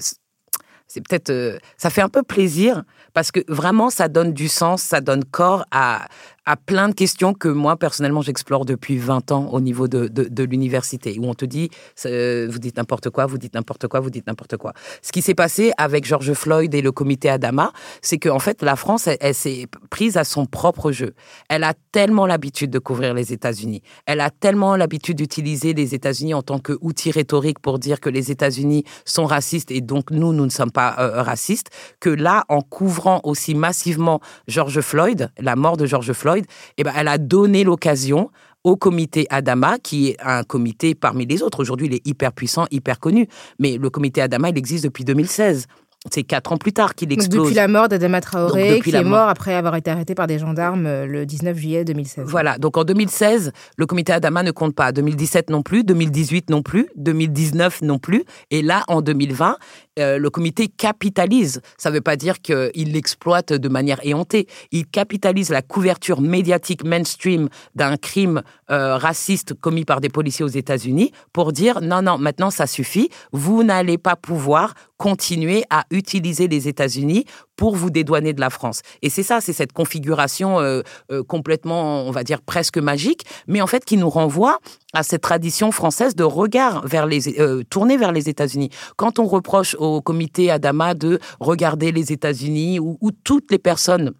c'est 0.88 1.06
peut-être, 1.06 1.30
euh, 1.30 1.58
ça 1.76 1.90
fait 1.90 2.00
un 2.00 2.08
peu 2.08 2.22
plaisir 2.22 2.82
parce 3.12 3.30
que 3.30 3.40
vraiment 3.46 3.90
ça 3.90 4.08
donne 4.08 4.32
du 4.32 4.48
sens, 4.48 4.82
ça 4.82 5.02
donne 5.02 5.24
corps 5.24 5.64
à, 5.70 6.08
à 6.48 6.56
plein 6.56 6.88
de 6.88 6.94
questions 6.94 7.34
que 7.34 7.48
moi, 7.48 7.76
personnellement, 7.76 8.22
j'explore 8.22 8.64
depuis 8.64 8.96
20 8.96 9.32
ans 9.32 9.50
au 9.52 9.60
niveau 9.60 9.86
de, 9.86 10.08
de, 10.08 10.44
l'université, 10.44 11.18
où 11.18 11.26
on 11.26 11.34
te 11.34 11.44
dit, 11.44 11.68
euh, 12.06 12.48
vous 12.50 12.58
dites 12.58 12.78
n'importe 12.78 13.10
quoi, 13.10 13.26
vous 13.26 13.36
dites 13.36 13.52
n'importe 13.52 13.86
quoi, 13.86 14.00
vous 14.00 14.08
dites 14.08 14.26
n'importe 14.26 14.56
quoi. 14.56 14.72
Ce 15.02 15.12
qui 15.12 15.20
s'est 15.20 15.34
passé 15.34 15.72
avec 15.76 16.06
George 16.06 16.32
Floyd 16.32 16.74
et 16.74 16.80
le 16.80 16.90
comité 16.90 17.28
Adama, 17.28 17.70
c'est 18.00 18.16
qu'en 18.16 18.38
fait, 18.38 18.62
la 18.62 18.76
France, 18.76 19.08
elle, 19.08 19.18
elle 19.20 19.34
s'est 19.34 19.66
prise 19.90 20.16
à 20.16 20.24
son 20.24 20.46
propre 20.46 20.90
jeu. 20.90 21.12
Elle 21.50 21.64
a 21.64 21.74
tellement 21.92 22.24
l'habitude 22.24 22.70
de 22.70 22.78
couvrir 22.78 23.12
les 23.12 23.34
États-Unis. 23.34 23.82
Elle 24.06 24.22
a 24.22 24.30
tellement 24.30 24.74
l'habitude 24.74 25.18
d'utiliser 25.18 25.74
les 25.74 25.94
États-Unis 25.94 26.32
en 26.32 26.42
tant 26.42 26.60
qu'outil 26.60 27.10
rhétorique 27.10 27.58
pour 27.58 27.78
dire 27.78 28.00
que 28.00 28.08
les 28.08 28.30
États-Unis 28.30 28.84
sont 29.04 29.26
racistes 29.26 29.70
et 29.70 29.82
donc 29.82 30.10
nous, 30.10 30.32
nous 30.32 30.46
ne 30.46 30.50
sommes 30.50 30.72
pas 30.72 30.96
euh, 30.98 31.20
racistes, 31.22 31.68
que 32.00 32.08
là, 32.08 32.46
en 32.48 32.62
couvrant 32.62 33.20
aussi 33.24 33.54
massivement 33.54 34.20
George 34.46 34.80
Floyd, 34.80 35.30
la 35.38 35.54
mort 35.54 35.76
de 35.76 35.84
George 35.84 36.14
Floyd, 36.14 36.37
eh 36.76 36.84
ben, 36.84 36.92
elle 36.96 37.08
a 37.08 37.18
donné 37.18 37.64
l'occasion 37.64 38.30
au 38.64 38.76
comité 38.76 39.26
Adama, 39.30 39.78
qui 39.78 40.08
est 40.08 40.16
un 40.20 40.42
comité 40.42 40.94
parmi 40.94 41.26
les 41.26 41.42
autres. 41.42 41.60
Aujourd'hui, 41.60 41.86
il 41.86 41.94
est 41.94 42.06
hyper 42.06 42.32
puissant, 42.32 42.66
hyper 42.70 42.98
connu. 42.98 43.28
Mais 43.58 43.78
le 43.78 43.90
comité 43.90 44.20
Adama, 44.20 44.50
il 44.50 44.58
existe 44.58 44.84
depuis 44.84 45.04
2016. 45.04 45.66
C'est 46.12 46.22
quatre 46.22 46.52
ans 46.52 46.58
plus 46.58 46.72
tard 46.72 46.94
qu'il 46.94 47.12
explose. 47.12 47.42
depuis 47.42 47.56
la 47.56 47.66
mort 47.66 47.88
d'Adama 47.88 48.20
Traoré, 48.20 48.74
donc, 48.74 48.84
qui 48.84 48.94
est 48.94 49.02
mort 49.02 49.28
après 49.28 49.54
avoir 49.54 49.74
été 49.74 49.90
arrêté 49.90 50.14
par 50.14 50.28
des 50.28 50.38
gendarmes 50.38 50.86
euh, 50.86 51.06
le 51.06 51.26
19 51.26 51.58
juillet 51.58 51.84
2016. 51.84 52.24
Voilà, 52.28 52.56
donc 52.56 52.76
en 52.76 52.84
2016, 52.84 53.50
le 53.76 53.86
comité 53.86 54.12
Adama 54.12 54.44
ne 54.44 54.52
compte 54.52 54.76
pas. 54.76 54.92
2017 54.92 55.50
non 55.50 55.62
plus, 55.62 55.82
2018 55.82 56.50
non 56.50 56.62
plus, 56.62 56.88
2019 56.94 57.82
non 57.82 57.98
plus. 57.98 58.24
Et 58.52 58.62
là, 58.62 58.84
en 58.86 59.02
2020, 59.02 59.56
euh, 59.98 60.18
le 60.18 60.30
comité 60.30 60.68
capitalise. 60.68 61.60
Ça 61.76 61.90
ne 61.90 61.96
veut 61.96 62.00
pas 62.00 62.14
dire 62.14 62.40
qu'il 62.40 62.92
l'exploite 62.92 63.52
de 63.52 63.68
manière 63.68 63.98
éhontée. 64.04 64.46
Il 64.70 64.86
capitalise 64.86 65.50
la 65.50 65.62
couverture 65.62 66.20
médiatique 66.20 66.84
mainstream 66.84 67.48
d'un 67.74 67.96
crime 67.96 68.42
euh, 68.70 68.96
raciste 68.96 69.54
commis 69.54 69.84
par 69.84 70.00
des 70.00 70.08
policiers 70.08 70.44
aux 70.44 70.48
États-Unis 70.48 71.10
pour 71.32 71.52
dire 71.52 71.80
non, 71.80 72.02
non, 72.02 72.18
maintenant 72.18 72.50
ça 72.50 72.68
suffit. 72.68 73.10
Vous 73.32 73.64
n'allez 73.64 73.98
pas 73.98 74.14
pouvoir 74.14 74.74
continuer 74.98 75.64
à 75.70 75.84
utiliser 75.90 76.48
les 76.48 76.68
États-Unis 76.68 77.24
pour 77.56 77.74
vous 77.74 77.90
dédouaner 77.90 78.34
de 78.34 78.40
la 78.40 78.50
France. 78.50 78.82
Et 79.00 79.08
c'est 79.08 79.22
ça, 79.22 79.40
c'est 79.40 79.52
cette 79.52 79.72
configuration 79.72 80.60
euh, 80.60 80.82
euh, 81.10 81.22
complètement, 81.22 82.02
on 82.02 82.10
va 82.10 82.24
dire, 82.24 82.42
presque 82.42 82.78
magique, 82.78 83.24
mais 83.46 83.62
en 83.62 83.66
fait 83.66 83.84
qui 83.84 83.96
nous 83.96 84.10
renvoie 84.10 84.58
à 84.92 85.02
cette 85.02 85.22
tradition 85.22 85.72
française 85.72 86.14
de 86.14 86.24
regard 86.24 86.86
vers 86.86 87.06
les 87.06 87.40
euh, 87.40 87.62
tourner 87.70 87.96
vers 87.96 88.12
les 88.12 88.28
États-Unis. 88.28 88.70
Quand 88.96 89.18
on 89.18 89.26
reproche 89.26 89.76
au 89.78 90.02
comité 90.02 90.50
Adama 90.50 90.94
de 90.94 91.18
regarder 91.40 91.92
les 91.92 92.12
États-Unis 92.12 92.78
ou 92.80 93.10
toutes 93.24 93.50
les 93.50 93.58
personnes 93.58 94.12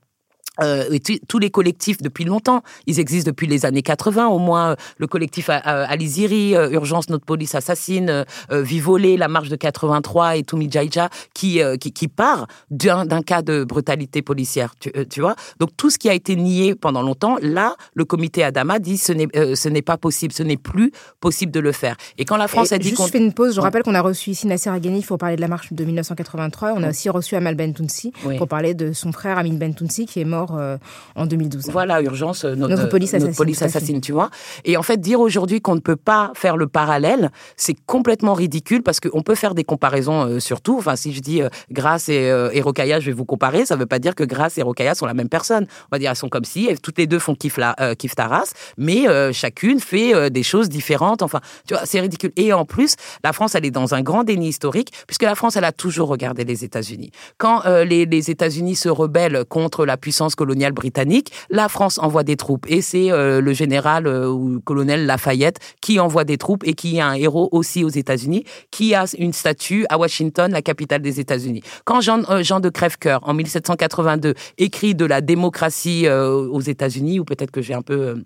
euh, 0.62 0.98
tous 1.28 1.38
les 1.38 1.50
collectifs 1.50 1.98
depuis 2.02 2.24
longtemps, 2.24 2.62
ils 2.86 3.00
existent 3.00 3.30
depuis 3.30 3.46
les 3.46 3.66
années 3.66 3.82
80 3.82 4.28
au 4.28 4.38
moins. 4.38 4.76
Le 4.98 5.06
collectif 5.06 5.50
Aliziri, 5.50 6.54
euh, 6.54 6.70
Urgence 6.70 7.08
Notre 7.10 7.24
Police 7.24 7.54
Assassine, 7.54 8.24
euh, 8.50 8.62
Vivolé, 8.62 9.16
La 9.16 9.28
Marche 9.28 9.48
de 9.48 9.56
83 9.56 10.36
et 10.36 10.42
Toumi 10.42 10.70
Jaija, 10.70 11.08
qui, 11.34 11.62
euh, 11.62 11.76
qui, 11.76 11.92
qui 11.92 12.08
part 12.08 12.46
d'un 12.70 13.22
cas 13.22 13.42
de 13.42 13.64
brutalité 13.64 14.22
policière, 14.22 14.74
tu, 14.80 14.90
euh, 14.96 15.04
tu, 15.08 15.20
vois. 15.20 15.36
Donc 15.60 15.70
tout 15.76 15.90
ce 15.90 15.98
qui 15.98 16.08
a 16.08 16.14
été 16.14 16.36
nié 16.36 16.74
pendant 16.74 17.02
longtemps, 17.02 17.36
là, 17.42 17.76
le 17.94 18.04
comité 18.04 18.42
Adama 18.42 18.78
dit 18.78 18.98
ce 18.98 19.12
n'est 19.12 19.28
euh, 19.36 19.54
ce 19.54 19.68
n'est 19.68 19.82
pas 19.82 19.96
possible, 19.96 20.32
ce 20.32 20.42
n'est 20.42 20.56
plus 20.56 20.92
possible 21.20 21.52
de 21.52 21.60
le 21.60 21.72
faire. 21.72 21.96
Et 22.16 22.24
quand 22.24 22.36
la 22.36 22.48
France 22.48 22.72
et 22.72 22.76
a 22.76 22.78
dit 22.78 22.92
qu'on... 22.92 23.04
Juste 23.04 23.12
fais 23.12 23.18
une 23.18 23.32
pause, 23.32 23.54
je 23.54 23.60
rappelle 23.60 23.82
qu'on 23.82 23.94
a 23.94 24.00
reçu 24.00 24.30
ici 24.30 24.46
Nasser 24.46 24.70
Aghani 24.70 25.02
pour 25.02 25.18
parler 25.18 25.36
de 25.36 25.40
la 25.40 25.48
marche 25.48 25.72
de 25.72 25.84
1983. 25.84 26.74
On 26.76 26.82
a 26.82 26.90
aussi 26.90 27.08
reçu 27.08 27.36
Amal 27.36 27.54
Bentounsi 27.54 28.12
oui. 28.24 28.36
pour 28.36 28.48
parler 28.48 28.74
de 28.74 28.92
son 28.92 29.12
frère 29.12 29.38
Amin 29.38 29.54
Bentounsi 29.54 30.06
qui 30.06 30.20
est 30.20 30.24
mort 30.24 30.47
euh, 30.56 30.76
en 31.14 31.26
2012. 31.26 31.70
Voilà, 31.70 32.00
urgence, 32.02 32.44
euh, 32.44 32.54
notre, 32.54 32.74
notre 32.74 32.88
police 32.88 33.10
assassine, 33.10 33.28
notre 33.28 33.36
police 33.36 33.62
assassine 33.62 34.00
tu 34.00 34.12
vois. 34.12 34.30
Et 34.64 34.76
en 34.76 34.82
fait, 34.82 35.00
dire 35.00 35.20
aujourd'hui 35.20 35.60
qu'on 35.60 35.74
ne 35.74 35.80
peut 35.80 35.96
pas 35.96 36.32
faire 36.34 36.56
le 36.56 36.66
parallèle, 36.66 37.30
c'est 37.56 37.76
complètement 37.86 38.34
ridicule 38.34 38.82
parce 38.82 39.00
qu'on 39.00 39.22
peut 39.22 39.34
faire 39.34 39.54
des 39.54 39.64
comparaisons 39.64 40.26
euh, 40.26 40.40
sur 40.40 40.60
tout. 40.60 40.76
Enfin, 40.78 40.96
si 40.96 41.12
je 41.12 41.20
dis 41.20 41.42
euh, 41.42 41.48
Grace 41.70 42.08
et, 42.08 42.30
euh, 42.30 42.50
et 42.52 42.60
Rokaya, 42.60 43.00
je 43.00 43.06
vais 43.06 43.12
vous 43.12 43.24
comparer, 43.24 43.66
ça 43.66 43.74
ne 43.74 43.80
veut 43.80 43.86
pas 43.86 43.98
dire 43.98 44.14
que 44.14 44.24
Grace 44.24 44.58
et 44.58 44.62
Rokaya 44.62 44.94
sont 44.94 45.06
la 45.06 45.14
même 45.14 45.28
personne. 45.28 45.66
On 45.84 45.96
va 45.96 45.98
dire 45.98 46.10
elles 46.10 46.16
sont 46.16 46.28
comme 46.28 46.44
si, 46.44 46.66
elles, 46.66 46.80
toutes 46.80 46.98
les 46.98 47.06
deux 47.06 47.18
font 47.18 47.34
kiff, 47.34 47.56
la, 47.56 47.74
euh, 47.80 47.94
kiff 47.94 48.14
Taras, 48.14 48.52
mais 48.76 49.06
chacune 49.32 49.80
fait 49.80 50.30
des 50.30 50.42
choses 50.42 50.68
différentes. 50.68 51.22
Enfin, 51.22 51.40
tu 51.66 51.74
vois, 51.74 51.84
c'est 51.84 52.00
ridicule. 52.00 52.32
Et 52.36 52.52
en 52.52 52.64
plus, 52.64 52.94
la 53.24 53.32
France, 53.32 53.54
elle 53.54 53.64
est 53.64 53.70
dans 53.70 53.94
un 53.94 54.02
grand 54.02 54.24
déni 54.24 54.48
historique 54.48 54.92
puisque 55.06 55.22
la 55.22 55.34
France, 55.34 55.56
elle 55.56 55.64
a 55.64 55.72
toujours 55.72 56.08
regardé 56.08 56.44
les 56.44 56.64
États-Unis. 56.64 57.10
Quand 57.36 57.62
les, 57.66 58.06
les 58.06 58.30
États-Unis 58.30 58.76
se 58.76 58.88
rebellent 58.88 59.44
contre 59.48 59.86
la 59.86 59.96
puissance 59.96 60.34
coloniale 60.38 60.72
britannique, 60.72 61.32
la 61.50 61.68
France 61.68 61.98
envoie 61.98 62.22
des 62.22 62.36
troupes 62.36 62.66
et 62.68 62.80
c'est 62.80 63.10
euh, 63.10 63.40
le 63.40 63.52
général 63.52 64.06
euh, 64.06 64.30
ou 64.30 64.60
colonel 64.60 65.04
Lafayette 65.04 65.58
qui 65.82 65.98
envoie 65.98 66.24
des 66.24 66.38
troupes 66.38 66.64
et 66.64 66.74
qui 66.74 66.96
est 66.96 67.00
un 67.00 67.14
héros 67.14 67.48
aussi 67.50 67.82
aux 67.82 67.88
États-Unis, 67.88 68.44
qui 68.70 68.94
a 68.94 69.04
une 69.18 69.32
statue 69.32 69.84
à 69.90 69.98
Washington, 69.98 70.52
la 70.52 70.62
capitale 70.62 71.02
des 71.02 71.18
États-Unis. 71.18 71.62
Quand 71.84 72.00
Jean, 72.00 72.22
euh, 72.30 72.44
Jean 72.44 72.60
de 72.60 72.68
Crèvecoeur, 72.68 73.20
en 73.28 73.34
1782, 73.34 74.34
écrit 74.58 74.94
de 74.94 75.04
la 75.04 75.20
démocratie 75.20 76.08
aux 76.08 76.60
États-Unis, 76.60 77.18
ou 77.18 77.24
peut-être 77.24 77.50
que 77.50 77.62
j'ai 77.62 77.74
un 77.74 77.82
peu 77.82 78.22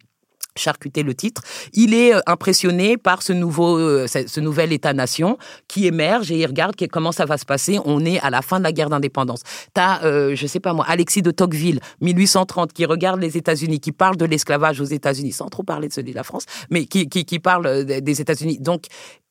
charcuter 0.56 1.02
le 1.02 1.14
titre, 1.14 1.42
il 1.72 1.94
est 1.94 2.12
impressionné 2.26 2.96
par 2.96 3.22
ce 3.22 3.32
nouveau, 3.32 4.06
ce 4.06 4.40
nouvel 4.40 4.72
État-nation 4.72 5.38
qui 5.68 5.86
émerge 5.86 6.30
et 6.30 6.38
il 6.38 6.46
regarde 6.46 6.74
comment 6.90 7.12
ça 7.12 7.24
va 7.24 7.38
se 7.38 7.44
passer. 7.44 7.78
On 7.84 8.04
est 8.04 8.20
à 8.20 8.30
la 8.30 8.42
fin 8.42 8.58
de 8.58 8.64
la 8.64 8.72
guerre 8.72 8.90
d'indépendance. 8.90 9.42
T'as, 9.74 10.04
euh, 10.04 10.34
je 10.34 10.46
sais 10.46 10.60
pas 10.60 10.72
moi, 10.72 10.84
Alexis 10.88 11.22
de 11.22 11.30
Tocqueville, 11.30 11.80
1830, 12.00 12.72
qui 12.72 12.84
regarde 12.84 13.20
les 13.20 13.36
États-Unis, 13.36 13.80
qui 13.80 13.92
parle 13.92 14.16
de 14.16 14.24
l'esclavage 14.24 14.80
aux 14.80 14.84
États-Unis, 14.84 15.32
sans 15.32 15.48
trop 15.48 15.62
parler 15.62 15.88
de 15.88 15.92
celui 15.92 16.10
de 16.10 16.16
la 16.16 16.24
France, 16.24 16.44
mais 16.70 16.86
qui, 16.86 17.08
qui, 17.08 17.24
qui 17.24 17.38
parle 17.38 17.84
des 17.84 18.20
États-Unis. 18.20 18.58
Donc, 18.58 18.84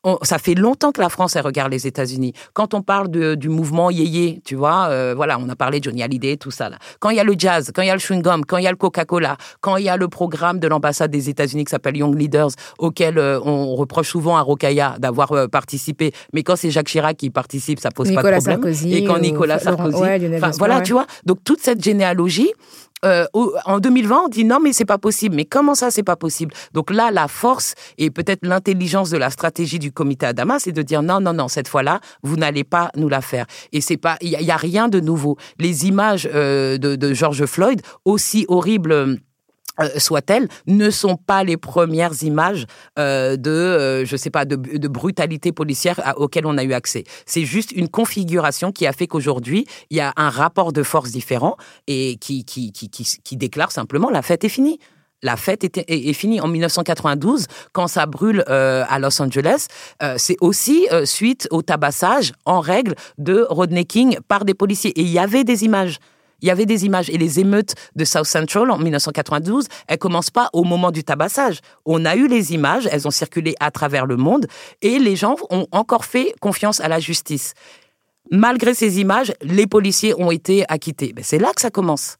on, 0.03 0.17
ça 0.23 0.37
fait 0.37 0.55
longtemps 0.55 0.91
que 0.91 1.01
la 1.01 1.09
France 1.09 1.35
elle 1.35 1.45
regarde 1.45 1.71
les 1.71 1.87
États-Unis. 1.87 2.33
Quand 2.53 2.73
on 2.73 2.81
parle 2.81 3.09
de, 3.09 3.35
du 3.35 3.49
mouvement 3.49 3.89
yéyé, 3.89 4.41
tu 4.45 4.55
vois, 4.55 4.87
euh, 4.89 5.13
voilà, 5.15 5.37
on 5.39 5.47
a 5.49 5.55
parlé 5.55 5.79
de 5.79 5.85
Johnny 5.85 6.03
Hallyday, 6.03 6.37
tout 6.37 6.51
ça 6.51 6.69
là. 6.69 6.77
Quand 6.99 7.09
il 7.09 7.17
y 7.17 7.19
a 7.19 7.23
le 7.23 7.35
jazz, 7.37 7.71
quand 7.73 7.81
il 7.81 7.87
y 7.87 7.91
a 7.91 7.93
le 7.93 7.99
chewing 7.99 8.21
gum, 8.21 8.45
quand 8.45 8.57
il 8.57 8.63
y 8.63 8.67
a 8.67 8.71
le 8.71 8.77
Coca-Cola, 8.77 9.37
quand 9.59 9.77
il 9.77 9.85
y 9.85 9.89
a 9.89 9.97
le 9.97 10.07
programme 10.07 10.59
de 10.59 10.67
l'ambassade 10.67 11.11
des 11.11 11.29
États-Unis 11.29 11.65
qui 11.65 11.71
s'appelle 11.71 11.97
Young 11.97 12.17
Leaders, 12.17 12.49
auquel 12.79 13.17
euh, 13.17 13.39
on 13.43 13.75
reproche 13.75 14.09
souvent 14.09 14.37
à 14.37 14.41
Rokaya 14.41 14.95
d'avoir 14.99 15.31
euh, 15.33 15.47
participé, 15.47 16.11
mais 16.33 16.43
quand 16.43 16.55
c'est 16.55 16.71
Jacques 16.71 16.87
Chirac 16.87 17.17
qui 17.17 17.29
participe, 17.29 17.79
ça 17.79 17.91
pose 17.91 18.09
Nicolas 18.09 18.23
pas 18.23 18.37
de 18.37 18.57
problème. 18.57 18.73
Sarkozy 18.73 18.95
Et 18.95 19.03
quand 19.05 19.19
Nicolas 19.19 19.59
Sarkozy, 19.59 20.01
ouais, 20.01 20.39
voilà, 20.57 20.77
ouais. 20.77 20.83
tu 20.83 20.93
vois. 20.93 21.05
Donc 21.25 21.43
toute 21.43 21.61
cette 21.61 21.83
généalogie. 21.83 22.51
Euh, 23.05 23.25
en 23.65 23.79
2020, 23.79 24.23
on 24.25 24.27
dit 24.27 24.45
non, 24.45 24.59
mais 24.59 24.73
c'est 24.73 24.85
pas 24.85 24.97
possible. 24.97 25.35
Mais 25.35 25.45
comment 25.45 25.75
ça, 25.75 25.91
c'est 25.91 26.03
pas 26.03 26.15
possible? 26.15 26.53
Donc 26.73 26.91
là, 26.91 27.11
la 27.11 27.27
force 27.27 27.73
et 27.97 28.11
peut-être 28.11 28.45
l'intelligence 28.45 29.09
de 29.09 29.17
la 29.17 29.29
stratégie 29.29 29.79
du 29.79 29.91
comité 29.91 30.25
Adama, 30.27 30.59
c'est 30.59 30.71
de 30.71 30.81
dire 30.81 31.01
non, 31.01 31.19
non, 31.19 31.33
non, 31.33 31.47
cette 31.47 31.67
fois-là, 31.67 31.99
vous 32.23 32.37
n'allez 32.37 32.63
pas 32.63 32.91
nous 32.95 33.09
la 33.09 33.21
faire. 33.21 33.45
Et 33.71 33.81
c'est 33.81 33.97
pas, 33.97 34.17
il 34.21 34.29
y, 34.29 34.43
y, 34.43 34.51
a 34.51 34.57
rien 34.57 34.87
de 34.87 34.99
nouveau. 34.99 35.37
Les 35.59 35.87
images 35.87 36.29
euh, 36.33 36.77
de, 36.77 36.95
de 36.95 37.13
George 37.13 37.45
Floyd, 37.45 37.81
aussi 38.05 38.45
horribles 38.47 38.91
euh, 38.91 39.15
soit-elle, 39.97 40.47
ne 40.67 40.89
sont 40.89 41.15
pas 41.15 41.43
les 41.43 41.57
premières 41.57 42.23
images 42.23 42.65
euh, 42.99 43.37
de, 43.37 43.49
euh, 43.49 44.05
je 44.05 44.15
sais 44.15 44.29
pas, 44.29 44.45
de, 44.45 44.55
brutalité 44.87 45.51
policière 45.51 46.13
auxquelles 46.17 46.45
on 46.45 46.57
a 46.57 46.63
eu 46.63 46.73
accès. 46.73 47.03
C'est 47.25 47.45
juste 47.45 47.71
une 47.71 47.87
configuration 47.87 48.71
qui 48.71 48.85
a 48.85 48.93
fait 48.93 49.07
qu'aujourd'hui, 49.07 49.65
il 49.89 49.97
y 49.97 50.01
a 50.01 50.13
un 50.17 50.29
rapport 50.29 50.73
de 50.73 50.83
force 50.83 51.11
différent 51.11 51.55
et 51.87 52.17
qui, 52.17 52.45
qui, 52.45 52.71
qui, 52.71 52.89
qui, 52.89 53.37
déclare 53.37 53.71
simplement 53.71 54.09
la 54.09 54.21
fête 54.21 54.43
est 54.43 54.49
finie. 54.49 54.79
la 55.23 55.37
fête 55.37 55.63
était, 55.63 55.85
est, 55.87 56.13
finie. 56.13 56.41
En 56.41 56.47
1992, 56.47 57.45
quand 57.71 57.87
ça 57.87 58.05
brûle 58.05 58.43
euh, 58.49 58.83
à 58.89 58.99
Los 58.99 59.21
Angeles, 59.21 59.67
euh, 60.03 60.15
c'est 60.17 60.37
aussi 60.41 60.87
euh, 60.91 61.05
suite 61.05 61.47
au 61.51 61.61
tabassage 61.61 62.33
en 62.45 62.59
règle 62.59 62.95
de 63.17 63.45
Rodney 63.49 63.85
King 63.85 64.17
par 64.27 64.45
des 64.45 64.53
policiers. 64.53 64.91
Et 64.99 65.01
il 65.01 65.09
y 65.09 65.19
avait 65.19 65.43
des 65.43 65.63
images. 65.63 65.97
Il 66.41 66.47
y 66.47 66.51
avait 66.51 66.65
des 66.65 66.85
images. 66.85 67.09
Et 67.09 67.17
les 67.17 67.39
émeutes 67.39 67.75
de 67.95 68.05
South 68.05 68.25
Central 68.25 68.71
en 68.71 68.77
1992, 68.77 69.67
elles 69.87 69.97
commencent 69.97 70.31
pas 70.31 70.49
au 70.53 70.63
moment 70.63 70.91
du 70.91 71.03
tabassage. 71.03 71.59
On 71.85 72.05
a 72.05 72.15
eu 72.15 72.27
les 72.27 72.53
images, 72.53 72.87
elles 72.91 73.07
ont 73.07 73.11
circulé 73.11 73.55
à 73.59 73.71
travers 73.71 74.05
le 74.05 74.17
monde, 74.17 74.47
et 74.81 74.99
les 74.99 75.15
gens 75.15 75.35
ont 75.49 75.67
encore 75.71 76.05
fait 76.05 76.33
confiance 76.41 76.79
à 76.79 76.87
la 76.87 76.99
justice. 76.99 77.53
Malgré 78.31 78.73
ces 78.73 78.99
images, 78.99 79.33
les 79.41 79.67
policiers 79.67 80.13
ont 80.17 80.31
été 80.31 80.63
acquittés. 80.69 81.13
Ben, 81.13 81.23
c'est 81.23 81.39
là 81.39 81.51
que 81.53 81.61
ça 81.61 81.69
commence. 81.69 82.17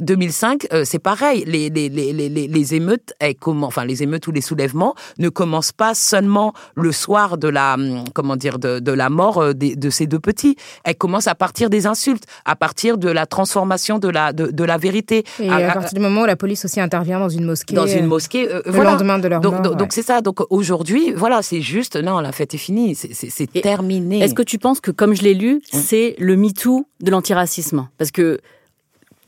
2005, 0.00 0.68
euh, 0.72 0.84
c'est 0.84 0.98
pareil. 0.98 1.44
Les, 1.46 1.70
les, 1.70 1.88
les, 1.88 2.12
les, 2.12 2.28
les 2.28 2.74
émeutes, 2.74 3.12
comment, 3.40 3.66
enfin 3.66 3.84
les 3.84 4.02
émeutes 4.02 4.26
ou 4.26 4.32
les 4.32 4.40
soulèvements 4.40 4.94
ne 5.18 5.28
commencent 5.28 5.72
pas 5.72 5.94
seulement 5.94 6.52
le 6.74 6.92
soir 6.92 7.38
de 7.38 7.48
la, 7.48 7.74
hum, 7.74 8.04
comment 8.14 8.36
dire, 8.36 8.58
de, 8.58 8.78
de 8.78 8.92
la 8.92 9.10
mort 9.10 9.38
euh, 9.38 9.52
de, 9.52 9.74
de, 9.74 9.90
ces 9.90 10.06
deux 10.06 10.18
petits. 10.18 10.56
Elles 10.84 10.96
commencent 10.96 11.26
à 11.26 11.34
partir 11.34 11.70
des 11.70 11.86
insultes, 11.86 12.24
à 12.44 12.56
partir 12.56 12.98
de 12.98 13.08
la 13.08 13.26
transformation 13.26 13.98
de 13.98 14.08
la, 14.08 14.32
de, 14.32 14.46
de 14.50 14.64
la 14.64 14.78
vérité. 14.78 15.24
Et 15.40 15.50
à, 15.50 15.72
partir 15.72 15.94
du 15.94 16.00
moment 16.00 16.22
où 16.22 16.26
la 16.26 16.36
police 16.36 16.64
aussi 16.64 16.80
intervient 16.80 17.18
dans 17.18 17.28
une 17.28 17.44
mosquée. 17.44 17.74
Dans 17.74 17.86
une 17.86 18.06
mosquée. 18.06 18.48
Euh, 18.50 18.62
le 18.66 18.82
lendemain 18.82 19.18
de 19.18 19.28
leur 19.28 19.40
donc, 19.40 19.64
mort. 19.64 19.76
Donc 19.76 19.92
c'est 19.92 20.02
ça. 20.02 20.20
Donc 20.20 20.40
aujourd'hui, 20.50 21.12
voilà, 21.12 21.42
c'est 21.42 21.60
juste, 21.60 21.96
non, 21.96 22.20
la 22.20 22.32
fête 22.32 22.54
est 22.54 22.58
finie, 22.58 22.94
c'est 22.94 23.52
terminé. 23.60 24.20
Est-ce 24.20 24.34
que 24.34 24.42
tu 24.42 24.58
penses 24.58 24.80
que, 24.80 24.90
comme 24.90 25.14
je 25.14 25.22
l'ai 25.22 25.34
lu, 25.34 25.56
mmh. 25.56 25.60
c'est 25.70 26.14
le 26.18 26.36
MeToo 26.36 26.86
de 27.00 27.10
l'antiracisme? 27.10 27.88
Parce 27.98 28.10
que 28.10 28.40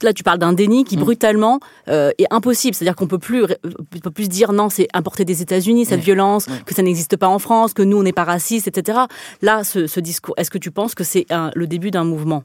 là 0.02 0.12
tu 0.12 0.22
parles 0.22 0.38
d'un 0.38 0.52
déni 0.52 0.84
qui 0.84 0.96
mm. 0.96 1.00
brutalement 1.00 1.60
euh, 1.88 2.10
est 2.18 2.26
impossible. 2.30 2.74
C'est-à-dire 2.74 2.96
qu'on 2.96 3.06
peut 3.06 3.18
plus, 3.18 3.46
peut 4.02 4.10
plus 4.10 4.28
dire 4.28 4.52
non, 4.52 4.68
c'est 4.68 4.88
importé 4.94 5.24
des 5.24 5.42
États-Unis 5.42 5.84
cette 5.84 6.00
violence, 6.00 6.46
que 6.66 6.74
ça 6.74 6.82
n'existe 6.82 7.16
pas 7.16 7.28
en 7.28 7.38
France, 7.38 7.74
que 7.74 7.82
nous 7.82 7.98
on 7.98 8.02
n'est 8.02 8.12
pas 8.12 8.24
racistes, 8.24 8.68
etc. 8.68 9.00
Là, 9.42 9.64
ce, 9.64 10.00
discours, 10.00 10.34
est-ce 10.36 10.50
que 10.50 10.58
tu 10.58 10.70
penses 10.70 10.94
que 10.94 11.04
c'est 11.04 11.26
le 11.54 11.66
début 11.66 11.90
d'un 11.90 12.04
mouvement? 12.04 12.44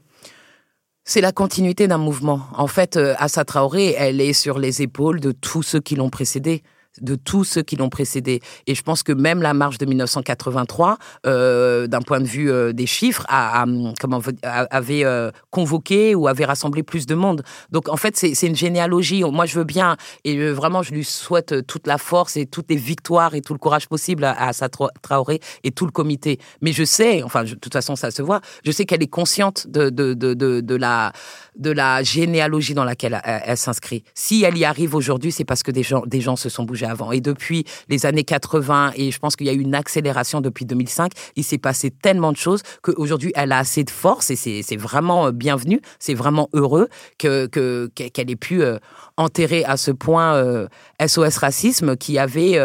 C'est 1.08 1.20
la 1.20 1.30
continuité 1.30 1.86
d'un 1.86 1.98
mouvement. 1.98 2.40
En 2.56 2.66
fait, 2.66 2.96
euh, 2.96 3.14
Assa 3.18 3.44
Traoré, 3.44 3.94
elle 3.96 4.20
est 4.20 4.32
sur 4.32 4.58
les 4.58 4.82
épaules 4.82 5.20
de 5.20 5.30
tous 5.30 5.62
ceux 5.62 5.78
qui 5.78 5.94
l'ont 5.94 6.10
précédée 6.10 6.64
de 7.00 7.14
tous 7.14 7.44
ceux 7.44 7.62
qui 7.62 7.76
l'ont 7.76 7.88
précédé. 7.88 8.40
Et 8.66 8.74
je 8.74 8.82
pense 8.82 9.02
que 9.02 9.12
même 9.12 9.42
la 9.42 9.54
marche 9.54 9.78
de 9.78 9.86
1983, 9.86 10.98
euh, 11.26 11.86
d'un 11.86 12.00
point 12.00 12.20
de 12.20 12.26
vue 12.26 12.50
euh, 12.50 12.72
des 12.72 12.86
chiffres, 12.86 13.24
a, 13.28 13.64
comment, 14.00 14.20
avait 14.42 15.04
euh, 15.04 15.30
convoqué 15.50 16.14
ou 16.14 16.28
avait 16.28 16.44
rassemblé 16.44 16.82
plus 16.82 17.06
de 17.06 17.14
monde. 17.14 17.42
Donc 17.70 17.88
en 17.88 17.96
fait, 17.96 18.16
c'est 18.16 18.46
une 18.46 18.56
généalogie. 18.56 19.22
Moi, 19.24 19.46
je 19.46 19.58
veux 19.58 19.64
bien, 19.64 19.96
et 20.24 20.50
vraiment, 20.50 20.82
je 20.82 20.92
lui 20.92 21.04
souhaite 21.04 21.66
toute 21.66 21.86
la 21.86 21.98
force 21.98 22.36
et 22.36 22.46
toutes 22.46 22.70
les 22.70 22.76
victoires 22.76 23.34
et 23.34 23.40
tout 23.40 23.52
le 23.52 23.58
courage 23.58 23.88
possible 23.88 24.24
à, 24.24 24.48
à 24.48 24.68
Traoré 25.02 25.40
et 25.64 25.70
tout 25.70 25.86
le 25.86 25.92
comité. 25.92 26.38
Mais 26.60 26.72
je 26.72 26.84
sais, 26.84 27.22
enfin, 27.22 27.44
de 27.44 27.54
toute 27.54 27.72
façon, 27.72 27.96
ça 27.96 28.10
se 28.10 28.22
voit, 28.22 28.40
je 28.64 28.70
sais 28.70 28.84
qu'elle 28.84 29.02
est 29.02 29.06
consciente 29.08 29.66
de, 29.68 29.90
de, 29.90 30.14
de, 30.14 30.34
de, 30.34 30.74
la 30.76 31.12
de 31.56 31.70
la 31.70 32.02
généalogie 32.02 32.74
dans 32.74 32.84
laquelle 32.84 33.20
elle, 33.24 33.56
s'inscrit. 33.56 34.02
Si 34.14 34.44
elle 34.44 34.56
y 34.58 34.64
arrive 34.64 34.94
aujourd'hui, 34.94 35.32
c'est 35.32 35.44
parce 35.44 35.62
que 35.62 35.70
des 35.70 35.82
gens, 35.82 36.02
des 36.06 36.20
gens 36.20 36.36
se 36.36 36.48
sont 36.48 36.64
bougés 36.64 36.85
Et 37.12 37.20
depuis 37.20 37.64
les 37.88 38.06
années 38.06 38.24
80, 38.24 38.92
et 38.96 39.10
je 39.10 39.18
pense 39.18 39.36
qu'il 39.36 39.46
y 39.46 39.50
a 39.50 39.52
eu 39.52 39.60
une 39.60 39.74
accélération 39.74 40.40
depuis 40.40 40.64
2005, 40.64 41.12
il 41.36 41.44
s'est 41.44 41.58
passé 41.58 41.90
tellement 41.90 42.32
de 42.32 42.36
choses 42.36 42.62
qu'aujourd'hui, 42.82 43.32
elle 43.34 43.52
a 43.52 43.58
assez 43.58 43.84
de 43.84 43.90
force 43.90 44.30
et 44.30 44.36
c'est 44.36 44.76
vraiment 44.76 45.26
euh, 45.26 45.32
bienvenu, 45.32 45.80
c'est 45.98 46.14
vraiment 46.14 46.48
heureux 46.52 46.88
que 47.18 47.46
qu'elle 47.46 48.30
ait 48.30 48.36
pu 48.36 48.62
euh, 48.62 48.78
enterrer 49.16 49.64
à 49.64 49.76
ce 49.76 49.90
point 49.90 50.66
SOS 51.04 51.18
euh, 51.18 51.40
Racisme 51.40 51.96
qui 51.96 52.18
avait 52.18 52.58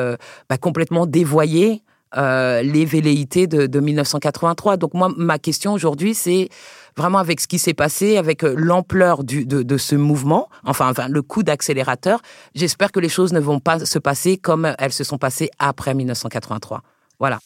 bah, 0.49 0.57
complètement 0.57 1.05
dévoyé 1.05 1.83
les 2.15 2.85
velléités 2.85 3.47
de 3.47 3.79
1983. 3.79 4.77
Donc 4.77 4.93
moi, 4.93 5.09
ma 5.15 5.39
question 5.39 5.73
aujourd'hui, 5.73 6.13
c'est 6.13 6.49
vraiment 6.97 7.19
avec 7.19 7.39
ce 7.39 7.47
qui 7.47 7.59
s'est 7.59 7.73
passé, 7.73 8.17
avec 8.17 8.43
euh, 8.43 8.53
l'ampleur 8.57 9.23
de, 9.23 9.43
de, 9.43 9.77
ce 9.77 9.95
mouvement, 9.95 10.49
enfin, 10.65 10.89
enfin 10.89 11.07
le 11.07 11.21
coup 11.21 11.43
d'accélérateur, 11.43 12.21
j'espère 12.55 12.91
que 12.91 12.99
les 12.99 13.09
choses 13.09 13.33
ne 13.33 13.39
vont 13.39 13.59
pas 13.59 13.85
se 13.85 13.99
passer 13.99 14.37
comme 14.37 14.73
elles 14.77 14.93
se 14.93 15.03
sont 15.03 15.17
passées 15.17 15.49
après 15.59 15.93
1983. 15.93 16.81
Voilà. 17.19 17.39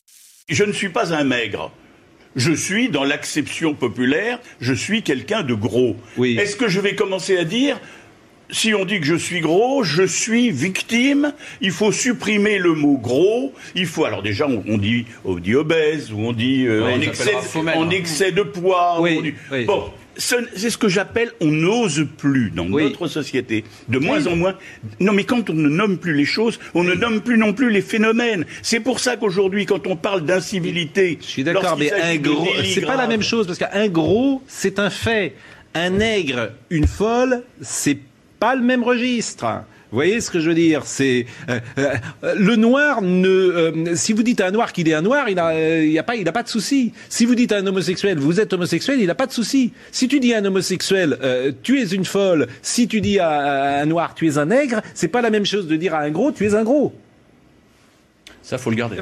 Je 0.47 0.63
ne 0.63 0.71
suis 0.71 0.89
pas 0.89 1.13
un 1.13 1.23
maigre. 1.23 1.71
Je 2.35 2.51
suis, 2.51 2.89
dans 2.89 3.05
l'acception 3.05 3.73
populaire, 3.73 4.39
je 4.59 4.73
suis 4.73 5.03
quelqu'un 5.03 5.41
de 5.43 5.53
gros. 5.53 5.95
Oui. 6.17 6.37
Est-ce 6.37 6.57
que 6.57 6.67
je 6.67 6.81
vais 6.81 6.95
commencer 6.95 7.37
à 7.37 7.45
dire 7.45 7.79
si 8.49 8.73
on 8.73 8.85
dit 8.85 8.99
que 8.99 9.05
je 9.05 9.15
suis 9.15 9.39
gros, 9.39 9.83
je 9.83 10.03
suis 10.03 10.51
victime. 10.51 11.33
Il 11.61 11.71
faut 11.71 11.91
supprimer 11.91 12.57
le 12.57 12.73
mot 12.73 12.97
gros. 12.97 13.53
Il 13.75 13.87
faut 13.87 14.05
alors 14.05 14.21
déjà 14.21 14.47
on, 14.47 14.77
dit 14.77 15.05
on 15.23 15.35
dit 15.35 15.55
obèse 15.55 16.11
ou 16.11 16.19
on 16.19 16.33
dit 16.33 16.65
euh, 16.67 16.83
en, 16.83 17.01
excès, 17.89 18.31
de 18.31 18.41
poids. 18.43 19.01
Bon, 19.65 19.91
c'est 20.17 20.69
ce 20.69 20.77
que 20.77 20.87
j'appelle 20.87 21.31
on 21.41 21.47
n'ose 21.47 22.07
plus 22.17 22.51
dans 22.51 22.65
notre 22.65 23.07
société. 23.07 23.63
De 23.89 23.99
moins 23.99 24.27
en 24.27 24.35
moins. 24.35 24.55
Non, 24.99 25.13
mais 25.13 25.23
quand 25.23 25.49
on 25.49 25.53
ne 25.53 25.69
nomme 25.69 25.97
plus 25.97 26.13
les 26.13 26.25
choses, 26.25 26.59
on 26.73 26.83
ne 26.83 26.93
nomme 26.93 27.21
plus 27.21 27.37
non 27.37 27.53
plus 27.53 27.69
les 27.69 27.81
phénomènes. 27.81 28.45
C'est 28.61 28.79
pour 28.79 28.99
ça 28.99 29.17
qu'aujourd'hui, 29.17 29.65
quand 29.65 29.87
on 29.87 29.95
parle 29.95 30.25
d'incivilité, 30.25 31.17
je 31.21 31.25
suis 31.25 31.43
d'accord, 31.43 31.77
mais 31.77 31.91
un 31.91 32.15
gros, 32.17 32.47
c'est 32.63 32.85
pas 32.85 32.97
la 32.97 33.07
même 33.07 33.23
chose 33.23 33.47
parce 33.47 33.59
qu'un 33.59 33.87
gros, 33.87 34.41
c'est 34.47 34.79
un 34.79 34.89
fait. 34.89 35.33
Un 35.77 35.89
nègre, 35.89 36.51
une 36.69 36.87
folle, 36.87 37.43
c'est 37.59 37.97
le 38.53 38.61
même 38.61 38.83
registre. 38.83 39.63
Vous 39.91 39.97
voyez 39.97 40.19
ce 40.19 40.29
que 40.29 40.41
je 40.41 40.49
veux 40.49 40.55
dire? 40.55 40.81
C'est 40.85 41.25
euh, 41.47 41.59
euh, 41.77 41.95
le 42.37 42.57
noir 42.57 43.01
ne. 43.01 43.29
Euh, 43.29 43.95
si 43.95 44.11
vous 44.11 44.23
dites 44.23 44.41
à 44.41 44.47
un 44.47 44.51
noir 44.51 44.73
qu'il 44.73 44.89
est 44.89 44.93
un 44.93 45.01
noir, 45.01 45.29
il 45.29 45.39
a, 45.39 45.81
il 45.81 45.97
a 45.97 46.03
pas, 46.03 46.15
il 46.17 46.27
a 46.27 46.33
pas 46.33 46.43
de 46.43 46.49
souci. 46.49 46.91
Si 47.07 47.25
vous 47.25 47.33
dites 47.33 47.53
à 47.53 47.59
un 47.59 47.65
homosexuel, 47.65 48.19
vous 48.19 48.41
êtes 48.41 48.51
homosexuel, 48.51 48.99
il 48.99 49.07
n'a 49.07 49.15
pas 49.15 49.25
de 49.25 49.31
souci. 49.31 49.71
Si 49.91 50.09
tu 50.09 50.19
dis 50.19 50.33
à 50.33 50.39
un 50.39 50.45
homosexuel, 50.45 51.17
tu 51.63 51.79
es 51.79 51.85
une 51.85 52.03
folle. 52.03 52.47
Si 52.61 52.89
tu 52.89 52.99
dis 52.99 53.19
à, 53.19 53.81
un 53.81 53.85
noir, 53.85 54.15
tu 54.15 54.27
es 54.27 54.37
un 54.37 54.47
nègre, 54.47 54.81
c'est 54.93 55.07
pas 55.07 55.21
la 55.21 55.29
même 55.29 55.45
chose 55.45 55.67
de 55.67 55.77
dire 55.77 55.95
à 55.95 55.99
un 55.99 56.11
gros, 56.11 56.31
tu 56.31 56.45
es 56.45 56.55
un 56.55 56.63
gros. 56.63 56.93
Ça, 58.41 58.57
faut 58.57 58.71
le 58.71 58.75
garder. 58.75 58.97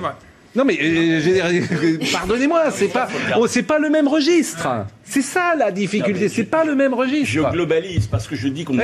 Non 0.56 0.66
mais 0.66 0.78
pardonnez-moi, 2.12 2.66
c'est 2.72 2.88
pas 2.88 3.08
oh, 3.38 3.48
c'est 3.48 3.64
pas 3.64 3.80
le 3.80 3.90
même 3.90 4.08
registre. 4.08 4.68
C'est 5.04 5.22
ça 5.22 5.56
la 5.58 5.72
difficulté, 5.72 6.30
c'est 6.30 6.44
pas 6.44 6.64
le 6.64 6.76
même 6.76 6.94
registre. 6.94 7.28
Je 7.28 7.42
globalise 7.42 8.08
parce 8.08 8.28
que 8.28 8.36
je 8.36 8.48
dis 8.48 8.64
qu'on 8.64 8.76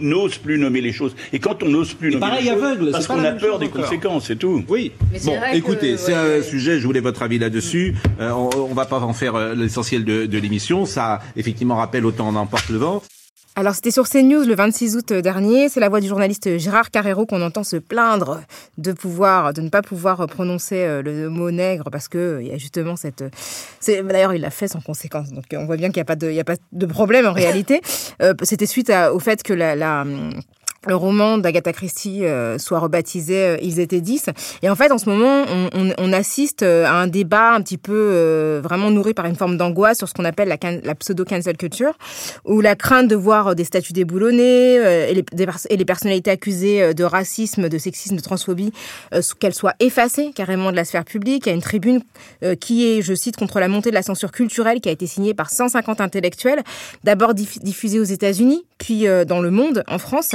n'ose 0.00 0.36
plus 0.38 0.58
nommer 0.58 0.80
les 0.80 0.92
choses. 0.92 1.16
Et 1.32 1.38
quand 1.38 1.62
on 1.62 1.68
n'ose 1.68 1.94
plus 1.94 2.14
nommer 2.14 2.40
les 2.42 2.48
choses, 2.48 2.92
parce 2.92 3.06
qu'on 3.06 3.24
a 3.24 3.32
peur 3.32 3.58
des 3.58 3.68
conséquences, 3.68 4.26
c'est 4.26 4.36
tout. 4.36 4.64
Oui. 4.68 4.92
bon, 5.24 5.34
écoutez, 5.52 5.96
c'est 5.96 6.14
un 6.14 6.42
sujet, 6.42 6.78
je 6.78 6.86
voulais 6.86 7.00
votre 7.00 7.22
avis 7.22 7.38
là-dessus. 7.38 7.94
Euh, 8.20 8.30
on, 8.30 8.50
on, 8.70 8.74
va 8.74 8.84
pas 8.84 9.00
en 9.00 9.12
faire 9.12 9.34
euh, 9.34 9.54
l'essentiel 9.54 10.04
de, 10.04 10.26
de 10.26 10.38
l'émission. 10.38 10.86
Ça, 10.86 11.20
effectivement, 11.36 11.76
rappelle 11.76 12.04
autant 12.06 12.28
on 12.28 12.36
emporte 12.36 12.68
le 12.68 12.78
vent. 12.78 13.02
Alors 13.56 13.76
c'était 13.76 13.92
sur 13.92 14.08
CNews 14.08 14.42
le 14.44 14.54
26 14.56 14.96
août 14.96 15.12
dernier, 15.12 15.68
c'est 15.68 15.78
la 15.78 15.88
voix 15.88 16.00
du 16.00 16.08
journaliste 16.08 16.58
Gérard 16.58 16.90
Carrero 16.90 17.24
qu'on 17.24 17.40
entend 17.40 17.62
se 17.62 17.76
plaindre 17.76 18.40
de 18.78 18.90
pouvoir 18.90 19.52
de 19.52 19.60
ne 19.60 19.68
pas 19.68 19.80
pouvoir 19.80 20.26
prononcer 20.26 20.82
euh, 20.82 21.02
le 21.02 21.30
mot 21.30 21.52
nègre 21.52 21.88
parce 21.92 22.08
que 22.08 22.18
euh, 22.18 22.42
il 22.42 22.48
y 22.48 22.52
a 22.52 22.58
justement 22.58 22.96
cette 22.96 23.22
c'est 23.78 24.02
d'ailleurs 24.02 24.34
il 24.34 24.40
l'a 24.40 24.50
fait 24.50 24.66
sans 24.66 24.80
conséquence. 24.80 25.30
Donc 25.30 25.44
on 25.52 25.66
voit 25.66 25.76
bien 25.76 25.90
qu'il 25.90 25.98
n'y 25.98 26.02
a 26.02 26.04
pas 26.04 26.16
de 26.16 26.30
il 26.30 26.34
y 26.34 26.40
a 26.40 26.44
pas 26.44 26.56
de 26.72 26.86
problème 26.86 27.26
en 27.26 27.32
réalité. 27.32 27.80
Euh, 28.22 28.32
c'était 28.42 28.66
suite 28.66 28.92
au 29.12 29.18
fait 29.18 29.42
que 29.42 29.52
la, 29.52 29.74
la 29.74 30.04
le 30.86 30.96
roman 30.96 31.38
d'Agatha 31.38 31.72
Christie 31.72 32.24
euh, 32.24 32.58
soit 32.58 32.78
rebaptisé 32.78 33.36
euh, 33.36 33.56
Ils 33.62 33.80
étaient 33.80 34.00
dix. 34.00 34.26
Et 34.62 34.68
en 34.68 34.76
fait, 34.76 34.92
en 34.92 34.98
ce 34.98 35.08
moment, 35.08 35.44
on, 35.48 35.68
on, 35.74 35.92
on 35.96 36.12
assiste 36.12 36.62
euh, 36.62 36.84
à 36.84 36.92
un 36.92 37.06
débat 37.06 37.52
un 37.52 37.62
petit 37.62 37.78
peu 37.78 37.92
euh, 37.94 38.60
vraiment 38.62 38.90
nourri 38.90 39.14
par 39.14 39.26
une 39.26 39.36
forme 39.36 39.56
d'angoisse 39.56 39.98
sur 39.98 40.08
ce 40.08 40.14
qu'on 40.14 40.24
appelle 40.24 40.48
la, 40.48 40.58
la 40.82 40.94
pseudo-cancel 40.94 41.56
culture, 41.56 41.96
où 42.44 42.60
la 42.60 42.76
crainte 42.76 43.08
de 43.08 43.16
voir 43.16 43.54
des 43.54 43.64
statuts 43.64 43.92
déboulonnés 43.92 44.74
et 44.74 45.14
les, 45.14 45.24
et, 45.70 45.76
les, 45.76 45.84
personnalités 45.84 46.30
accusées 46.30 46.94
de 46.94 47.04
racisme, 47.04 47.68
de 47.68 47.78
sexisme, 47.78 48.16
de 48.16 48.20
transphobie, 48.20 48.72
qu'elles 49.38 49.54
soient 49.54 49.74
effacées 49.80 50.32
carrément 50.34 50.70
de 50.70 50.76
la 50.76 50.84
sphère 50.84 51.04
publique. 51.04 51.46
Il 51.46 51.50
y 51.50 51.52
a 51.52 51.54
une 51.54 51.62
tribune 51.62 52.00
qui 52.60 52.86
est, 52.86 53.02
je 53.02 53.14
cite, 53.14 53.36
contre 53.36 53.60
la 53.60 53.68
montée 53.68 53.90
de 53.90 53.94
la 53.94 54.02
censure 54.02 54.32
culturelle 54.32 54.80
qui 54.80 54.88
a 54.88 54.92
été 54.92 55.06
signée 55.06 55.34
par 55.34 55.50
150 55.50 56.00
intellectuels, 56.00 56.62
d'abord 57.04 57.34
diffusée 57.34 58.00
aux 58.00 58.04
États-Unis, 58.04 58.64
puis 58.78 59.06
dans 59.26 59.40
le 59.40 59.50
monde, 59.50 59.84
en 59.88 59.98
France. 59.98 60.32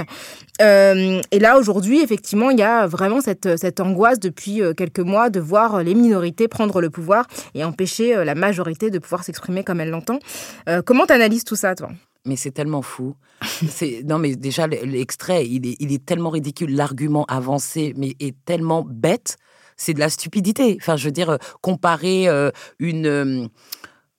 Euh, 0.62 1.22
et 1.32 1.40
là, 1.40 1.58
aujourd'hui, 1.58 2.02
effectivement, 2.02 2.50
il 2.50 2.60
y 2.60 2.64
a 2.64 2.88
vraiment 2.88 3.22
cette, 3.22 3.58
cette 3.58 3.80
angoisse 3.80 4.20
depuis 4.20 4.62
euh, 4.62 4.74
quelques 4.74 5.00
mois 5.00 5.30
de 5.30 5.40
voir 5.40 5.84
les 5.84 5.96
minorités 5.96 6.48
prendre 6.48 6.82
le 6.82 6.90
pouvoir 6.90 7.26
et 7.54 7.64
empêcher 7.64 8.16
euh, 8.16 8.26
la 8.26 8.36
majorité 8.36 8.90
de 8.90 9.00
pouvoir 9.00 9.24
s'exprimer 9.24 9.64
comme 9.64 9.80
elle 9.80 9.90
l'entend. 9.90 10.20
Euh, 10.68 10.82
comment 10.82 11.06
t'analyses 11.06 11.44
tout 11.44 11.56
ça, 11.56 11.76
toi? 11.76 11.90
Mais 12.26 12.36
c'est 12.36 12.52
tellement 12.52 12.82
fou. 12.82 13.16
non, 14.06 14.20
mais 14.20 14.36
déjà 14.36 14.68
l'extrait, 14.68 15.48
il 15.48 15.66
est, 15.66 15.78
il 15.80 15.94
est 15.94 16.06
tellement 16.06 16.30
ridicule. 16.30 16.76
L'argument 16.76 17.26
avancé, 17.26 17.94
mais 17.96 18.16
est 18.20 18.36
tellement 18.46 18.84
bête. 18.86 19.38
C'est 19.78 19.94
de 19.94 20.00
la 20.00 20.10
stupidité. 20.10 20.78
Enfin, 20.82 20.98
je 20.98 21.06
veux 21.06 21.12
dire, 21.12 21.38
comparer 21.62 22.28
une 22.80 23.50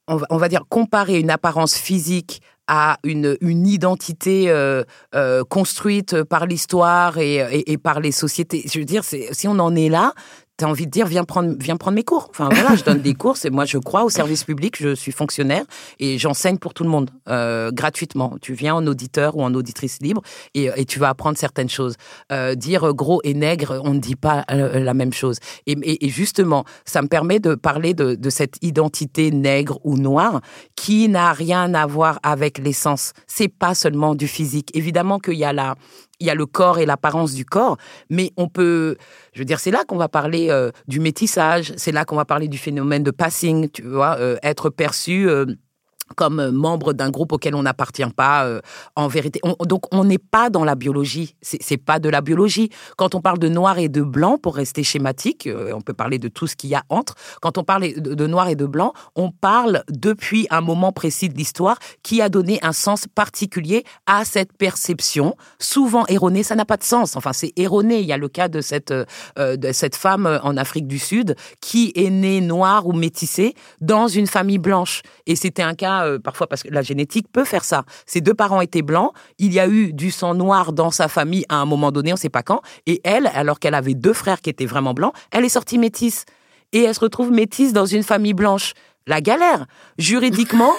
on 0.08 0.36
va, 0.36 0.48
dire, 0.48 0.64
comparer 0.68 1.20
une 1.20 1.30
apparence 1.30 1.76
physique 1.76 2.42
à 2.72 2.98
une, 3.02 3.36
identité 3.66 4.48
euh, 4.48 4.84
euh, 5.16 5.42
construite 5.42 6.22
par 6.22 6.46
l'histoire 6.46 7.18
et, 7.18 7.64
et, 7.66 7.78
par 7.78 7.98
les 7.98 8.12
sociétés. 8.12 8.62
Je 8.72 8.78
veux 8.78 8.84
dire, 8.84 9.02
si 9.02 9.48
on 9.48 9.58
en 9.58 9.74
est 9.74 9.88
là, 9.88 10.14
tu 10.60 10.66
as 10.66 10.68
envie 10.68 10.86
de 10.86 10.90
dire 10.90 11.06
viens 11.06 11.24
prendre 11.24 11.54
viens 11.58 11.76
prendre 11.76 11.94
mes 11.94 12.04
cours. 12.04 12.28
Enfin 12.30 12.48
voilà, 12.52 12.76
je 12.76 12.84
donne 12.84 13.00
des 13.00 13.14
cours, 13.22 13.36
et 13.44 13.50
moi 13.50 13.64
je 13.64 13.78
crois 13.78 14.04
au 14.04 14.10
service 14.10 14.44
public, 14.44 14.76
je 14.78 14.94
suis 14.94 15.12
fonctionnaire 15.12 15.64
et 15.98 16.18
j'enseigne 16.18 16.58
pour 16.58 16.74
tout 16.74 16.84
le 16.84 16.90
monde 16.90 17.10
euh, 17.28 17.70
gratuitement. 17.72 18.36
Tu 18.40 18.52
viens 18.52 18.74
en 18.74 18.86
auditeur 18.86 19.36
ou 19.36 19.42
en 19.42 19.54
auditrice 19.54 19.98
libre 20.00 20.22
et, 20.54 20.70
et 20.76 20.84
tu 20.84 20.98
vas 20.98 21.08
apprendre 21.08 21.38
certaines 21.38 21.68
choses. 21.68 21.94
Euh, 22.30 22.54
dire 22.54 22.92
gros 22.94 23.20
et 23.24 23.34
nègre, 23.34 23.80
on 23.84 23.94
ne 23.94 23.98
dit 23.98 24.16
pas 24.16 24.44
euh, 24.50 24.80
la 24.80 24.94
même 24.94 25.12
chose. 25.12 25.38
Et, 25.66 26.04
et, 26.04 26.08
justement, 26.08 26.64
ça 26.84 27.00
me 27.02 27.08
permet 27.08 27.40
de 27.40 27.54
parler 27.54 27.94
de, 27.94 28.14
de 28.14 28.30
cette 28.30 28.56
identité 28.62 29.30
nègre 29.30 29.78
ou 29.84 29.96
noire 29.96 30.40
qui 30.76 31.08
n'a 31.08 31.32
rien 31.32 31.72
à 31.74 31.86
voir 31.86 32.18
avec 32.22 32.58
l'essence. 32.58 33.12
C'est 33.26 33.48
pas 33.48 33.74
seulement 33.74 34.14
du 34.14 34.28
physique. 34.28 34.70
Évidemment 34.74 35.18
qu'il 35.18 35.34
y 35.34 35.44
a 35.44 35.52
la 35.52 35.76
il 36.20 36.26
y 36.26 36.30
a 36.30 36.34
le 36.34 36.46
corps 36.46 36.78
et 36.78 36.86
l'apparence 36.86 37.34
du 37.34 37.44
corps, 37.44 37.76
mais 38.08 38.32
on 38.36 38.48
peut, 38.48 38.96
je 39.32 39.40
veux 39.40 39.44
dire, 39.44 39.58
c'est 39.58 39.70
là 39.70 39.84
qu'on 39.84 39.96
va 39.96 40.08
parler 40.08 40.50
euh, 40.50 40.70
du 40.86 41.00
métissage, 41.00 41.72
c'est 41.76 41.92
là 41.92 42.04
qu'on 42.04 42.16
va 42.16 42.24
parler 42.24 42.48
du 42.48 42.58
phénomène 42.58 43.02
de 43.02 43.10
passing, 43.10 43.68
tu 43.70 43.82
vois, 43.82 44.16
euh, 44.20 44.36
être 44.42 44.70
perçu. 44.70 45.28
Euh, 45.28 45.46
comme 46.16 46.40
euh, 46.40 46.50
membre 46.50 46.92
d'un 46.92 47.10
groupe 47.10 47.32
auquel 47.32 47.54
on 47.54 47.62
n'appartient 47.62 48.04
pas 48.16 48.44
euh, 48.44 48.60
en 48.96 49.08
vérité. 49.08 49.40
donc 49.66 49.82
on 49.92 50.04
n'est 50.04 50.18
pas 50.18 50.50
dans 50.50 50.64
la 50.64 50.74
biologie, 50.74 51.34
c'est 51.42 51.76
pas 51.76 51.98
de 51.98 52.08
la 52.08 52.20
biologie. 52.20 52.70
Quand 52.96 53.14
on 53.14 53.20
parle 53.20 53.38
de 53.38 53.48
noir 53.48 53.78
et 53.78 53.88
de 53.88 54.02
blanc, 54.02 54.38
pour 54.38 54.56
rester 54.56 54.82
schématique, 54.82 55.46
euh, 55.46 55.72
on 55.74 55.80
peut 55.80 55.94
parler 55.94 56.18
de 56.18 56.28
tout 56.28 56.46
ce 56.46 56.56
qu'il 56.56 56.70
y 56.70 56.74
a 56.74 56.82
entre. 56.88 57.14
Quand 57.40 57.58
on 57.58 57.64
parle 57.64 57.92
de, 57.94 58.26
noir 58.26 58.48
et 58.48 58.56
de 58.56 58.66
blanc, 58.66 58.92
on 59.16 59.30
parle 59.30 59.82
depuis 59.88 60.46
un 60.50 60.60
moment 60.60 60.92
précis 60.92 61.28
de 61.28 61.36
l'histoire 61.36 61.78
qui 62.02 62.22
a 62.22 62.28
donné 62.28 62.58
un 62.62 62.72
sens 62.72 63.06
particulier 63.06 63.84
à 64.06 64.24
cette 64.24 64.52
perception, 64.52 65.36
souvent 65.58 66.06
erronée. 66.06 66.42
Ça 66.42 66.54
n'a 66.54 66.64
pas 66.64 66.76
de 66.76 66.84
sens. 66.84 67.16
Enfin, 67.16 67.32
c'est 67.32 67.52
erroné. 67.56 68.00
Il 68.00 68.06
y 68.06 68.12
a 68.12 68.18
le 68.18 68.28
cas 68.28 68.48
de 68.48 68.60
cette 68.60 68.92
de 69.36 69.72
cette 69.72 69.96
femme 69.96 70.40
en 70.42 70.56
Afrique 70.56 70.86
du 70.86 70.98
Sud 70.98 71.36
qui 71.60 71.92
est 71.94 72.10
née 72.10 72.40
noire 72.40 72.86
ou 72.86 72.92
métissée 72.92 73.54
dans 73.80 74.08
une 74.08 74.26
famille 74.26 74.58
blanche, 74.58 75.02
et 75.26 75.36
c'était 75.36 75.62
un 75.62 75.74
cas 75.74 75.99
euh, 76.04 76.18
parfois 76.18 76.46
parce 76.46 76.62
que 76.62 76.68
la 76.70 76.82
génétique 76.82 77.26
peut 77.32 77.44
faire 77.44 77.64
ça. 77.64 77.84
Ses 78.06 78.20
deux 78.20 78.34
parents 78.34 78.60
étaient 78.60 78.82
blancs, 78.82 79.12
il 79.38 79.52
y 79.52 79.60
a 79.60 79.68
eu 79.68 79.92
du 79.92 80.10
sang 80.10 80.34
noir 80.34 80.72
dans 80.72 80.90
sa 80.90 81.08
famille 81.08 81.44
à 81.48 81.56
un 81.56 81.66
moment 81.66 81.92
donné, 81.92 82.12
on 82.12 82.14
ne 82.14 82.20
sait 82.20 82.28
pas 82.28 82.42
quand, 82.42 82.60
et 82.86 83.00
elle, 83.04 83.30
alors 83.34 83.58
qu'elle 83.58 83.74
avait 83.74 83.94
deux 83.94 84.12
frères 84.12 84.40
qui 84.40 84.50
étaient 84.50 84.66
vraiment 84.66 84.94
blancs, 84.94 85.12
elle 85.30 85.44
est 85.44 85.50
sortie 85.50 85.78
métisse. 85.78 86.24
Et 86.72 86.82
elle 86.84 86.94
se 86.94 87.00
retrouve 87.00 87.32
métisse 87.32 87.72
dans 87.72 87.86
une 87.86 88.04
famille 88.04 88.34
blanche. 88.34 88.74
La 89.06 89.20
galère. 89.20 89.66
Juridiquement, 89.98 90.72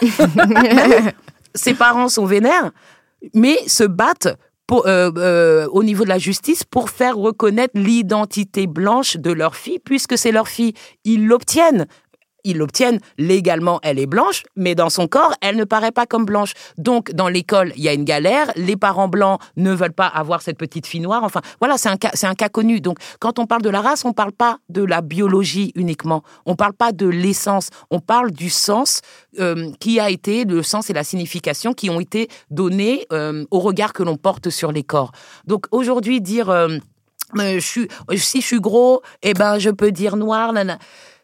ses 1.55 1.74
parents 1.74 2.07
sont 2.07 2.26
vénères, 2.26 2.72
mais 3.34 3.57
se 3.67 3.84
battent 3.84 4.38
euh, 4.72 5.11
euh, 5.17 5.67
au 5.72 5.84
niveau 5.84 6.05
de 6.05 6.09
la 6.09 6.17
justice 6.17 6.63
pour 6.63 6.89
faire 6.89 7.17
reconnaître 7.17 7.74
l'identité 7.78 8.67
blanche 8.67 9.17
de 9.17 9.32
leur 9.32 9.55
fille, 9.55 9.80
puisque 9.80 10.17
c'est 10.17 10.32
leur 10.32 10.47
fille. 10.47 10.74
Ils 11.03 11.28
l'obtiennent 11.28 11.88
ils 12.43 12.57
l'obtiennent 12.57 12.99
légalement, 13.17 13.79
elle 13.83 13.99
est 13.99 14.05
blanche, 14.05 14.43
mais 14.55 14.75
dans 14.75 14.89
son 14.89 15.07
corps, 15.07 15.33
elle 15.41 15.55
ne 15.55 15.63
paraît 15.63 15.91
pas 15.91 16.05
comme 16.05 16.25
blanche. 16.25 16.53
Donc, 16.77 17.11
dans 17.11 17.27
l'école, 17.27 17.73
il 17.75 17.83
y 17.83 17.89
a 17.89 17.93
une 17.93 18.03
galère. 18.03 18.51
Les 18.55 18.75
parents 18.75 19.07
blancs 19.07 19.39
ne 19.57 19.71
veulent 19.73 19.93
pas 19.93 20.07
avoir 20.07 20.41
cette 20.41 20.57
petite 20.57 20.87
fille 20.87 20.99
noire. 20.99 21.23
Enfin, 21.23 21.41
voilà, 21.59 21.77
c'est 21.77 21.89
un 21.89 21.97
cas, 21.97 22.11
c'est 22.13 22.27
un 22.27 22.35
cas 22.35 22.49
connu. 22.49 22.81
Donc, 22.81 22.97
quand 23.19 23.39
on 23.39 23.45
parle 23.45 23.61
de 23.61 23.69
la 23.69 23.81
race, 23.81 24.05
on 24.05 24.13
parle 24.13 24.31
pas 24.31 24.57
de 24.69 24.83
la 24.83 25.01
biologie 25.01 25.71
uniquement. 25.75 26.23
On 26.45 26.55
parle 26.55 26.73
pas 26.73 26.91
de 26.91 27.07
l'essence. 27.07 27.69
On 27.89 27.99
parle 27.99 28.31
du 28.31 28.49
sens 28.49 29.01
euh, 29.39 29.71
qui 29.79 29.99
a 29.99 30.09
été, 30.09 30.45
le 30.45 30.63
sens 30.63 30.89
et 30.89 30.93
la 30.93 31.03
signification 31.03 31.73
qui 31.73 31.89
ont 31.89 31.99
été 31.99 32.27
donnés 32.49 33.05
euh, 33.11 33.45
au 33.51 33.59
regard 33.59 33.93
que 33.93 34.03
l'on 34.03 34.17
porte 34.17 34.49
sur 34.49 34.71
les 34.71 34.83
corps. 34.83 35.11
Donc, 35.45 35.65
aujourd'hui, 35.71 36.21
dire 36.21 36.49
euh, 36.49 36.77
si 37.59 38.41
je 38.41 38.45
suis 38.45 38.59
gros, 38.59 39.01
eh 39.23 39.33
ben, 39.33 39.59
je 39.59 39.69
peux 39.69 39.91
dire 39.91 40.15
noir 40.15 40.53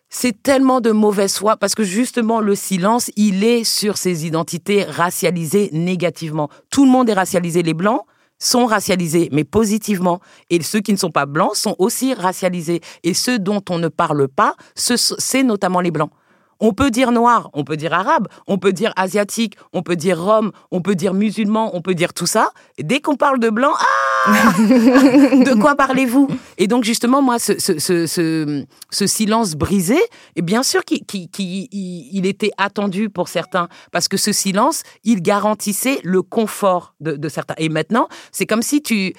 c'est 0.09 0.41
tellement 0.41 0.81
de 0.81 0.91
mauvaise 0.91 1.37
foi 1.37 1.57
parce 1.57 1.75
que 1.75 1.83
justement 1.83 2.39
le 2.39 2.55
silence, 2.55 3.11
il 3.15 3.43
est 3.43 3.63
sur 3.63 3.97
ces 3.97 4.25
identités 4.25 4.83
racialisées 4.83 5.69
négativement. 5.73 6.49
Tout 6.69 6.85
le 6.85 6.91
monde 6.91 7.09
est 7.09 7.13
racialisé, 7.13 7.61
les 7.63 7.73
blancs 7.73 8.01
sont 8.39 8.65
racialisés, 8.65 9.29
mais 9.31 9.43
positivement. 9.43 10.19
Et 10.49 10.61
ceux 10.61 10.79
qui 10.79 10.91
ne 10.91 10.97
sont 10.97 11.11
pas 11.11 11.25
blancs 11.25 11.55
sont 11.55 11.75
aussi 11.79 12.13
racialisés. 12.13 12.81
Et 13.03 13.13
ceux 13.13 13.39
dont 13.39 13.61
on 13.69 13.79
ne 13.79 13.87
parle 13.87 14.27
pas, 14.27 14.55
c'est 14.75 15.43
notamment 15.43 15.81
les 15.81 15.91
blancs. 15.91 16.11
On 16.59 16.73
peut 16.73 16.89
dire 16.89 17.11
noir, 17.11 17.49
on 17.53 17.63
peut 17.63 17.77
dire 17.77 17.93
arabe, 17.93 18.27
on 18.47 18.57
peut 18.57 18.73
dire 18.73 18.91
asiatique, 18.95 19.57
on 19.73 19.83
peut 19.83 19.95
dire 19.95 20.19
rome, 20.19 20.51
on 20.71 20.81
peut 20.81 20.95
dire 20.95 21.13
musulman, 21.13 21.75
on 21.75 21.81
peut 21.81 21.93
dire 21.93 22.13
tout 22.13 22.25
ça. 22.25 22.49
dès 22.79 22.99
qu'on 22.99 23.15
parle 23.15 23.39
de 23.39 23.49
blanc, 23.49 23.73
ah 23.77 24.06
De 25.45 25.59
quoi 25.59 25.75
parlez-vous? 25.75 26.27
Et 26.57 26.67
donc 26.67 26.83
justement, 26.83 27.21
moi, 27.21 27.39
ce, 27.39 27.57
ce, 27.57 29.07
silence 29.07 29.55
brisé, 29.55 29.97
et 30.35 30.41
bien 30.41 30.63
sûr 30.63 30.83
qu'il 30.85 32.25
était 32.25 32.51
attendu 32.57 33.09
pour 33.09 33.27
certains, 33.27 33.67
parce 33.91 34.07
que 34.07 34.17
ce 34.17 34.31
silence, 34.31 34.83
il 35.03 35.21
garantissait 35.21 35.99
le 36.03 36.21
confort 36.21 36.95
de 36.99 37.29
certains. 37.29 37.55
Et 37.57 37.69
maintenant, 37.69 38.07
c'est 38.31 38.45
comme 38.45 38.61
si 38.61 38.81
tu 38.81 39.13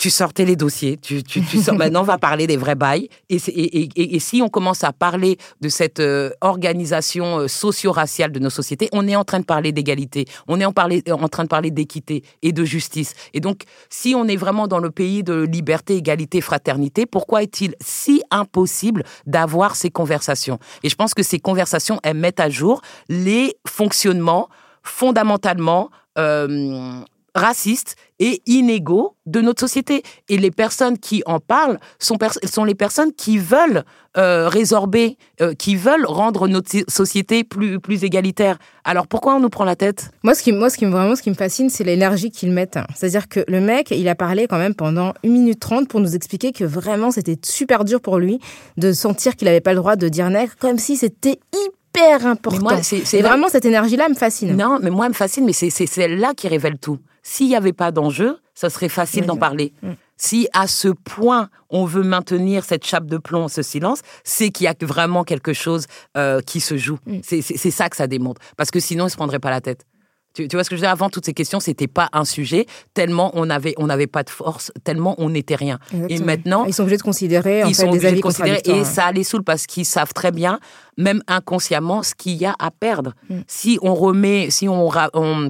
tu 0.00 0.08
sortais 0.08 0.46
les 0.46 0.56
dossiers, 0.56 0.96
tu, 0.96 1.22
tu, 1.22 1.42
tu 1.42 1.58
sors, 1.60 1.74
maintenant 1.76 2.00
on 2.00 2.04
va 2.04 2.16
parler 2.16 2.46
des 2.46 2.56
vrais 2.56 2.74
bails. 2.74 3.10
Et, 3.28 3.36
et, 3.36 4.16
et, 4.16 4.18
si 4.18 4.40
on 4.40 4.48
commence 4.48 4.82
à 4.82 4.94
parler 4.94 5.36
de 5.60 5.68
cette 5.68 6.00
euh, 6.00 6.30
organisation 6.40 7.40
euh, 7.40 7.48
socio-raciale 7.48 8.32
de 8.32 8.38
nos 8.38 8.48
sociétés, 8.48 8.88
on 8.92 9.06
est 9.06 9.14
en 9.14 9.24
train 9.24 9.40
de 9.40 9.44
parler 9.44 9.72
d'égalité, 9.72 10.24
on 10.48 10.58
est 10.58 10.64
en, 10.64 10.72
parler, 10.72 11.02
en 11.10 11.28
train 11.28 11.44
de 11.44 11.48
parler 11.48 11.70
d'équité 11.70 12.24
et 12.40 12.52
de 12.52 12.64
justice. 12.64 13.12
Et 13.34 13.40
donc, 13.40 13.64
si 13.90 14.14
on 14.16 14.26
est 14.26 14.36
vraiment 14.36 14.68
dans 14.68 14.78
le 14.78 14.90
pays 14.90 15.22
de 15.22 15.42
liberté, 15.42 15.96
égalité, 15.96 16.40
fraternité, 16.40 17.04
pourquoi 17.04 17.42
est-il 17.42 17.74
si 17.82 18.22
impossible 18.30 19.04
d'avoir 19.26 19.76
ces 19.76 19.90
conversations? 19.90 20.58
Et 20.82 20.88
je 20.88 20.96
pense 20.96 21.12
que 21.12 21.22
ces 21.22 21.40
conversations, 21.40 22.00
elles 22.02 22.16
mettent 22.16 22.40
à 22.40 22.48
jour 22.48 22.80
les 23.10 23.54
fonctionnements 23.68 24.48
fondamentalement 24.82 25.90
euh, 26.16 27.02
racistes 27.34 27.96
et 28.18 28.42
inégaux 28.46 29.16
de 29.26 29.40
notre 29.40 29.60
société. 29.60 30.02
Et 30.28 30.36
les 30.36 30.50
personnes 30.50 30.98
qui 30.98 31.22
en 31.26 31.40
parlent 31.40 31.78
sont, 31.98 32.18
sont 32.44 32.64
les 32.64 32.74
personnes 32.74 33.12
qui 33.12 33.38
veulent 33.38 33.84
euh, 34.16 34.48
résorber, 34.48 35.16
euh, 35.40 35.54
qui 35.54 35.74
veulent 35.76 36.04
rendre 36.04 36.48
notre 36.48 36.70
société 36.88 37.44
plus, 37.44 37.80
plus 37.80 38.04
égalitaire. 38.04 38.58
Alors 38.84 39.06
pourquoi 39.06 39.36
on 39.36 39.40
nous 39.40 39.48
prend 39.48 39.64
la 39.64 39.76
tête? 39.76 40.10
Moi, 40.22 40.34
ce 40.34 40.42
qui, 40.42 40.52
moi, 40.52 40.68
ce 40.68 40.76
qui 40.76 40.84
vraiment, 40.84 41.16
ce 41.16 41.22
qui 41.22 41.30
me 41.30 41.34
fascine, 41.34 41.70
c'est 41.70 41.84
l'énergie 41.84 42.30
qu'ils 42.30 42.50
mettent. 42.52 42.78
C'est-à-dire 42.94 43.28
que 43.28 43.40
le 43.48 43.60
mec, 43.60 43.90
il 43.90 44.08
a 44.08 44.14
parlé 44.14 44.46
quand 44.46 44.58
même 44.58 44.74
pendant 44.74 45.14
1 45.24 45.28
minute 45.28 45.60
30 45.60 45.88
pour 45.88 46.00
nous 46.00 46.14
expliquer 46.14 46.52
que 46.52 46.64
vraiment, 46.64 47.10
c'était 47.10 47.38
super 47.42 47.84
dur 47.84 48.00
pour 48.00 48.18
lui 48.18 48.38
de 48.76 48.92
sentir 48.92 49.36
qu'il 49.36 49.46
n'avait 49.46 49.60
pas 49.60 49.72
le 49.72 49.78
droit 49.78 49.96
de 49.96 50.08
dire 50.08 50.28
nègre, 50.28 50.52
comme 50.58 50.78
si 50.78 50.96
c'était 50.96 51.38
hyper 51.54 52.26
important. 52.26 52.80
c'est 52.82 53.22
vraiment 53.22 53.48
cette 53.48 53.64
énergie-là 53.64 54.08
me 54.08 54.14
fascine. 54.14 54.56
Non, 54.56 54.78
mais 54.82 54.90
moi, 54.90 55.06
elle 55.06 55.12
me 55.12 55.16
fascine, 55.16 55.44
mais 55.46 55.52
c'est 55.52 55.70
celle-là 55.70 56.34
qui 56.36 56.48
révèle 56.48 56.78
tout. 56.78 56.98
S'il 57.22 57.48
n'y 57.48 57.56
avait 57.56 57.72
pas 57.72 57.92
d'enjeu, 57.92 58.38
ça 58.54 58.70
serait 58.70 58.88
facile 58.88 59.26
d'en 59.26 59.36
parler. 59.36 59.72
Mm. 59.82 59.90
Si 60.16 60.48
à 60.52 60.66
ce 60.66 60.88
point 60.88 61.48
on 61.70 61.86
veut 61.86 62.02
maintenir 62.02 62.64
cette 62.64 62.84
chape 62.84 63.06
de 63.06 63.16
plomb, 63.16 63.48
ce 63.48 63.62
silence, 63.62 64.00
c'est 64.22 64.50
qu'il 64.50 64.64
y 64.64 64.68
a 64.68 64.74
vraiment 64.82 65.24
quelque 65.24 65.52
chose 65.52 65.86
euh, 66.16 66.40
qui 66.40 66.60
se 66.60 66.76
joue. 66.76 66.98
Mm. 67.06 67.20
C'est 67.22 67.70
ça 67.70 67.88
que 67.88 67.96
ça 67.96 68.06
démontre. 68.06 68.40
Parce 68.56 68.70
que 68.70 68.80
sinon, 68.80 69.06
ils 69.06 69.10
se 69.10 69.16
prendraient 69.16 69.38
pas 69.38 69.50
la 69.50 69.60
tête. 69.60 69.86
Tu, 70.34 70.46
vois 70.52 70.62
ce 70.62 70.70
que 70.70 70.76
je 70.76 70.80
veux 70.80 70.86
dire? 70.86 70.90
Avant 70.90 71.10
toutes 71.10 71.24
ces 71.24 71.32
questions, 71.32 71.58
c'était 71.58 71.88
pas 71.88 72.08
un 72.12 72.24
sujet 72.24 72.66
tellement 72.94 73.30
on 73.34 73.50
avait 73.50 73.74
on 73.78 73.86
n'avait 73.86 74.06
pas 74.06 74.22
de 74.22 74.30
force, 74.30 74.70
tellement 74.84 75.14
on 75.18 75.30
n'était 75.30 75.56
rien. 75.56 75.78
Et 76.08 76.18
maintenant, 76.20 76.64
ils 76.66 76.74
sont 76.74 76.82
obligés 76.82 76.98
de 76.98 77.02
considérer 77.02 77.64
en 77.64 77.68
ils 77.68 77.74
fait, 77.74 77.82
sont 77.82 77.90
des 77.90 78.06
avis 78.06 78.16
de 78.18 78.22
considérer, 78.22 78.60
et 78.64 78.84
ça 78.84 79.10
les 79.10 79.24
saoule 79.24 79.42
parce 79.42 79.66
qu'ils 79.66 79.84
savent 79.84 80.12
très 80.12 80.30
bien, 80.30 80.60
même 80.96 81.22
inconsciemment, 81.26 82.02
ce 82.02 82.14
qu'il 82.14 82.36
y 82.36 82.46
a 82.46 82.54
à 82.58 82.70
perdre. 82.70 83.14
Mm. 83.28 83.40
Si 83.46 83.78
on 83.82 83.94
remet, 83.94 84.50
si 84.50 84.68
on, 84.68 84.88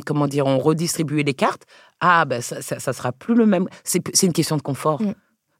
comment 0.07 0.27
dire, 0.27 0.47
on 0.47 0.59
redistribue 0.59 1.23
les 1.23 1.35
cartes, 1.35 1.65
ah 2.01 2.25
ben 2.25 2.41
ça, 2.41 2.63
ça, 2.63 2.93
sera 2.93 3.13
plus 3.13 3.35
le 3.35 3.47
même. 3.47 3.69
C'est 3.85 4.23
une 4.23 4.33
question 4.33 4.57
de 4.57 4.63
confort. 4.63 5.03
Mm. 5.03 5.15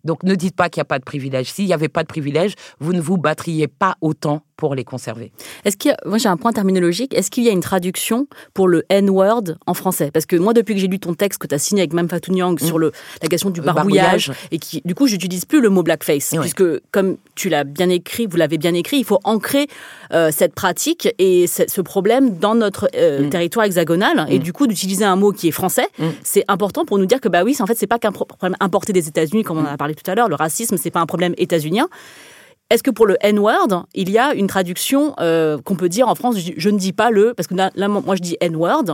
Donc 0.05 0.23
ne 0.23 0.35
dites 0.35 0.57
pas 0.57 0.69
qu'il 0.69 0.81
n'y 0.81 0.83
a 0.83 0.87
pas 0.87 0.99
de 0.99 1.05
privilège. 1.05 1.53
S'il 1.53 1.67
n'y 1.67 1.75
avait 1.75 1.89
pas 1.89 2.03
de 2.03 2.09
privilège, 2.09 2.55
vous 2.79 2.93
ne 2.93 3.01
vous 3.01 3.19
battriez 3.19 3.69
pas 3.69 3.97
autant 4.01 4.43
pour 4.61 4.77
les 4.77 4.85
conserver. 4.85 5.33
Est-ce 5.65 5.77
qu'il 5.77 5.97
moi 6.05 6.19
j'ai 6.19 6.29
un 6.29 6.37
point 6.37 6.53
terminologique, 6.53 7.15
est-ce 7.15 7.31
qu'il 7.31 7.43
y 7.43 7.49
a 7.49 7.53
une 7.53 7.63
traduction 7.63 8.29
pour 8.55 8.69
le 8.69 8.85
N-word 8.89 9.57
en 9.67 9.75
français? 9.75 10.11
Parce 10.13 10.27
que 10.27 10.37
moi 10.37 10.53
depuis 10.53 10.75
que 10.75 10.81
j'ai 10.81 10.87
lu 10.87 11.01
ton 11.01 11.15
texte 11.15 11.41
que 11.41 11.49
tu 11.49 11.55
as 11.55 11.59
signé 11.59 11.83
avec 11.83 11.93
Mme 11.93 12.09
Fatou 12.09 12.31
Nyang 12.33 12.61
sur 12.61 12.79
le, 12.79 12.93
la 13.23 13.29
question 13.29 13.51
du 13.51 13.61
barbouillage, 13.61 14.31
et 14.53 14.59
qui 14.59 14.83
du 14.85 14.95
coup 14.95 15.09
j'utilise 15.09 15.47
plus 15.47 15.61
le 15.61 15.71
mot 15.71 15.83
blackface 15.83 16.35
puisque 16.41 16.65
comme 16.93 17.17
tu 17.35 17.49
l'as 17.49 17.65
bien 17.65 17.89
écrit, 17.89 18.27
vous 18.27 18.37
l'avez 18.37 18.59
bien 18.59 18.75
écrit, 18.75 18.99
il 18.99 19.05
faut 19.05 19.19
ancrer 19.25 19.67
euh, 20.13 20.31
cette 20.31 20.55
pratique 20.55 21.09
et 21.19 21.47
ce 21.47 21.81
problème 21.81 22.37
dans 22.39 22.55
notre 22.55 22.89
euh, 22.95 23.27
mm. 23.27 23.31
territoire 23.31 23.67
hexagonal. 23.67 24.27
Et 24.29 24.39
mm. 24.39 24.43
du 24.43 24.53
coup 24.53 24.67
d'utiliser 24.67 25.05
un 25.05 25.17
mot 25.17 25.33
qui 25.33 25.49
est 25.49 25.53
français, 25.53 25.89
mm. 25.99 26.05
c'est 26.23 26.45
important 26.49 26.85
pour 26.85 26.99
nous 26.99 27.07
dire 27.07 27.21
que 27.21 27.29
bah 27.29 27.43
oui, 27.45 27.57
en 27.59 27.67
fait 27.67 27.77
c'est 27.77 27.87
pas 27.87 27.99
qu'un 27.99 28.13
problème 28.13 28.57
importé 28.61 28.93
des 28.93 29.09
États-Unis 29.09 29.43
comme 29.43 29.59
on 29.59 29.63
en 29.63 29.73
a 29.73 29.79
parlé 29.79 29.95
tout 29.95 30.09
à 30.11 30.15
l'heure, 30.15 30.29
le 30.29 30.35
racisme 30.35 30.77
c'est 30.77 30.91
pas 30.91 31.01
un 31.01 31.07
problème 31.07 31.35
états-unien 31.39 31.89
est-ce 32.71 32.85
que 32.85 32.91
pour 32.91 33.07
le 33.07 33.17
N-word, 33.21 33.87
il 33.95 34.11
y 34.11 34.19
a 34.19 34.33
une 34.33 34.47
traduction 34.47 35.15
euh, 35.19 35.59
qu'on 35.59 35.75
peut 35.75 35.89
dire 35.89 36.09
en 36.09 36.15
France 36.15 36.37
je, 36.39 36.71
ne 36.71 36.79
dis 36.79 36.93
pas 36.93 37.11
le, 37.11 37.35
parce 37.35 37.49
que 37.49 37.55
là, 37.55 37.89
moi 37.89 38.15
je 38.15 38.23
dis 38.23 38.37
N-word. 38.41 38.85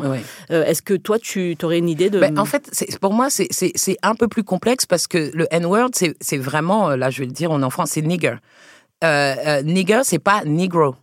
Euh, 0.51 0.65
est-ce 0.65 0.81
que 0.81 0.95
toi, 0.95 1.19
tu 1.19 1.57
aurais 1.63 1.79
une 1.79 1.89
idée 1.89 2.09
de. 2.09 2.19
Ben, 2.19 2.39
en 2.39 2.47
fait, 2.47 2.71
pour 3.01 3.13
moi, 3.13 3.29
c'est 3.31 3.99
un 4.03 4.15
peu 4.15 4.29
plus 4.29 4.45
complexe 4.45 4.87
parce 4.87 5.07
que 5.07 5.31
le 5.35 5.47
N-word, 5.51 5.91
c'est 5.93 6.39
vraiment, 6.39 6.97
là 6.97 7.11
je 7.11 7.21
vais 7.21 7.27
le 7.27 7.33
dire 7.33 7.51
en 7.51 7.71
France, 7.71 7.91
c'est 7.93 8.03
nigger. 8.03 8.37
Euh, 9.05 9.63
nigger, 9.63 10.01
c'est 10.05 10.19
pas 10.19 10.43
negro. 10.45 10.95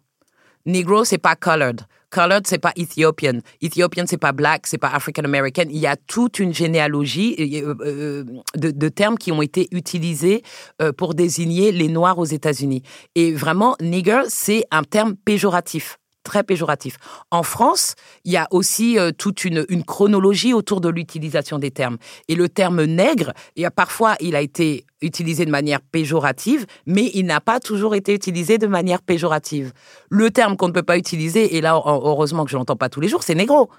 Negro, 0.65 1.03
c'est 1.03 1.17
pas 1.17 1.35
colored. 1.35 1.81
Colored, 2.13 2.45
c'est 2.45 2.59
pas 2.59 2.73
Ethiopian. 2.75 3.39
Ethiopian, 3.61 4.05
c'est 4.07 4.17
pas 4.17 4.33
black, 4.33 4.67
c'est 4.67 4.77
pas 4.77 4.89
African 4.89 5.23
American. 5.23 5.63
Il 5.69 5.79
y 5.79 5.87
a 5.87 5.95
toute 5.95 6.37
une 6.37 6.53
généalogie 6.53 7.35
euh, 7.39 7.73
euh, 7.81 8.23
de, 8.55 8.89
termes 8.89 9.17
qui 9.17 9.31
ont 9.31 9.41
été 9.41 9.67
utilisés 9.71 10.43
euh, 10.79 10.91
pour 10.93 11.15
désigner 11.15 11.71
les 11.71 11.87
Noirs 11.87 12.19
aux 12.19 12.25
États-Unis. 12.25 12.83
Et 13.15 13.33
vraiment, 13.33 13.75
nigger, 13.81 14.21
c'est 14.27 14.63
un 14.69 14.83
terme 14.83 15.15
péjoratif 15.15 15.97
très 16.23 16.43
péjoratif. 16.43 16.97
En 17.31 17.43
France, 17.43 17.95
il 18.23 18.31
y 18.31 18.37
a 18.37 18.47
aussi 18.51 18.97
euh, 18.97 19.11
toute 19.11 19.45
une, 19.45 19.65
chronologie 19.85 20.53
autour 20.53 20.81
de 20.81 20.89
l'utilisation 20.89 21.59
des 21.59 21.71
termes. 21.71 21.97
Et 22.27 22.35
le 22.35 22.49
terme 22.49 22.83
nègre, 22.85 23.33
il 23.55 23.63
y 23.63 23.65
a 23.65 23.71
parfois, 23.71 24.15
il 24.19 24.35
a 24.35 24.41
été 24.41 24.85
utilisé 25.01 25.45
de 25.45 25.51
manière 25.51 25.81
péjorative, 25.81 26.65
mais 26.85 27.11
il 27.13 27.25
n'a 27.25 27.41
pas 27.41 27.59
toujours 27.59 27.93
été 27.95 28.13
utilisé 28.13 28.57
de 28.57 28.67
manière 28.67 29.01
péjorative. 29.01 29.73
Le 30.09 30.31
terme 30.31 30.55
qu'on 30.55 30.69
ne 30.69 30.73
peut 30.73 30.83
pas 30.83 30.97
utiliser, 30.97 31.57
et 31.57 31.61
là, 31.61 31.75
heureusement 31.75 32.45
que 32.45 32.51
je 32.51 32.57
l'entends 32.57 32.77
pas 32.77 32.89
tous 32.89 33.01
les 33.01 33.09
jours, 33.09 33.23
c'est 33.23 33.35
négro. 33.35 33.69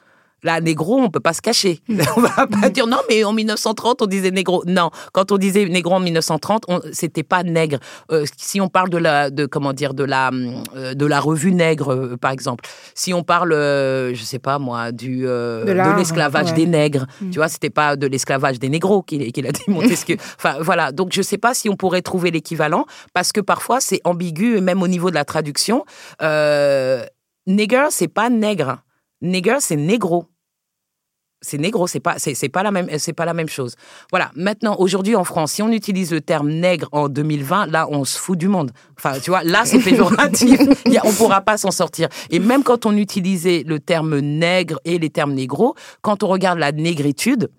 Là, 0.45 0.61
négro, 0.61 0.99
on 0.99 1.11
peut 1.11 1.21
pas 1.21 1.33
se 1.33 1.43
cacher. 1.43 1.81
on 2.17 2.21
va 2.21 2.47
pas 2.47 2.71
dire 2.71 2.87
non, 2.87 2.99
mais 3.09 3.25
en 3.25 3.33
1930, 3.33 4.03
on 4.03 4.07
disait 4.07 4.31
négro. 4.31 4.63
Non, 4.67 4.91
quand 5.13 5.33
on 5.33 5.39
disait 5.39 5.67
négro 5.67 5.95
en 5.95 6.01
1930, 6.01 6.67
c'était 6.93 7.23
pas 7.23 7.43
nègre. 7.43 7.79
Euh, 8.13 8.25
si 8.37 8.61
on 8.61 8.69
parle 8.69 8.91
de 8.91 8.99
la, 8.99 9.31
de 9.31 9.47
comment 9.47 9.73
dire, 9.73 9.95
de 9.95 10.05
la, 10.05 10.31
euh, 10.77 10.95
de 10.95 11.07
la 11.07 11.19
revue 11.19 11.53
nègre, 11.53 11.93
euh, 11.93 12.17
par 12.17 12.31
exemple. 12.31 12.65
Si 12.95 13.13
on 13.13 13.23
parle, 13.23 13.53
je 13.53 14.23
sais 14.23 14.39
pas 14.39 14.59
moi, 14.59 14.93
du 14.93 15.23
de 15.23 15.97
l'esclavage 15.97 16.55
des 16.55 16.67
nègres, 16.67 17.07
mm. 17.21 17.31
tu 17.31 17.39
vois, 17.39 17.49
c'était 17.49 17.71
pas 17.71 17.97
de 17.97 18.07
l'esclavage 18.07 18.59
des 18.59 18.69
négros 18.69 19.03
qu'il 19.03 19.33
qu'il 19.33 19.47
a 19.47 19.53
dit 19.53 19.63
Montesquieu. 19.69 20.17
enfin 20.37 20.59
voilà. 20.61 20.93
Donc 20.93 21.11
je 21.13 21.23
sais 21.23 21.39
pas 21.39 21.55
si 21.55 21.69
on 21.69 21.77
pourrait 21.77 22.03
trouver 22.03 22.31
l'équivalent 22.31 22.87
parce 23.13 23.33
que 23.33 23.41
parfois 23.41 23.81
c'est 23.81 24.01
ambigu, 24.05 24.61
même 24.61 24.83
au 24.83 24.89
niveau 24.89 25.11
de 25.11 25.15
la 25.15 25.25
traduction. 25.25 25.85
Euh, 26.23 27.05
nègre, 27.47 27.87
c'est 27.91 28.09
pas 28.09 28.31
nègre. 28.31 28.79
Nègre, 29.23 29.57
c'est 29.61 29.77
négro 29.77 30.27
c'est 31.45 31.59
négro, 31.59 31.87
c'est 31.87 32.01
pas, 32.01 32.15
c'est, 32.19 32.49
pas 32.49 32.63
la 32.63 32.71
même, 32.71 32.89
c'est 32.99 33.13
pas 33.13 33.25
la 33.25 33.35
même 33.35 33.49
chose. 33.49 33.77
Voilà. 34.11 34.31
Maintenant, 34.35 34.77
aujourd'hui 34.79 35.15
en 35.15 35.25
France, 35.25 35.53
si 35.53 35.63
on 35.63 35.71
utilise 35.71 36.11
le 36.13 36.21
terme 36.21 36.51
nègre 36.51 36.89
en 36.93 37.09
2020, 37.09 37.67
là, 37.67 37.87
on 37.91 38.05
se 38.05 38.19
fout 38.19 38.39
du 38.39 38.49
monde. 38.49 38.73
Enfin, 38.99 39.19
tu 39.21 39.31
vois, 39.31 39.45
là, 39.45 39.63
c'est 39.65 39.79
péjoratif. 39.91 40.59
on 41.05 41.13
pourra 41.13 41.43
pas 41.43 41.59
s'en 41.59 41.71
sortir. 41.71 42.09
Et 42.31 42.39
même 42.39 42.63
quand 42.63 42.87
on 42.87 42.97
utilisait 42.97 43.63
le 43.67 43.79
terme 43.79 44.19
nègre 44.19 44.81
et 44.85 44.99
les 44.99 45.11
termes 45.11 45.35
négro, 45.35 45.75
quand 46.03 46.23
on 46.23 46.29
regarde 46.29 46.59
la 46.59 46.73
négritude, 46.73 47.51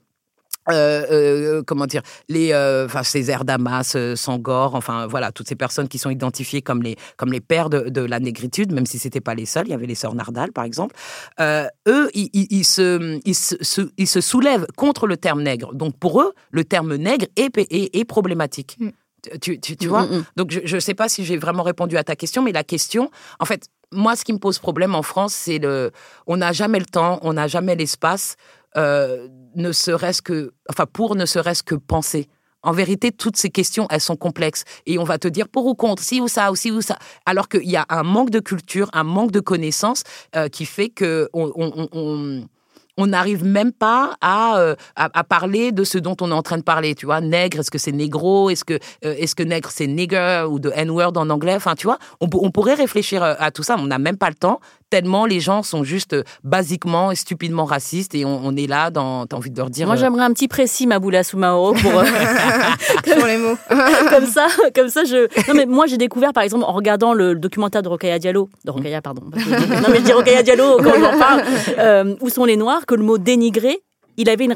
euh, 0.69 1.05
euh, 1.11 1.63
comment 1.63 1.85
dire 1.85 2.01
les 2.29 2.51
euh, 2.51 2.85
enfin 2.85 3.03
Césaire 3.03 3.45
Damas 3.45 3.95
Sangor 4.15 4.75
enfin 4.75 5.07
voilà 5.07 5.31
toutes 5.31 5.47
ces 5.47 5.55
personnes 5.55 5.87
qui 5.87 5.97
sont 5.97 6.09
identifiées 6.09 6.61
comme 6.61 6.81
les 6.81 6.95
comme 7.17 7.31
les 7.31 7.41
pères 7.41 7.69
de, 7.69 7.89
de 7.89 8.01
la 8.01 8.19
négritude 8.19 8.71
même 8.71 8.85
si 8.85 8.99
c'était 8.99 9.21
pas 9.21 9.35
les 9.35 9.45
seuls 9.45 9.67
il 9.67 9.71
y 9.71 9.73
avait 9.73 9.85
les 9.85 9.95
sœurs 9.95 10.15
Nardal 10.15 10.51
par 10.51 10.63
exemple 10.63 10.95
eux 11.39 12.09
ils, 12.13 12.29
ils, 12.33 12.65
se, 12.65 13.19
ils, 13.25 13.35
se, 13.35 13.81
ils 13.97 14.07
se 14.07 14.21
soulèvent 14.21 14.65
contre 14.75 15.07
le 15.07 15.17
terme 15.17 15.43
nègre. 15.43 15.73
Donc 15.73 15.97
pour 15.97 16.21
eux 16.21 16.33
le 16.51 16.63
terme 16.63 16.95
nègre 16.95 17.27
est, 17.35 17.57
est, 17.57 17.95
est 17.95 18.05
problématique. 18.05 18.77
Mm. 18.79 18.89
tu, 19.41 19.59
tu, 19.59 19.77
tu, 19.77 19.87
vois 19.87 20.03
mm, 20.03 20.17
mm, 20.17 20.23
donc 20.35 20.51
je 20.51 20.75
ne 20.75 20.79
sais 20.79 20.93
pas 20.93 21.09
si 21.09 21.25
j'ai 21.25 21.37
vraiment 21.37 21.63
répondu 21.63 21.97
à 21.97 22.03
ta 22.03 22.15
question 22.15 22.41
mais 22.41 22.51
la 22.51 22.63
question 22.63 23.09
en 23.39 23.45
fait 23.45 23.67
moi 23.91 24.15
ce 24.15 24.23
qui 24.25 24.33
me 24.33 24.39
pose 24.39 24.59
problème 24.59 24.95
en 24.95 25.03
France 25.03 25.33
c'est 25.33 25.59
le 25.59 25.91
on 26.27 26.37
n'a 26.37 26.51
jamais 26.51 26.79
le 26.79 26.85
temps 26.85 27.19
on 27.21 27.33
n'a 27.33 27.47
jamais 27.47 27.75
l'espace 27.75 28.35
euh, 28.77 29.27
ne 29.55 29.71
serait-ce 29.71 30.21
que, 30.21 30.53
enfin, 30.69 30.85
pour 30.85 31.15
ne 31.15 31.25
serait-ce 31.25 31.63
que 31.63 31.75
penser. 31.75 32.27
En 32.63 32.71
vérité, 32.71 33.11
toutes 33.11 33.37
ces 33.37 33.51
questions, 33.51 33.87
elles 33.91 34.01
sont 34.01 34.15
complexes. 34.15 34.63
Et 34.87 34.97
on 34.97 35.03
va 35.03 35.19
te 35.19 35.27
dire 35.27 35.47
pour 35.47 35.67
ou 35.67 35.75
contre, 35.75 36.01
si 36.01 36.19
ou 36.19 36.27
ça, 36.27 36.51
ou 36.51 36.55
si 36.55 36.71
ou 36.71 36.81
ça. 36.81 36.97
Alors 37.25 37.47
qu'il 37.47 37.69
y 37.69 37.75
a 37.75 37.85
un 37.89 38.01
manque 38.03 38.31
de 38.31 38.39
culture, 38.39 38.89
un 38.93 39.03
manque 39.03 39.31
de 39.31 39.39
connaissances 39.39 40.03
euh, 40.35 40.47
qui 40.47 40.65
fait 40.65 40.89
que 40.89 41.29
on 41.33 41.51
on 41.55 42.47
n'arrive 43.07 43.43
même 43.43 43.71
pas 43.71 44.15
euh, 44.23 44.75
à, 44.95 45.09
à, 45.13 45.23
parler 45.23 45.71
de 45.71 45.83
ce 45.83 45.97
dont 45.97 46.15
on 46.21 46.31
est 46.31 46.35
en 46.35 46.41
train 46.41 46.57
de 46.57 46.63
parler. 46.63 46.95
Tu 46.95 47.05
vois, 47.05 47.21
nègre, 47.21 47.59
est-ce 47.59 47.71
que 47.71 47.77
c'est 47.77 47.91
négro? 47.91 48.49
Est-ce 48.49 48.63
que, 48.63 48.75
euh, 49.03 49.15
est-ce 49.17 49.35
que 49.35 49.43
nègre, 49.43 49.69
c'est 49.71 49.87
nigger 49.87 50.45
ou 50.49 50.59
de 50.59 50.71
N-word 50.73 51.13
en 51.17 51.29
anglais? 51.29 51.55
Enfin, 51.55 51.75
tu 51.75 51.87
vois, 51.87 51.97
on, 52.21 52.29
on, 52.33 52.51
pourrait 52.51 52.75
réfléchir 52.75 53.21
euh, 53.21 53.33
à 53.39 53.51
tout 53.51 53.63
ça. 53.63 53.75
On 53.77 53.87
n'a 53.87 53.99
même 53.99 54.17
pas 54.17 54.29
le 54.29 54.35
temps, 54.35 54.59
tellement 54.89 55.25
les 55.25 55.41
gens 55.41 55.61
sont 55.61 55.83
juste 55.83 56.15
basiquement 56.43 57.11
et 57.11 57.15
stupidement 57.15 57.65
racistes 57.65 58.15
et 58.15 58.23
on, 58.23 58.55
est 58.55 58.67
là, 58.67 58.91
dans, 58.91 59.25
t'as 59.25 59.35
envie 59.35 59.51
de 59.51 59.57
leur 59.57 59.69
dire. 59.69 59.87
Moi, 59.87 59.97
j'aimerais 59.97 60.23
un 60.23 60.31
petit 60.31 60.47
précis, 60.47 60.87
Maboula 60.87 61.23
Soumaoro, 61.23 61.73
pour. 61.73 61.91
pour 63.17 63.25
les 63.27 63.37
mots. 63.37 63.57
comme 64.09 64.25
ça, 64.25 64.47
comme 64.73 64.87
ça, 64.87 65.03
je. 65.03 65.27
Non, 65.49 65.53
mais 65.53 65.65
moi, 65.65 65.85
j'ai 65.87 65.97
découvert, 65.97 66.31
par 66.31 66.43
exemple, 66.43 66.63
en 66.63 66.71
regardant 66.71 67.13
le 67.13 67.35
documentaire 67.35 67.81
de 67.81 67.89
Rokaya 67.89 68.19
Diallo, 68.19 68.49
de 68.63 68.71
Rokaya, 68.71 69.01
pardon. 69.01 69.23
non, 69.25 69.87
mais 69.91 69.99
je 69.99 70.03
dis 70.03 70.13
Rokaya 70.13 70.43
Diallo 70.43 70.77
quand 70.77 70.93
j'en 70.99 71.19
parle, 71.19 72.15
où 72.21 72.29
sont 72.29 72.45
les 72.45 72.55
Noirs 72.55 72.84
que 72.85 72.95
le 72.95 73.03
mot 73.03 73.17
dénigré 73.17 73.81
il 74.17 74.29
avait 74.29 74.45
une, 74.45 74.55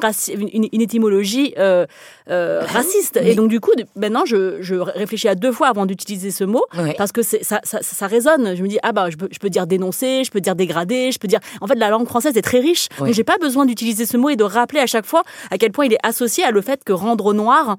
une, 0.71 0.81
étymologie 0.81 1.53
euh, 1.57 1.85
euh, 2.29 2.61
raciste. 2.65 3.17
Et 3.17 3.35
donc, 3.35 3.49
du 3.49 3.59
coup, 3.59 3.71
maintenant, 3.95 4.25
je, 4.25 4.75
réfléchis 4.75 5.27
à 5.27 5.35
deux 5.35 5.51
fois 5.51 5.67
avant 5.67 5.85
d'utiliser 5.85 6.31
ce 6.31 6.43
mot, 6.43 6.63
parce 6.97 7.11
que 7.11 7.21
ça, 7.21 7.59
ça, 7.63 8.07
résonne. 8.07 8.55
Je 8.55 8.63
me 8.63 8.67
dis, 8.67 8.79
ah 8.83 8.91
bah, 8.91 9.09
je 9.09 9.17
peux, 9.17 9.49
dire 9.49 9.67
dénoncer, 9.67 10.23
je 10.23 10.31
peux 10.31 10.41
dire 10.41 10.55
dégrader, 10.55 11.11
je 11.11 11.19
peux 11.19 11.27
dire... 11.27 11.39
En 11.61 11.67
fait, 11.67 11.75
la 11.75 11.89
langue 11.89 12.07
française 12.07 12.37
est 12.37 12.41
très 12.41 12.59
riche, 12.59 12.87
donc 12.99 13.11
j'ai 13.11 13.23
pas 13.23 13.37
besoin 13.37 13.65
d'utiliser 13.65 14.05
ce 14.05 14.17
mot 14.17 14.29
et 14.29 14.35
de 14.35 14.43
rappeler 14.43 14.79
à 14.79 14.87
chaque 14.87 15.05
fois 15.05 15.23
à 15.51 15.57
quel 15.57 15.71
point 15.71 15.85
il 15.85 15.93
est 15.93 15.99
associé 16.03 16.43
à 16.43 16.51
le 16.51 16.61
fait 16.61 16.83
que 16.83 16.93
rendre 16.93 17.33
noir 17.33 17.77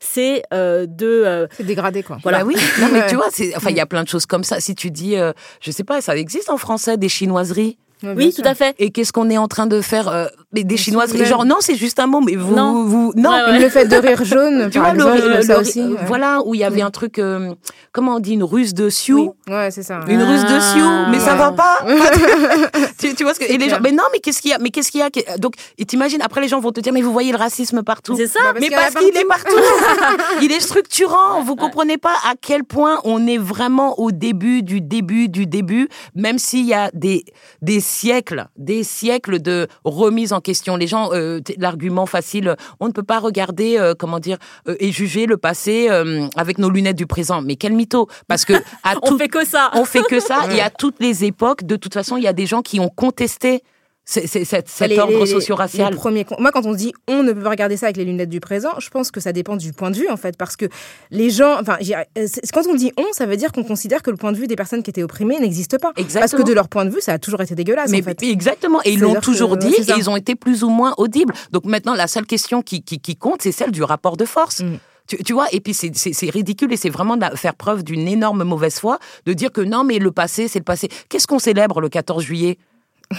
c'est 0.00 0.42
euh, 0.52 0.86
de 0.86 1.48
c'est 1.56 1.64
dégradé 1.64 2.02
quoi. 2.02 2.18
voilà. 2.22 2.40
Bah 2.40 2.44
oui. 2.44 2.56
Non 2.80 2.88
mais 2.92 3.06
tu 3.06 3.14
vois 3.14 3.28
enfin 3.56 3.70
il 3.70 3.76
y 3.76 3.80
a 3.80 3.86
plein 3.86 4.02
de 4.02 4.08
choses 4.08 4.26
comme 4.26 4.44
ça. 4.44 4.60
Si 4.60 4.74
tu 4.74 4.90
dis 4.90 5.16
je 5.60 5.70
sais 5.70 5.84
pas 5.84 6.00
ça 6.00 6.16
existe 6.16 6.50
en 6.50 6.58
français 6.58 6.98
des 6.98 7.08
chinoiseries? 7.08 7.78
Oui, 8.16 8.32
tout 8.32 8.42
à 8.44 8.54
fait. 8.54 8.74
Et 8.78 8.90
qu'est-ce 8.90 9.12
qu'on 9.12 9.30
est 9.30 9.38
en 9.38 9.48
train 9.48 9.66
de 9.66 9.80
faire 9.80 10.30
Des 10.54 10.76
chinoises 10.76 11.14
Genre, 11.24 11.44
non, 11.44 11.56
c'est 11.60 11.74
juste 11.74 11.98
un 11.98 12.06
mot, 12.06 12.20
mais 12.20 12.36
vous. 12.36 12.54
Non, 12.54 12.84
vous, 12.84 13.12
non. 13.16 13.32
Le 13.58 13.68
fait 13.68 13.86
de 13.86 13.96
rire 13.96 14.24
jaune, 14.24 14.68
tu 14.70 14.78
vois, 14.78 14.92
le, 14.92 15.42
ça 15.42 15.58
aussi. 15.58 15.82
Voilà, 16.06 16.40
où 16.44 16.54
il 16.54 16.60
y 16.60 16.64
avait 16.64 16.82
un 16.82 16.90
truc, 16.90 17.18
euh, 17.18 17.54
comment 17.92 18.16
on 18.16 18.20
dit, 18.20 18.34
une 18.34 18.44
ruse 18.44 18.74
de 18.74 18.88
Sioux. 18.88 19.34
Ouais, 19.48 19.70
c'est 19.70 19.82
ça. 19.82 20.00
Une 20.08 20.22
ruse 20.22 20.44
de 20.44 20.60
Sioux, 20.60 21.10
mais 21.10 21.18
ça 21.18 21.34
va 21.34 21.52
pas. 21.52 21.78
tu, 22.98 23.24
vois 23.24 23.34
ce 23.34 23.40
que. 23.40 23.50
Et 23.50 23.58
les 23.58 23.68
gens, 23.68 23.78
mais 23.82 23.92
non, 23.92 24.04
mais 24.12 24.20
qu'est-ce 24.20 24.40
qu'il 24.40 24.50
y 24.50 24.54
a 24.54 24.58
Mais 24.58 24.70
qu'est-ce 24.70 24.90
qu'il 24.90 25.00
y 25.00 25.02
a 25.02 25.38
Donc, 25.38 25.54
et 25.78 25.84
t'imagines, 25.84 26.22
après, 26.22 26.40
les 26.40 26.48
gens 26.48 26.60
vont 26.60 26.72
te 26.72 26.80
dire, 26.80 26.92
mais 26.92 27.02
vous 27.02 27.12
voyez 27.12 27.32
le 27.32 27.38
racisme 27.38 27.82
partout. 27.82 28.16
C'est 28.16 28.26
ça. 28.26 28.40
Bah, 28.52 28.58
mais 28.60 28.70
parce 28.70 28.94
qu'il 28.94 29.16
est 29.16 29.24
partout. 29.24 29.56
il 30.42 30.52
est 30.52 30.60
structurant. 30.60 31.42
Vous 31.42 31.56
comprenez 31.56 31.98
pas 31.98 32.14
à 32.24 32.34
quel 32.40 32.64
point 32.64 33.00
on 33.04 33.26
est 33.26 33.38
vraiment 33.38 33.98
au 33.98 34.10
début 34.10 34.62
du 34.62 34.80
début 34.80 35.28
du 35.28 35.46
début, 35.46 35.88
même 36.14 36.38
s'il 36.38 36.66
y 36.66 36.74
a 36.74 36.90
des, 36.92 37.24
des 37.62 37.80
siècles, 37.80 38.46
des 38.56 38.84
siècles 38.84 39.40
de 39.40 39.68
remise 39.84 40.32
en 40.32 40.40
question. 40.44 40.76
Les 40.76 40.86
gens, 40.86 41.10
euh, 41.12 41.40
l'argument 41.58 42.06
facile, 42.06 42.54
on 42.78 42.86
ne 42.86 42.92
peut 42.92 43.02
pas 43.02 43.18
regarder, 43.18 43.78
euh, 43.78 43.94
comment 43.98 44.20
dire, 44.20 44.38
euh, 44.68 44.76
et 44.78 44.92
juger 44.92 45.26
le 45.26 45.36
passé 45.36 45.88
avec 46.36 46.58
nos 46.58 46.70
lunettes 46.70 46.96
du 46.96 47.06
présent. 47.06 47.42
Mais 47.42 47.56
quel 47.56 47.72
mytho 47.72 48.08
Parce 48.28 48.44
que 48.44 48.52
à 48.84 48.94
on 49.02 49.18
fait 49.18 49.28
que 49.28 49.44
ça. 49.44 49.70
On 49.74 49.84
fait 49.84 50.02
que 50.02 50.20
ça. 50.20 50.46
et 50.52 50.60
à 50.60 50.70
toutes 50.78 51.00
les 51.00 51.24
époques, 51.24 51.64
de 51.64 51.74
toute 51.74 51.94
façon, 51.94 52.16
il 52.16 52.22
y 52.22 52.28
a 52.28 52.32
des 52.32 52.46
gens 52.46 52.62
qui 52.62 52.78
ont 52.78 52.88
contesté 52.88 53.62
c'est 54.04 54.26
cet, 54.44 54.68
cet 54.68 54.98
ordre 54.98 55.24
socio-racial. 55.24 55.96
Moi, 56.38 56.52
quand 56.52 56.66
on 56.66 56.74
dit 56.74 56.92
on 57.08 57.22
ne 57.22 57.32
peut 57.32 57.42
pas 57.42 57.50
regarder 57.50 57.76
ça 57.76 57.86
avec 57.86 57.96
les 57.96 58.04
lunettes 58.04 58.28
du 58.28 58.40
présent, 58.40 58.70
je 58.78 58.90
pense 58.90 59.10
que 59.10 59.20
ça 59.20 59.32
dépend 59.32 59.56
du 59.56 59.72
point 59.72 59.90
de 59.90 59.96
vue, 59.96 60.08
en 60.10 60.16
fait, 60.16 60.36
parce 60.36 60.56
que 60.56 60.66
les 61.10 61.30
gens, 61.30 61.58
enfin, 61.58 61.78
quand 62.52 62.66
on 62.68 62.74
dit 62.74 62.92
on, 62.98 63.04
ça 63.12 63.26
veut 63.26 63.36
dire 63.36 63.52
qu'on 63.52 63.64
considère 63.64 64.02
que 64.02 64.10
le 64.10 64.16
point 64.16 64.32
de 64.32 64.36
vue 64.36 64.46
des 64.46 64.56
personnes 64.56 64.82
qui 64.82 64.90
étaient 64.90 65.02
opprimées 65.02 65.38
n'existe 65.40 65.78
pas. 65.78 65.92
Exactement. 65.96 66.20
Parce 66.20 66.34
que 66.34 66.46
de 66.46 66.52
leur 66.52 66.68
point 66.68 66.84
de 66.84 66.90
vue, 66.90 67.00
ça 67.00 67.14
a 67.14 67.18
toujours 67.18 67.40
été 67.40 67.54
dégueulasse. 67.54 67.90
Mais, 67.90 68.00
en 68.00 68.04
fait. 68.04 68.22
Exactement. 68.22 68.80
Et 68.84 68.92
ils 68.92 69.00
l'ont 69.00 69.20
toujours 69.20 69.56
dit 69.56 69.74
et 69.74 69.92
ils 69.96 70.10
ont 70.10 70.16
été 70.16 70.34
plus 70.34 70.64
ou 70.64 70.68
moins 70.68 70.94
audibles. 70.98 71.32
Donc 71.52 71.64
maintenant, 71.64 71.94
la 71.94 72.06
seule 72.06 72.26
question 72.26 72.62
qui, 72.62 72.82
qui, 72.82 73.00
qui 73.00 73.16
compte, 73.16 73.40
c'est 73.42 73.52
celle 73.52 73.70
du 73.70 73.82
rapport 73.82 74.16
de 74.16 74.24
force. 74.24 74.60
Mm. 74.60 74.78
Tu, 75.06 75.22
tu, 75.22 75.34
vois, 75.34 75.46
et 75.52 75.60
puis 75.60 75.74
c'est 75.74 76.30
ridicule 76.30 76.72
et 76.72 76.78
c'est 76.78 76.88
vraiment 76.88 77.18
faire 77.34 77.54
preuve 77.54 77.84
d'une 77.84 78.08
énorme 78.08 78.42
mauvaise 78.42 78.78
foi 78.78 78.98
de 79.26 79.34
dire 79.34 79.52
que 79.52 79.60
non, 79.60 79.84
mais 79.84 79.98
le 79.98 80.10
passé, 80.10 80.48
c'est 80.48 80.60
le 80.60 80.64
passé. 80.64 80.88
Qu'est-ce 81.10 81.26
qu'on 81.26 81.38
célèbre 81.38 81.80
le 81.82 81.90
14 81.90 82.22
juillet? 82.22 82.58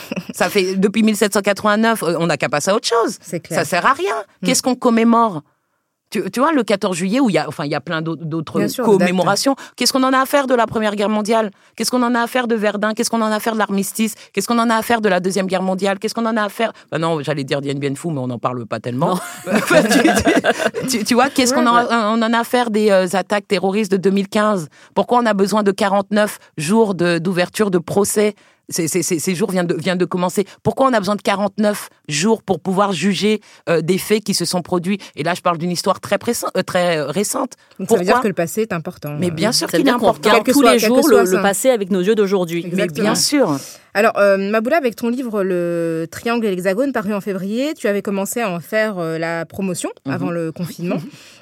ça 0.33 0.49
fait 0.49 0.75
depuis 0.75 1.03
1789, 1.03 2.03
euh, 2.03 2.15
on 2.19 2.27
n'a 2.27 2.37
qu'à 2.37 2.49
passer 2.49 2.71
à 2.71 2.75
autre 2.75 2.87
chose. 2.87 3.17
Clair. 3.19 3.59
Ça 3.59 3.65
sert 3.65 3.85
à 3.85 3.93
rien. 3.93 4.15
Mm. 4.41 4.45
Qu'est-ce 4.45 4.63
qu'on 4.63 4.75
commémore? 4.75 5.41
Tu, 6.11 6.39
vois, 6.39 6.53
le 6.53 6.63
14 6.63 6.95
juillet, 6.95 7.19
où 7.19 7.29
il 7.29 7.33
y 7.33 7.37
a, 7.37 7.47
enfin, 7.47 7.65
il 7.65 7.71
y 7.71 7.75
a 7.75 7.81
plein 7.81 8.01
d'autres 8.01 8.61
commémorations. 8.83 9.55
Qu'est-ce 9.75 9.91
qu'on 9.91 10.03
en 10.03 10.13
a 10.13 10.19
à 10.19 10.25
faire 10.25 10.47
de 10.47 10.53
la 10.53 10.65
Première 10.65 10.95
Guerre 10.95 11.09
mondiale? 11.09 11.51
Qu'est-ce 11.75 11.91
qu'on 11.91 12.03
en 12.03 12.15
a 12.15 12.21
à 12.21 12.27
faire 12.27 12.47
de 12.47 12.55
Verdun? 12.55 12.93
Qu'est-ce 12.93 13.09
qu'on 13.09 13.21
en 13.21 13.31
a 13.31 13.35
à 13.35 13.39
faire 13.39 13.53
de 13.53 13.57
l'armistice? 13.57 14.15
Qu'est-ce 14.31 14.47
qu'on 14.47 14.59
en 14.59 14.69
a 14.69 14.75
à 14.75 14.81
faire 14.81 15.01
de 15.01 15.09
la 15.09 15.19
Deuxième 15.19 15.47
Guerre 15.47 15.63
mondiale? 15.63 15.99
Qu'est-ce 15.99 16.13
qu'on 16.13 16.25
en 16.25 16.37
a 16.37 16.43
à 16.43 16.49
faire? 16.49 16.71
Bah 16.91 16.99
Non, 16.99 17.21
j'allais 17.21 17.43
dire 17.43 17.59
Dien 17.59 17.73
Bien 17.73 17.95
Phu, 17.95 18.09
mais 18.11 18.19
on 18.19 18.27
n'en 18.27 18.39
parle 18.39 18.65
pas 18.65 18.79
tellement. 18.79 19.19
tu, 20.87 21.13
vois, 21.15 21.29
qu'est-ce 21.29 21.53
qu'on 21.53 21.67
en, 21.67 21.85
on 21.89 22.21
en 22.21 22.33
a 22.33 22.39
à 22.39 22.43
faire 22.43 22.69
des 22.69 22.91
euh, 22.91 23.07
attaques 23.11 23.47
terroristes 23.47 23.91
de 23.91 23.97
2015 23.97 24.69
Pourquoi 24.93 25.19
on 25.19 25.25
a 25.25 25.33
besoin 25.33 25.63
de 25.63 25.71
49 25.71 26.39
jours 26.57 26.95
d'ouverture 26.95 27.71
de, 27.71 27.79
procès? 27.79 28.35
Ces, 28.69 29.35
jours 29.35 29.51
viennent 29.51 29.67
de, 29.67 29.75
viennent 29.75 29.97
de 29.97 30.05
commencer. 30.05 30.45
Pourquoi 30.63 30.87
on 30.87 30.93
a 30.93 30.99
besoin 30.99 31.15
de 31.15 31.21
49 31.21 31.89
jours 32.07 32.43
pour 32.43 32.59
pouvoir 32.59 32.93
juger 32.93 33.41
euh, 33.69 33.81
des 33.81 33.97
faits 33.97 34.23
qui 34.23 34.33
se 34.33 34.45
sont 34.45 34.61
produits? 34.61 34.99
Et 35.15 35.23
là, 35.23 35.33
je 35.33 35.41
parle 35.41 35.57
d'une 35.57 35.71
histoire 35.71 35.99
très, 35.99 36.17
euh, 36.17 36.63
très 36.63 36.97
euh, 36.97 37.07
récente. 37.07 37.53
Donc 37.79 37.89
ça 37.89 37.97
veut 37.97 38.05
dire 38.05 38.21
que 38.21 38.27
le 38.27 38.33
passé 38.33 38.61
est 38.61 38.73
important. 38.73 39.15
Mais 39.19 39.31
bien 39.31 39.51
sûr 39.51 39.69
qu'il 39.69 39.87
est 39.87 39.91
important. 39.91 40.29
regarde 40.29 40.47
tous 40.47 40.61
les 40.61 40.79
jours 40.79 41.07
le, 41.07 41.41
passé 41.41 41.69
avec 41.69 41.91
nos 41.91 42.01
yeux 42.01 42.15
d'aujourd'hui. 42.15 42.65
Mais 42.73 42.87
bien 42.87 43.15
sûr. 43.15 43.57
Alors, 43.93 44.13
Maboula, 44.37 44.77
avec 44.77 44.97
ton 44.97 45.07
livre 45.07 45.41
Le 45.43 46.05
Triangle 46.11 46.45
et 46.45 46.49
l'Hexagone, 46.49 46.91
paru 46.91 47.13
en 47.13 47.21
février, 47.21 47.73
tu 47.75 47.87
avais 47.87 48.01
commencé 48.01 48.41
à 48.41 48.49
en 48.49 48.59
faire 48.59 48.97
la 48.97 49.45
promotion 49.45 49.89
avant 50.05 50.27
mhm. 50.27 50.33
le 50.33 50.51
confinement. 50.51 50.97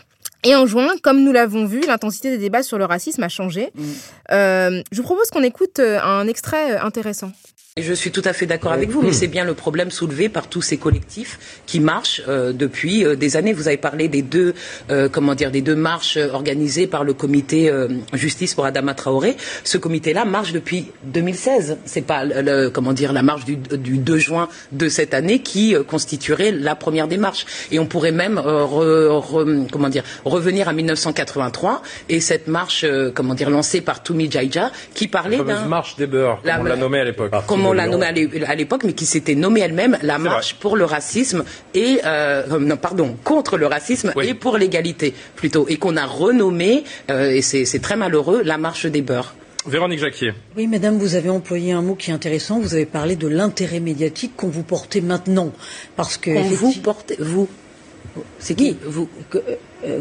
Et 0.43 0.55
en 0.55 0.65
juin, 0.65 0.89
comme 1.01 1.23
nous 1.23 1.31
l'avons 1.31 1.65
vu, 1.65 1.81
l'intensité 1.87 2.29
des 2.29 2.37
débats 2.37 2.63
sur 2.63 2.77
le 2.77 2.85
racisme 2.85 3.23
a 3.23 3.29
changé. 3.29 3.71
Mm. 3.75 3.83
Euh, 4.31 4.83
je 4.91 4.97
vous 4.97 5.03
propose 5.03 5.29
qu'on 5.29 5.43
écoute 5.43 5.79
euh, 5.79 6.01
un 6.01 6.27
extrait 6.27 6.73
euh, 6.73 6.83
intéressant. 6.83 7.31
Je 7.81 7.93
suis 7.93 8.11
tout 8.11 8.21
à 8.25 8.33
fait 8.33 8.45
d'accord 8.45 8.71
avec 8.71 8.91
vous, 8.91 9.01
mais 9.01 9.13
c'est 9.13 9.25
bien 9.25 9.43
le 9.43 9.55
problème 9.55 9.89
soulevé 9.89 10.29
par 10.29 10.47
tous 10.47 10.61
ces 10.61 10.77
collectifs 10.77 11.63
qui 11.65 11.79
marchent 11.79 12.21
euh, 12.27 12.53
depuis 12.53 13.03
euh, 13.03 13.15
des 13.15 13.35
années. 13.35 13.51
Vous 13.51 13.67
avez 13.67 13.77
parlé 13.77 14.07
des 14.07 14.21
deux, 14.21 14.53
euh, 14.91 15.09
comment 15.09 15.33
dire, 15.33 15.49
des 15.49 15.61
deux 15.61 15.73
marches 15.75 16.17
organisées 16.17 16.85
par 16.85 17.03
le 17.03 17.13
comité 17.13 17.71
justice 18.13 18.53
pour 18.53 18.65
Adama 18.65 18.93
Traoré. 18.93 19.35
Ce 19.63 19.79
comité-là 19.79 20.23
marche 20.23 20.51
depuis 20.51 20.91
2016. 21.05 21.79
C'est 21.83 22.03
pas, 22.03 22.25
le, 22.25 22.69
comment 22.69 22.93
dire, 22.93 23.11
la 23.11 23.23
marche 23.23 23.43
du, 23.43 23.57
du, 23.57 23.97
2 23.97 24.17
juin 24.19 24.49
de 24.71 24.87
cette 24.87 25.15
année 25.15 25.39
qui 25.39 25.75
constituerait 25.87 26.51
la 26.51 26.75
première 26.75 27.07
démarche. 27.07 27.47
Et 27.71 27.79
on 27.79 27.87
pourrait 27.87 28.11
même, 28.11 28.39
comment 29.71 29.89
dire, 29.89 30.03
revenir 30.25 30.69
à 30.69 30.73
1983 30.73 31.81
et 32.09 32.19
cette 32.19 32.47
marche, 32.47 32.85
comment 33.15 33.33
dire, 33.33 33.49
lancée 33.49 33.81
par 33.81 34.03
Toumi 34.03 34.29
Jaija, 34.29 34.71
qui 34.93 35.07
parlait 35.07 35.43
d'un 35.43 35.65
marche 35.65 35.95
des 35.95 36.05
beurs, 36.05 36.39
comme 36.43 36.59
on 36.59 36.63
l'a 36.65 36.75
nommé 36.75 36.99
à 36.99 37.05
l'époque 37.05 37.31
on 37.65 37.73
l'a 37.73 37.87
nommée 37.87 38.05
à 38.45 38.55
l'époque, 38.55 38.83
mais 38.85 38.93
qui 38.93 39.05
s'était 39.05 39.35
nommée 39.35 39.61
elle-même 39.61 39.97
la 40.01 40.17
marche 40.17 40.55
pour 40.55 40.75
le 40.75 40.85
racisme 40.85 41.43
et 41.73 41.99
euh, 42.05 42.59
non, 42.59 42.77
pardon 42.77 43.15
contre 43.23 43.57
le 43.57 43.67
racisme 43.67 44.13
et 44.21 44.33
pour 44.33 44.57
l'égalité 44.57 45.13
plutôt, 45.35 45.65
et 45.67 45.77
qu'on 45.77 45.97
a 45.97 46.05
renommé 46.05 46.83
euh, 47.09 47.31
et 47.31 47.41
c'est 47.41 47.79
très 47.79 47.95
malheureux 47.95 48.41
la 48.43 48.57
marche 48.57 48.85
des 48.85 49.01
beurs. 49.01 49.35
Véronique 49.65 49.99
Jacquier. 49.99 50.33
Oui, 50.57 50.67
madame, 50.67 50.97
vous 50.97 51.15
avez 51.15 51.29
employé 51.29 51.71
un 51.71 51.81
mot 51.81 51.95
qui 51.95 52.11
est 52.11 52.13
intéressant. 52.13 52.59
Vous 52.59 52.73
avez 52.73 52.85
parlé 52.85 53.15
de 53.15 53.27
l'intérêt 53.27 53.79
médiatique 53.79 54.35
qu'on 54.35 54.49
vous 54.49 54.63
portait 54.63 54.99
maintenant. 54.99 55.53
Parce 55.95 56.17
que. 56.17 56.31
vous 56.53 56.73
portez, 56.83 57.15
vous. 57.19 57.47
C'est 58.39 58.55
qui 58.55 58.77
Vous. 58.85 59.07
Euh, 59.85 59.99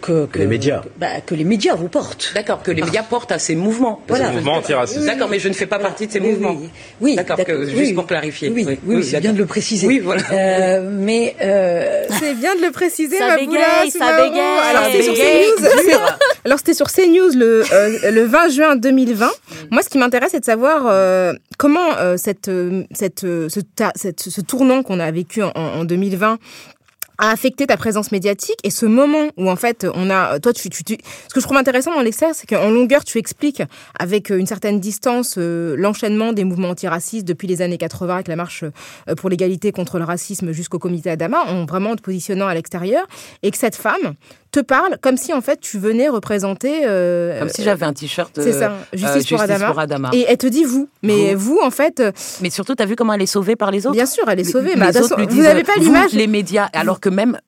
que, 0.00 0.38
les 0.38 0.46
médias. 0.46 0.82
Bah, 0.98 1.20
que 1.24 1.34
les 1.34 1.44
médias 1.44 1.74
vous 1.74 1.88
portent. 1.88 2.32
D'accord, 2.34 2.62
que 2.62 2.70
les 2.70 2.82
médias 2.82 3.02
portent 3.02 3.32
à 3.32 3.38
ces 3.38 3.54
mouvements. 3.54 4.02
Voilà. 4.08 4.30
Mouvements 4.30 4.54
antiracistes. 4.54 5.04
D'accord, 5.04 5.28
mais 5.28 5.38
je 5.38 5.48
ne 5.48 5.52
fais 5.52 5.66
pas 5.66 5.78
partie 5.78 6.06
de 6.06 6.12
ces 6.12 6.20
mouvements. 6.20 6.56
Oui, 7.00 7.16
d'accord, 7.16 7.36
juste 7.66 7.94
pour 7.94 8.06
clarifier. 8.06 8.48
Oui, 8.48 8.66
oui, 8.86 9.04
c'est 9.04 9.20
bien 9.20 9.32
de 9.32 9.38
le 9.38 9.46
préciser. 9.46 9.86
Oui, 9.86 9.98
voilà. 9.98 10.22
Euh, 10.32 10.90
mais 10.90 11.36
euh... 11.42 12.04
c'est 12.18 12.34
bien 12.34 12.54
de 12.56 12.62
le 12.62 12.70
préciser. 12.70 13.18
Ça 13.18 13.36
bégaye, 13.36 13.90
ça 13.90 14.16
bégaye. 14.16 14.40
Alors 14.70 14.84
c'était 14.86 15.02
sur 15.02 15.14
CNews. 15.14 15.68
Alors 16.44 16.58
c'était 16.58 16.74
sur 16.74 16.90
CNews 16.90 17.36
le 17.36 17.64
euh, 17.72 18.10
le 18.10 18.24
20 18.24 18.48
juin 18.48 18.76
2020. 18.76 19.28
Moi, 19.70 19.82
ce 19.82 19.90
qui 19.90 19.98
m'intéresse, 19.98 20.30
c'est 20.32 20.40
de 20.40 20.44
savoir 20.44 20.86
euh, 20.86 21.34
comment 21.58 21.90
cette 22.16 22.50
cette 22.92 23.20
ce, 23.20 23.60
cette 23.96 24.20
ce 24.20 24.40
tournant 24.40 24.82
qu'on 24.82 24.98
a 24.98 25.10
vécu 25.10 25.42
en, 25.42 25.52
en 25.54 25.84
2020 25.84 26.38
a 27.20 27.30
affecté 27.30 27.66
ta 27.66 27.76
présence 27.76 28.12
médiatique 28.12 28.56
et 28.64 28.70
ce 28.70 28.86
moment 28.86 29.28
où 29.36 29.50
en 29.50 29.56
fait 29.56 29.86
on 29.94 30.10
a 30.10 30.40
toi 30.40 30.52
tu, 30.52 30.70
tu, 30.70 30.82
tu... 30.82 30.96
ce 31.28 31.34
que 31.34 31.40
je 31.40 31.44
trouve 31.44 31.58
intéressant 31.58 31.94
dans 31.94 32.00
l'extrait 32.00 32.32
c'est 32.32 32.48
qu'en 32.48 32.70
longueur 32.70 33.04
tu 33.04 33.18
expliques 33.18 33.62
avec 33.98 34.30
euh, 34.30 34.38
une 34.38 34.46
certaine 34.46 34.80
distance 34.80 35.34
euh, 35.36 35.76
l'enchaînement 35.76 36.32
des 36.32 36.44
mouvements 36.44 36.70
antiracistes 36.70 37.28
depuis 37.28 37.46
les 37.46 37.60
années 37.60 37.78
80 37.78 38.14
avec 38.14 38.28
la 38.28 38.36
marche 38.36 38.64
euh, 38.64 39.14
pour 39.14 39.28
l'égalité 39.28 39.70
contre 39.70 39.98
le 39.98 40.04
racisme 40.04 40.52
jusqu'au 40.52 40.78
comité 40.78 41.10
Adama 41.10 41.44
en 41.46 41.66
vraiment 41.66 41.94
te 41.94 42.02
positionnant 42.02 42.46
à 42.46 42.54
l'extérieur 42.54 43.06
et 43.42 43.50
que 43.50 43.58
cette 43.58 43.76
femme 43.76 44.14
te 44.50 44.60
parle 44.60 44.96
comme 45.00 45.16
si 45.16 45.32
en 45.32 45.40
fait 45.40 45.60
tu 45.60 45.78
venais 45.78 46.08
représenter. 46.08 46.82
Euh, 46.84 47.38
comme 47.38 47.48
si 47.48 47.62
j'avais 47.62 47.86
un 47.86 47.92
t-shirt. 47.92 48.32
c'est 48.34 48.52
ça, 48.52 48.72
euh, 48.72 48.96
justice, 48.96 49.28
pour, 49.28 49.40
Adama. 49.78 50.10
Et 50.12 50.26
elle 50.28 50.36
te 50.36 50.46
dit 50.46 50.64
vous, 50.64 50.88
mais 51.02 51.34
vous, 51.34 51.60
en 51.62 51.70
fait. 51.70 52.00
Euh, 52.00 52.12
mais 52.40 52.50
surtout, 52.50 52.74
tu 52.74 52.82
as 52.82 52.86
vu 52.86 52.96
comment 52.96 53.12
elle 53.12 53.22
est 53.22 53.26
sauvée 53.26 53.56
par 53.56 53.70
les 53.70 53.86
autres? 53.86 53.94
Bien 53.94 54.06
sûr, 54.06 54.24
elle 54.28 54.40
est 54.40 54.44
sauvée. 54.44 54.74
Mais, 54.76 54.90
vous 54.90 55.42
n'avez 55.42 55.64
pas 55.64 55.76
l'image. 55.78 56.12
Les 56.12 56.26
médias, 56.26 56.68
alors 56.72 57.00
que 57.00 57.08
même 57.10 57.38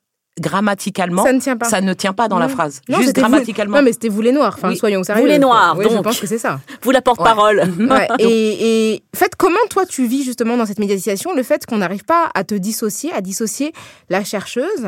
grammatiquement, 0.40 1.24
ça 1.24 1.32
ne 1.32 1.40
tient 1.40 1.56
pas, 1.56 1.68
ça 1.68 1.80
ne 1.80 1.92
tient 1.92 2.14
pas 2.14 2.26
dans 2.26 2.38
la 2.38 2.48
phrase. 2.48 2.80
Juste 2.88 3.14
grammaticalement. 3.14 3.78
Non, 3.78 3.82
mais 3.82 3.92
c'était 3.92 4.08
vous 4.08 4.22
les 4.22 4.32
noirs. 4.32 4.54
Enfin, 4.56 4.74
soyons 4.74 5.02
sérieux. 5.02 5.22
Vous 5.22 5.28
les 5.28 5.38
noirs. 5.38 5.76
donc. 5.76 5.90
Je 5.90 5.98
pense 5.98 6.20
que 6.20 6.26
c'est 6.26 6.38
ça. 6.38 6.60
Vous 6.82 6.90
la 6.90 7.02
porte-parole. 7.02 7.62
Ouais. 7.92 8.08
et, 8.18 8.92
et 8.94 9.02
fait, 9.14 9.34
comment 9.36 9.58
toi 9.68 9.84
tu 9.84 10.06
vis 10.06 10.24
justement 10.24 10.56
dans 10.56 10.64
cette 10.64 10.78
médiatisation 10.78 11.34
le 11.34 11.42
fait 11.42 11.66
qu'on 11.66 11.78
n'arrive 11.78 12.04
pas 12.04 12.30
à 12.34 12.44
te 12.44 12.54
dissocier, 12.54 13.12
à 13.12 13.20
dissocier 13.20 13.72
la 14.08 14.24
chercheuse 14.24 14.86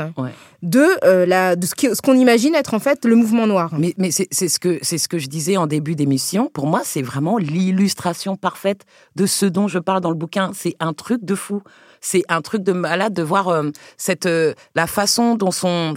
de 0.62 0.86
euh, 1.04 1.26
la 1.26 1.56
de 1.56 1.66
ce 1.66 2.00
qu'on 2.00 2.14
imagine 2.14 2.54
être 2.54 2.72
en 2.72 2.78
fait 2.78 3.04
le 3.04 3.16
mouvement 3.16 3.46
noir. 3.46 3.74
Mais, 3.76 3.94
mais 3.98 4.10
c'est 4.10 4.28
ce 4.30 4.58
que 4.58 4.78
ce 4.82 5.08
que 5.08 5.18
je 5.18 5.26
disais 5.26 5.56
en 5.56 5.66
début 5.66 5.96
d'émission. 5.96 6.50
Pour 6.52 6.66
moi, 6.66 6.82
c'est 6.84 7.02
vraiment 7.02 7.36
l'illustration 7.36 8.36
parfaite 8.36 8.82
de 9.16 9.26
ce 9.26 9.44
dont 9.46 9.68
je 9.68 9.78
parle 9.78 10.00
dans 10.00 10.10
le 10.10 10.16
bouquin. 10.16 10.52
C'est 10.54 10.76
un 10.80 10.92
truc 10.94 11.24
de 11.24 11.34
fou 11.34 11.62
c'est 12.04 12.22
un 12.28 12.42
truc 12.42 12.62
de 12.62 12.72
malade 12.72 13.14
de 13.14 13.22
voir 13.22 13.48
euh, 13.48 13.70
cette 13.96 14.26
euh, 14.26 14.54
la 14.74 14.86
façon 14.86 15.34
dont 15.34 15.50
sont 15.50 15.94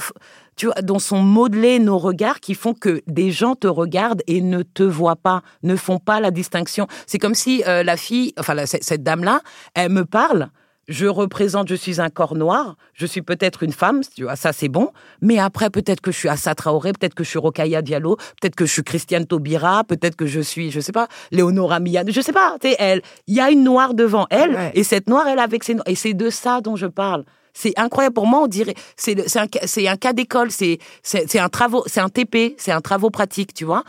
tu 0.55 0.65
vois, 0.65 0.75
dont 0.81 0.99
sont 0.99 1.21
modelés 1.21 1.77
nos 1.79 1.99
regards 1.99 2.39
qui 2.39 2.55
font 2.55 2.73
que 2.73 3.01
des 3.05 3.31
gens 3.31 3.55
te 3.55 3.67
regardent 3.67 4.23
et 4.25 4.41
ne 4.41 4.63
te 4.63 4.83
voient 4.83 5.15
pas, 5.15 5.43
ne 5.61 5.75
font 5.75 5.99
pas 5.99 6.19
la 6.19 6.31
distinction. 6.31 6.87
C'est 7.05 7.19
comme 7.19 7.35
si 7.35 7.63
euh, 7.67 7.83
la 7.83 7.95
fille, 7.95 8.33
enfin 8.39 8.55
cette 8.65 9.03
dame-là, 9.03 9.41
elle 9.75 9.91
me 9.91 10.03
parle, 10.03 10.49
je 10.87 11.05
représente, 11.05 11.67
je 11.67 11.75
suis 11.75 11.99
un 11.99 12.09
corps 12.09 12.35
noir, 12.35 12.75
je 12.93 13.05
suis 13.05 13.21
peut-être 13.21 13.63
une 13.63 13.73
femme, 13.73 14.01
tu 14.15 14.23
vois, 14.23 14.35
ça 14.35 14.53
c'est 14.53 14.69
bon, 14.69 14.91
mais 15.21 15.37
après 15.37 15.69
peut-être 15.69 16.01
que 16.01 16.11
je 16.11 16.17
suis 16.17 16.29
Assa 16.29 16.55
Traoré, 16.55 16.93
peut-être 16.93 17.13
que 17.13 17.23
je 17.23 17.29
suis 17.29 17.39
Rokaya 17.39 17.81
Diallo, 17.81 18.15
peut-être 18.39 18.55
que 18.55 18.65
je 18.65 18.71
suis 18.71 18.83
Christiane 18.83 19.25
Taubira, 19.25 19.83
peut-être 19.83 20.15
que 20.15 20.25
je 20.25 20.39
suis, 20.39 20.71
je 20.71 20.79
sais 20.79 20.91
pas, 20.91 21.07
Léonora 21.31 21.79
Mian, 21.79 22.03
je 22.07 22.21
sais 22.21 22.33
pas, 22.33 22.57
tu 22.61 22.69
elle, 22.79 23.01
il 23.27 23.35
y 23.35 23.41
a 23.41 23.51
une 23.51 23.63
noire 23.63 23.93
devant 23.93 24.27
elle, 24.29 24.71
et 24.73 24.83
cette 24.83 25.09
noire, 25.09 25.27
elle 25.27 25.39
avec 25.39 25.63
ses 25.63 25.77
et 25.85 25.95
c'est 25.95 26.13
de 26.13 26.29
ça 26.29 26.61
dont 26.61 26.75
je 26.75 26.87
parle. 26.87 27.23
C'est 27.53 27.73
incroyable. 27.79 28.13
Pour 28.13 28.27
moi, 28.27 28.41
on 28.43 28.47
dirait, 28.47 28.75
c'est 28.95 29.17
un, 29.35 29.45
un 29.45 29.95
cas 29.95 30.13
d'école, 30.13 30.51
c'est 30.51 30.79
un 31.39 31.49
travaux, 31.49 31.83
c'est 31.87 31.99
un 31.99 32.09
TP, 32.09 32.53
c'est 32.57 32.71
un 32.71 32.81
travaux 32.81 33.09
pratique, 33.09 33.53
tu 33.53 33.65
vois 33.65 33.83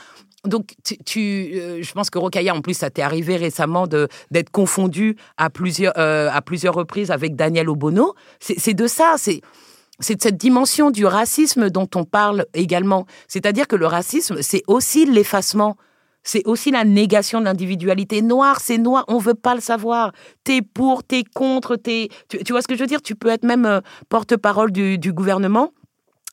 donc, 0.45 0.75
tu, 1.05 1.51
euh, 1.55 1.83
je 1.83 1.93
pense 1.93 2.11
que 2.11 2.19
Rokaya, 2.19 2.55
en 2.55 2.61
plus, 2.61 2.75
ça 2.75 2.91
t'est 2.91 3.03
arrivé 3.03 3.37
récemment 3.37 3.87
d'être 3.87 4.51
confondu 4.51 5.17
à 5.37 5.51
plusieurs, 5.51 5.93
euh, 5.99 6.31
à 6.33 6.43
plusieurs 6.43 6.75
reprises 6.75 7.11
avec 7.11 7.35
Daniel 7.35 7.69
Obono. 7.69 8.15
C'est 8.39 8.75
de 8.75 8.87
ça, 8.87 9.17
c'est 9.19 9.41
de 9.41 10.21
cette 10.23 10.37
dimension 10.37 10.91
du 10.91 11.07
racisme 11.07 11.71
dont 11.71 11.89
on 11.97 12.05
parle 12.05 12.47
également. 12.55 13.07
C'est-à-dire 13.27 13.67
que 13.67 13.75
le 13.75 13.87
racisme, 13.87 14.41
c'est 14.41 14.63
aussi 14.69 15.07
l'effacement. 15.07 15.77
C'est 16.23 16.47
aussi 16.47 16.71
la 16.71 16.85
négation 16.85 17.41
de 17.41 17.47
l'individualité. 17.47 18.23
Noir, 18.23 18.61
c'est 18.61 18.79
noir, 18.79 19.05
on 19.09 19.19
veut 19.19 19.35
pas 19.35 19.55
le 19.55 19.61
savoir. 19.61 20.13
T'es 20.45 20.63
pour, 20.63 21.03
t'es 21.03 21.25
contre, 21.25 21.77
t'es. 21.77 22.11
Tu, 22.29 22.45
tu, 22.45 22.53
vois 22.53 22.63
ce 22.63 22.69
que 22.69 22.75
je 22.75 22.81
veux 22.81 22.87
dire? 22.87 23.03
Tu 23.03 23.15
peux 23.15 23.29
être 23.29 23.45
même 23.45 23.65
euh, 23.65 23.81
porte-parole 24.09 24.71
du, 24.71 24.99
du 24.99 25.13
gouvernement 25.13 25.73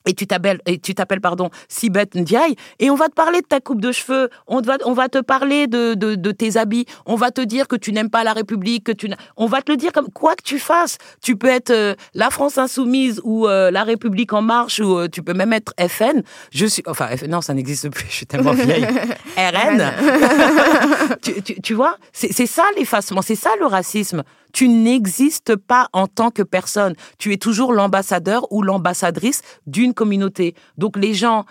et 0.05 0.13
tu 0.13 0.27
t'appelles 0.27 0.59
et 0.65 0.79
tu 0.79 0.95
t'appelles 0.95 1.21
pardon 1.21 1.49
Sibeth 1.67 2.15
Ndiaye 2.15 2.55
et 2.79 2.89
on 2.89 2.95
va 2.95 3.07
te 3.09 3.13
parler 3.13 3.41
de 3.41 3.47
ta 3.47 3.59
coupe 3.59 3.81
de 3.81 3.91
cheveux, 3.91 4.29
on 4.47 4.61
va 4.61 4.77
on 4.85 4.93
va 4.93 5.09
te 5.09 5.19
parler 5.19 5.67
de, 5.67 5.93
de, 5.93 6.15
de 6.15 6.31
tes 6.31 6.57
habits, 6.57 6.85
on 7.05 7.15
va 7.15 7.31
te 7.31 7.41
dire 7.41 7.67
que 7.67 7.75
tu 7.75 7.91
n'aimes 7.91 8.09
pas 8.09 8.23
la 8.23 8.33
République, 8.33 8.85
que 8.85 8.91
tu 8.91 9.09
on 9.37 9.45
va 9.47 9.61
te 9.61 9.71
le 9.71 9.77
dire 9.77 9.91
comme 9.91 10.11
quoi 10.11 10.35
que 10.35 10.43
tu 10.43 10.59
fasses, 10.59 10.97
tu 11.21 11.35
peux 11.35 11.47
être 11.47 11.71
euh, 11.71 11.95
la 12.13 12.29
France 12.29 12.57
insoumise 12.57 13.21
ou 13.23 13.47
euh, 13.47 13.71
la 13.71 13.83
République 13.83 14.33
en 14.33 14.41
marche 14.41 14.79
ou 14.79 14.97
euh, 14.97 15.07
tu 15.07 15.23
peux 15.23 15.33
même 15.33 15.53
être 15.53 15.73
FN. 15.79 16.21
Je 16.51 16.65
suis 16.65 16.83
enfin 16.87 17.09
non, 17.27 17.41
ça 17.41 17.53
n'existe 17.53 17.89
plus, 17.89 18.05
je 18.09 18.15
suis 18.15 18.25
tellement 18.25 18.53
vieille. 18.53 18.85
RN. 19.37 19.91
tu, 21.21 21.41
tu, 21.41 21.61
tu 21.61 21.73
vois, 21.73 21.97
c'est 22.13 22.31
ça 22.45 22.63
l'effacement, 22.77 23.21
c'est 23.21 23.35
ça 23.35 23.49
le 23.59 23.65
racisme 23.65 24.23
tu 24.55 24.69
n'existes 24.69 25.57
pas 25.57 25.89
en 25.91 26.07
tant 26.07 26.31
que 26.31 26.41
personne. 26.41 26.95
Tu 27.19 27.33
es 27.33 27.37
toujours 27.37 27.73
l'ambassadeur 27.73 28.49
ou 28.53 28.61
l'ambassadrice 28.61 29.41
d'une 29.67 29.93
communauté. 29.93 30.55
Donc 30.77 30.95
les 30.95 31.13
gens 31.13 31.43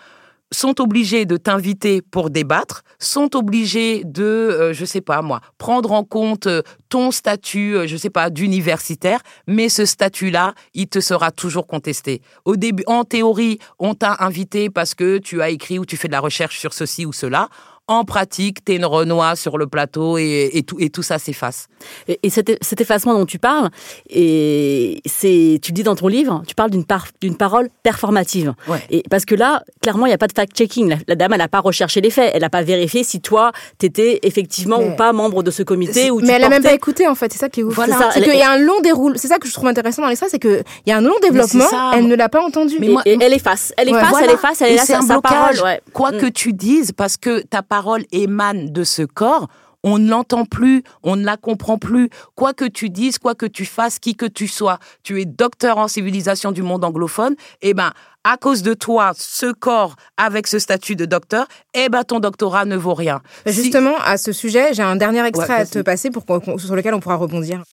sont 0.51 0.81
obligés 0.81 1.27
de 1.27 1.37
t'inviter 1.37 2.01
pour 2.01 2.31
débattre, 2.31 2.83
sont 2.99 3.37
obligés 3.37 4.05
de, 4.05 4.23
euh, 4.23 4.73
je 4.73 4.87
sais 4.87 5.03
pas 5.03 5.21
moi, 5.21 5.41
prendre 5.59 5.93
en 5.93 6.05
compte 6.05 6.47
euh, 6.47 6.63
ton 6.89 7.11
statut, 7.11 7.77
euh, 7.77 7.87
je 7.87 7.97
sais 7.97 8.09
pas, 8.09 8.31
d'universitaire, 8.31 9.21
mais 9.47 9.69
ce 9.69 9.85
statut-là, 9.85 10.55
il 10.73 10.87
te 10.87 11.01
sera 11.01 11.31
toujours 11.31 11.67
contesté. 11.67 12.23
Au 12.47 12.57
début, 12.57 12.85
en 12.87 13.05
théorie, 13.05 13.59
on 13.79 13.95
t'a 13.95 14.17
invité 14.21 14.71
parce 14.71 14.95
que 14.95 15.19
tu 15.19 15.43
as 15.43 15.51
écrit 15.51 15.79
ou 15.79 15.85
tu 15.85 15.99
fais 15.99 16.09
de 16.09 16.13
la 16.13 16.21
recherche 16.21 16.59
sur 16.59 16.73
ceci 16.73 17.05
ou 17.05 17.13
cela 17.13 17.49
en 17.87 18.05
pratique, 18.05 18.65
t'es 18.65 18.77
une 18.77 18.85
Renoir 18.85 19.37
sur 19.37 19.59
le 19.59 19.67
plateau 19.67 20.17
et, 20.19 20.63
tout, 20.67 20.77
et 20.79 20.89
tout 20.89 21.03
ça 21.03 21.19
s'efface. 21.19 21.67
Et, 22.07 22.31
cet, 22.31 22.57
cet, 22.63 22.81
effacement 22.81 23.15
dont 23.15 23.27
tu 23.27 23.39
parles, 23.39 23.71
et 24.09 25.03
c'est, 25.05 25.59
tu 25.63 25.73
le 25.73 25.75
dis 25.75 25.83
dans 25.83 25.97
ton 25.97 26.09
livre, 26.09 26.43
tu 26.47 26.55
parles 26.55 26.71
d'une, 26.71 26.85
d'une 27.21 27.37
parole 27.37 27.69
performative. 27.83 28.55
Et 28.91 29.03
parce 29.11 29.25
que 29.25 29.35
là, 29.35 29.63
clairement, 29.83 30.07
il 30.07 30.11
n'y 30.11 30.15
a 30.15 30.19
pas 30.19 30.27
de 30.27 30.33
fact-checking. 30.33 30.97
La, 31.09 31.15
dame, 31.15 31.33
elle 31.33 31.39
n'a 31.39 31.49
pas 31.49 31.61
recherché 31.61 32.01
les 32.01 32.11
faits. 32.11 32.31
Elle 32.35 32.43
n'a 32.43 32.51
pas 32.51 32.63
vérifié 32.63 33.05
si 33.05 33.21
toi, 33.21 33.53
t'étais 33.79 34.21
effectivement 34.23 34.81
ou 34.81 34.97
pas 34.97 35.13
membre 35.13 35.43
de 35.43 35.51
ce 35.51 35.63
comité. 35.63 36.11
mais 36.23 36.35
elle 36.35 36.43
n'a 36.43 36.49
même 36.49 36.63
pas 36.63 36.75
écouté, 36.75 37.07
en 37.07 37.15
fait. 37.15 37.33
C'est 37.33 37.39
ça 37.39 37.49
qui 37.49 37.61
est 37.61 37.65
ouf. 37.65 37.75
Voilà. 37.75 38.11
C'est, 38.13 38.23
qu'il 38.23 38.35
y 38.35 38.43
a 38.43 38.51
un 38.51 38.59
long 38.59 38.81
déroule. 38.81 39.19
C'est 39.19 39.29
ça 39.29 39.39
que 39.39 39.49
je 39.49 39.53
trouve 39.53 39.69
intéressant 39.69 40.03
dans 40.03 40.09
l'histoire, 40.09 40.31
c'est 40.31 40.39
qu'il 40.39 40.63
y 40.87 40.93
a 40.93 40.97
un 40.97 41.03
long 41.03 41.19
développement. 41.23 41.93
Elle 41.95 42.07
ne 42.07 42.15
l'a 42.15 42.29
pas 42.29 42.43
entendu. 42.43 42.77
Mais 42.81 42.95
et, 43.05 43.19
elle 43.21 43.33
efface. 43.33 43.73
Elle 43.77 43.89
efface, 43.91 44.15
elle 44.23 44.31
efface, 44.31 44.63
elle 44.63 44.73
est 44.73 44.77
là, 44.77 44.85
c'est 44.85 44.95
un 44.95 45.03
blocage. 45.05 45.63
Quoi 45.93 46.13
mm. 46.13 46.19
que 46.19 46.27
tu 46.27 46.53
dises, 46.53 46.93
parce 46.93 47.17
que 47.17 47.41
ta 47.41 47.63
parole 47.75 48.05
émane 48.13 48.71
de 48.71 48.85
ce 48.85 49.03
corps, 49.03 49.49
on 49.83 49.99
ne 49.99 50.09
l'entend 50.09 50.45
plus, 50.45 50.85
on 51.03 51.17
ne 51.17 51.25
la 51.25 51.37
comprend 51.37 51.77
plus. 51.77 52.09
Quoi 52.37 52.53
que 52.55 52.65
tu 52.65 52.89
dises, 52.89 53.19
quoi 53.19 53.35
que 53.35 53.47
tu 53.47 53.65
fasses, 53.65 53.99
qui 53.99 54.15
que 54.15 54.27
tu 54.27 54.47
sois, 54.47 54.79
tu 55.03 55.21
es 55.21 55.25
docteur 55.25 55.79
en 55.79 55.89
civilisation 55.89 56.53
du 56.53 56.63
monde 56.63 56.85
anglophone, 56.85 57.35
eh 57.63 57.75
ben, 57.75 57.91
à 58.23 58.37
cause 58.37 58.63
de 58.63 58.75
toi, 58.75 59.11
ce 59.19 59.51
corps 59.53 59.97
avec 60.17 60.47
ce 60.47 60.61
statut 60.61 60.95
de 60.95 61.05
docteur, 61.05 61.49
eh 61.75 61.89
ben, 61.89 62.05
ton 62.05 62.21
doctorat 62.21 62.65
ne 62.65 62.77
vaut 62.77 62.95
rien. 62.95 63.21
Justement, 63.45 63.97
à 64.05 64.19
ce 64.19 64.31
sujet, 64.31 64.73
j'ai 64.73 64.85
un 64.85 64.95
dernier 64.95 65.27
extrait 65.27 65.55
à 65.55 65.67
te 65.67 65.81
passer 65.81 66.11
pour, 66.11 66.25
sur 66.61 66.77
lequel 66.77 66.95
on 66.95 67.01
pourra 67.01 67.17
rebondir. 67.17 67.65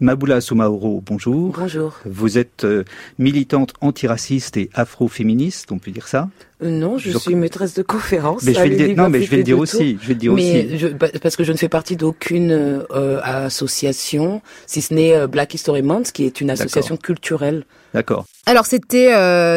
Maboula 0.00 0.40
Soumaoro, 0.40 1.02
bonjour. 1.04 1.56
Bonjour. 1.58 1.98
Vous 2.04 2.38
êtes 2.38 2.62
euh, 2.62 2.84
militante 3.18 3.72
antiraciste 3.80 4.56
et 4.56 4.70
afroféministe, 4.72 5.72
on 5.72 5.78
peut 5.78 5.90
dire 5.90 6.06
ça? 6.06 6.28
Euh, 6.62 6.70
Non, 6.70 6.98
je, 6.98 7.10
suis 7.18 7.34
maîtresse 7.34 7.74
de 7.74 7.82
conférence. 7.82 8.44
Mais 8.44 8.54
je 8.54 8.60
vais 8.60 8.68
le 8.68 8.76
dire, 8.76 8.96
non, 8.96 9.08
mais 9.08 9.22
je 9.22 9.30
vais 9.30 9.38
le 9.38 9.42
dire 9.42 9.58
aussi. 9.58 9.98
Je 10.00 10.08
vais 10.08 10.14
le 10.14 10.20
dire 10.20 10.32
mais 10.34 10.74
aussi. 10.74 10.94
parce 11.20 11.34
que 11.34 11.42
je 11.42 11.50
ne 11.50 11.56
fais 11.56 11.68
partie 11.68 11.96
d'aucune 11.96 12.52
euh, 12.52 13.20
association, 13.24 14.40
si 14.66 14.82
ce 14.82 14.94
n'est 14.94 15.26
Black 15.26 15.54
History 15.54 15.82
Month, 15.82 16.12
qui 16.12 16.24
est 16.24 16.40
une 16.40 16.50
association 16.50 16.96
culturelle. 16.96 17.64
D'accord. 17.92 18.24
Alors 18.46 18.66
c'était 18.66 19.10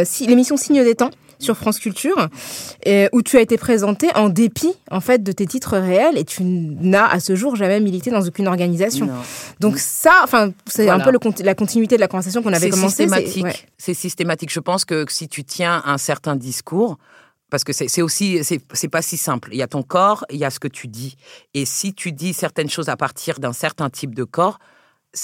si, 0.05 0.25
l'émission 0.25 0.57
Signe 0.57 0.83
des 0.83 0.95
temps 0.95 1.11
sur 1.41 1.57
France 1.57 1.79
Culture, 1.79 2.29
où 3.13 3.21
tu 3.21 3.37
as 3.37 3.41
été 3.41 3.57
présenté 3.57 4.09
en 4.15 4.29
dépit 4.29 4.73
en 4.89 5.01
fait 5.01 5.23
de 5.23 5.31
tes 5.31 5.45
titres 5.45 5.77
réels 5.77 6.17
et 6.17 6.25
tu 6.25 6.43
n'as 6.43 7.07
à 7.07 7.19
ce 7.19 7.35
jour 7.35 7.55
jamais 7.55 7.79
milité 7.79 8.11
dans 8.11 8.25
aucune 8.25 8.47
organisation. 8.47 9.09
Donc 9.59 9.77
ça, 9.77 10.21
enfin, 10.23 10.51
c'est 10.67 10.89
un 10.89 10.99
peu 10.99 11.11
le, 11.11 11.19
la 11.43 11.55
continuité 11.55 11.95
de 11.95 12.01
la 12.01 12.07
conversation 12.07 12.41
qu'on 12.41 12.53
avait 12.53 12.69
commencé. 12.69 13.03
Systématique. 13.03 13.67
C'est 13.77 13.93
systématique. 13.93 14.51
Je 14.51 14.59
pense 14.59 14.85
que 14.85 15.05
si 15.09 15.27
tu 15.27 15.43
tiens 15.43 15.81
un 15.85 15.97
certain 15.97 16.35
discours, 16.35 16.97
parce 17.49 17.63
que 17.63 17.73
c'est 17.73 18.01
aussi, 18.01 18.41
c'est 18.43 18.87
pas 18.87 19.01
si 19.01 19.17
simple. 19.17 19.49
Il 19.51 19.57
y 19.57 19.61
a 19.61 19.67
ton 19.67 19.83
corps, 19.83 20.25
il 20.29 20.37
y 20.37 20.45
a 20.45 20.49
ce 20.49 20.59
que 20.59 20.67
tu 20.67 20.87
dis. 20.87 21.17
Et 21.53 21.65
si 21.65 21.93
tu 21.93 22.11
dis 22.11 22.33
certaines 22.33 22.69
choses 22.69 22.89
à 22.89 22.97
partir 22.97 23.39
d'un 23.39 23.53
certain 23.53 23.89
type 23.89 24.15
de 24.15 24.23
corps, 24.23 24.59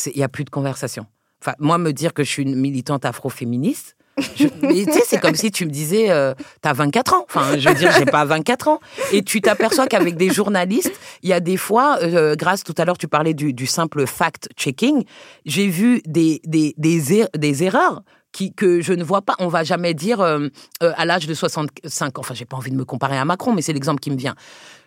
il 0.06 0.18
y 0.18 0.24
a 0.24 0.30
plus 0.30 0.44
de 0.44 0.50
conversation. 0.50 1.06
Enfin, 1.42 1.54
moi, 1.60 1.78
me 1.78 1.94
dire 1.94 2.14
que 2.14 2.24
je 2.24 2.30
suis 2.30 2.44
une 2.44 2.56
militante 2.56 3.06
afroféministe, 3.06 3.96
tu 4.36 4.50
sais, 4.50 5.04
c'est 5.06 5.20
comme 5.20 5.36
si 5.36 5.52
tu 5.52 5.66
me 5.66 5.72
disais, 5.72 6.10
euh, 6.10 6.34
t'as 6.62 6.74
24 6.74 7.14
ans. 7.14 7.26
Enfin, 7.30 7.58
je 7.58 7.70
veux 7.70 7.76
dire, 7.76 7.92
j'ai 7.98 8.06
pas 8.06 8.26
24 8.26 8.68
ans. 8.68 8.80
Et 9.12 9.22
tu 9.22 9.42
t'aperçois 9.42 9.88
qu'avec 9.88 10.16
des 10.16 10.30
journalistes, 10.30 11.00
il 11.22 11.30
y 11.30 11.34
a 11.34 11.40
des 11.40 11.58
fois, 11.58 12.00
euh, 12.02 12.36
grâce 12.36 12.64
tout 12.64 12.74
à 12.78 12.86
l'heure, 12.86 12.98
tu 12.98 13.08
parlais 13.08 13.34
du, 13.34 13.68
simple 13.68 14.06
fact-checking, 14.08 15.04
j'ai 15.46 15.68
vu 15.68 16.02
des, 16.06 16.42
des, 16.46 16.74
des, 16.78 17.14
er, 17.14 17.28
des 17.38 17.64
erreurs 17.64 18.02
qui, 18.32 18.54
que 18.54 18.82
je 18.82 18.94
ne 18.94 19.04
vois 19.04 19.22
pas. 19.22 19.36
On 19.40 19.48
va 19.48 19.64
jamais 19.64 19.94
dire 19.94 20.22
euh, 20.22 20.48
à 20.82 21.06
l'âge 21.06 21.28
de 21.28 21.34
65 21.34 22.18
ans. 22.18 22.22
Enfin, 22.22 22.34
j'ai 22.34 22.46
pas 22.46 22.58
envie 22.58 22.72
de 22.72 22.78
me 22.78 22.86
comparer 22.86 23.18
à 23.18 23.26
Macron, 23.26 23.54
mais 23.54 23.62
c'est 23.62 23.74
l'exemple 23.74 24.00
qui 24.00 24.12
me 24.12 24.18
vient. 24.18 24.36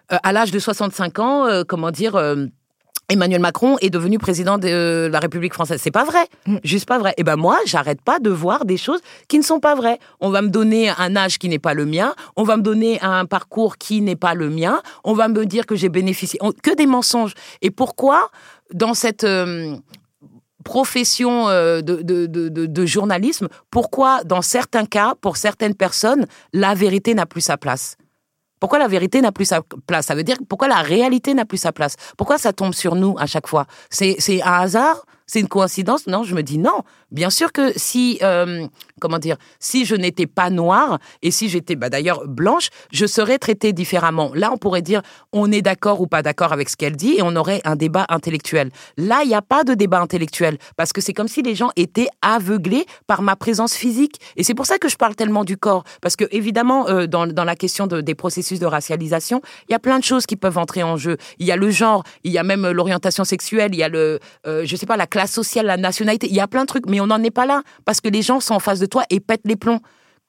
à 0.08 0.32
l'âge 0.32 0.50
de 0.50 0.58
65 0.58 1.18
ans, 1.18 1.64
comment 1.68 1.90
dire 1.90 2.20
Emmanuel 3.11 3.41
Macron 3.41 3.76
est 3.80 3.91
devenu 3.91 4.18
président 4.18 4.57
de 4.57 5.09
la 5.11 5.18
République 5.18 5.53
française. 5.53 5.80
C'est 5.82 5.91
pas 5.91 6.05
vrai. 6.05 6.26
Mm. 6.47 6.57
Juste 6.62 6.86
pas 6.86 6.99
vrai. 6.99 7.11
Et 7.11 7.20
eh 7.20 7.24
ben 7.24 7.36
moi, 7.36 7.59
j'arrête 7.66 8.01
pas 8.01 8.20
de 8.20 8.30
voir 8.30 8.64
des 8.64 8.76
choses 8.76 9.01
qui 9.26 9.36
ne 9.36 9.43
sont 9.43 9.59
pas 9.59 9.74
vraies. 9.74 9.99
On 10.20 10.30
va 10.30 10.43
me 10.43 10.49
donner 10.49 10.91
un 10.91 11.16
âge 11.16 11.38
qui 11.38 11.49
n'est 11.49 11.59
pas 11.59 11.74
le 11.74 11.86
mien. 11.86 12.14
On 12.36 12.45
va 12.45 12.57
me 12.57 12.62
donner 12.62 13.01
un 13.03 13.26
parcours 13.26 13.78
qui 13.78 14.01
n'est 14.01 14.16
pas 14.16 14.34
le 14.34 14.49
mien. 14.49 14.80
On 15.03 15.14
va 15.14 15.26
me 15.26 15.45
dire 15.45 15.66
que 15.66 15.74
j'ai 15.74 15.88
bénéficié. 15.88 16.38
Que 16.62 16.74
des 16.74 16.86
mensonges. 16.86 17.34
Et 17.62 17.72
pourquoi, 17.72 18.30
dans 18.72 18.95
cette 18.95 19.24
euh, 19.24 19.76
profession 20.64 21.49
euh, 21.49 21.80
de, 21.80 22.03
de, 22.03 22.26
de, 22.26 22.49
de, 22.49 22.86
journalisme, 22.86 23.49
pourquoi, 23.72 24.22
dans 24.22 24.43
certains 24.43 24.86
cas, 24.86 25.14
pour 25.20 25.36
certaines 25.36 25.74
personnes, 25.74 26.26
la 26.53 26.74
vérité 26.74 27.14
n'a 27.14 27.26
plus 27.26 27.41
sa 27.41 27.57
place? 27.57 27.97
Pourquoi 28.61 28.78
la 28.78 28.86
vérité 28.86 29.20
n'a 29.20 29.32
plus 29.32 29.46
sa 29.46 29.62
place? 29.86 30.06
Ça 30.06 30.14
veut 30.14 30.22
dire 30.22 30.36
pourquoi 30.48 30.68
la 30.68 30.82
réalité 30.82 31.34
n'a 31.34 31.44
plus 31.44 31.58
sa 31.58 31.72
place? 31.72 31.96
Pourquoi 32.16 32.38
ça 32.38 32.52
tombe 32.52 32.74
sur 32.74 32.94
nous 32.94 33.16
à 33.18 33.26
chaque 33.26 33.48
fois? 33.48 33.66
C'est 33.88 34.42
un 34.42 34.52
hasard? 34.52 35.04
C'est 35.30 35.38
une 35.38 35.46
coïncidence? 35.46 36.08
Non, 36.08 36.24
je 36.24 36.34
me 36.34 36.42
dis 36.42 36.58
non. 36.58 36.82
Bien 37.12 37.30
sûr 37.30 37.52
que 37.52 37.72
si, 37.76 38.18
euh, 38.20 38.66
comment 39.00 39.20
dire, 39.20 39.36
si 39.60 39.84
je 39.84 39.94
n'étais 39.94 40.26
pas 40.26 40.50
noire 40.50 40.98
et 41.22 41.30
si 41.30 41.48
j'étais 41.48 41.76
bah, 41.76 41.88
d'ailleurs 41.88 42.26
blanche, 42.26 42.70
je 42.90 43.06
serais 43.06 43.38
traitée 43.38 43.72
différemment. 43.72 44.32
Là, 44.34 44.50
on 44.52 44.58
pourrait 44.58 44.82
dire 44.82 45.02
on 45.32 45.52
est 45.52 45.62
d'accord 45.62 46.00
ou 46.00 46.08
pas 46.08 46.22
d'accord 46.22 46.52
avec 46.52 46.68
ce 46.68 46.76
qu'elle 46.76 46.96
dit 46.96 47.14
et 47.18 47.22
on 47.22 47.36
aurait 47.36 47.60
un 47.64 47.76
débat 47.76 48.06
intellectuel. 48.08 48.70
Là, 48.96 49.20
il 49.22 49.28
n'y 49.28 49.36
a 49.36 49.42
pas 49.42 49.62
de 49.62 49.74
débat 49.74 50.00
intellectuel 50.00 50.58
parce 50.76 50.92
que 50.92 51.00
c'est 51.00 51.12
comme 51.12 51.28
si 51.28 51.42
les 51.42 51.54
gens 51.54 51.70
étaient 51.76 52.08
aveuglés 52.22 52.84
par 53.06 53.22
ma 53.22 53.36
présence 53.36 53.74
physique. 53.74 54.20
Et 54.34 54.42
c'est 54.42 54.54
pour 54.54 54.66
ça 54.66 54.78
que 54.78 54.88
je 54.88 54.96
parle 54.96 55.14
tellement 55.14 55.44
du 55.44 55.56
corps. 55.56 55.84
Parce 56.02 56.16
que, 56.16 56.24
évidemment, 56.32 56.88
euh, 56.88 57.06
dans, 57.06 57.28
dans, 57.28 57.44
la 57.44 57.54
question 57.54 57.86
de, 57.86 58.00
des 58.00 58.16
processus 58.16 58.58
de 58.58 58.66
racialisation, 58.66 59.42
il 59.68 59.72
y 59.72 59.74
a 59.76 59.78
plein 59.78 60.00
de 60.00 60.04
choses 60.04 60.26
qui 60.26 60.34
peuvent 60.34 60.58
entrer 60.58 60.82
en 60.82 60.96
jeu. 60.96 61.18
Il 61.38 61.46
y 61.46 61.52
a 61.52 61.56
le 61.56 61.70
genre, 61.70 62.02
il 62.24 62.32
y 62.32 62.38
a 62.38 62.42
même 62.42 62.68
l'orientation 62.68 63.22
sexuelle, 63.22 63.70
il 63.74 63.78
y 63.78 63.84
a 63.84 63.88
le, 63.88 64.18
euh, 64.48 64.64
je 64.64 64.74
sais 64.74 64.86
pas, 64.86 64.96
la 64.96 65.06
classe 65.06 65.19
la 65.20 65.26
sociale, 65.26 65.66
la 65.66 65.76
nationalité, 65.76 66.28
il 66.28 66.34
y 66.34 66.40
a 66.40 66.48
plein 66.48 66.62
de 66.62 66.66
trucs, 66.66 66.86
mais 66.88 66.98
on 66.98 67.06
n'en 67.06 67.22
est 67.22 67.30
pas 67.30 67.44
là 67.44 67.62
parce 67.84 68.00
que 68.00 68.08
les 68.08 68.22
gens 68.22 68.40
sont 68.40 68.54
en 68.54 68.58
face 68.58 68.80
de 68.80 68.86
toi 68.86 69.04
et 69.10 69.20
pètent 69.20 69.44
les 69.44 69.56
plombs. 69.56 69.80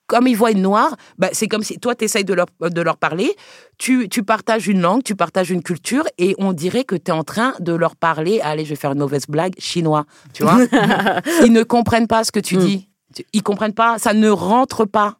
Comme 0.07 0.27
ils 0.27 0.35
voient 0.35 0.51
une 0.51 0.61
noire, 0.61 0.97
bah, 1.17 1.29
c'est 1.31 1.47
comme 1.47 1.63
si 1.63 1.79
toi, 1.79 1.95
tu 1.95 2.03
essayes 2.03 2.25
de 2.25 2.33
leur, 2.33 2.47
de 2.59 2.81
leur 2.81 2.97
parler, 2.97 3.33
tu, 3.77 4.09
tu, 4.09 4.23
partages 4.23 4.67
une 4.67 4.81
langue, 4.81 5.03
tu 5.03 5.15
partages 5.15 5.49
une 5.49 5.63
culture, 5.63 6.03
et 6.17 6.35
on 6.37 6.51
dirait 6.51 6.83
que 6.83 6.95
tu 6.95 7.11
es 7.11 7.13
en 7.13 7.23
train 7.23 7.53
de 7.61 7.71
leur 7.71 7.95
parler, 7.95 8.41
allez, 8.41 8.65
je 8.65 8.71
vais 8.71 8.75
faire 8.75 8.91
une 8.91 8.99
mauvaise 8.99 9.27
blague, 9.29 9.53
chinois, 9.57 10.05
tu 10.33 10.43
vois 10.43 10.57
Ils 11.45 11.53
ne 11.53 11.63
comprennent 11.63 12.07
pas 12.07 12.25
ce 12.25 12.33
que 12.33 12.41
tu 12.41 12.57
mm. 12.57 12.59
dis. 12.59 12.89
Ils 13.31 13.43
comprennent 13.43 13.73
pas, 13.73 13.97
ça 13.99 14.13
ne 14.13 14.29
rentre 14.29 14.83
pas. 14.83 15.15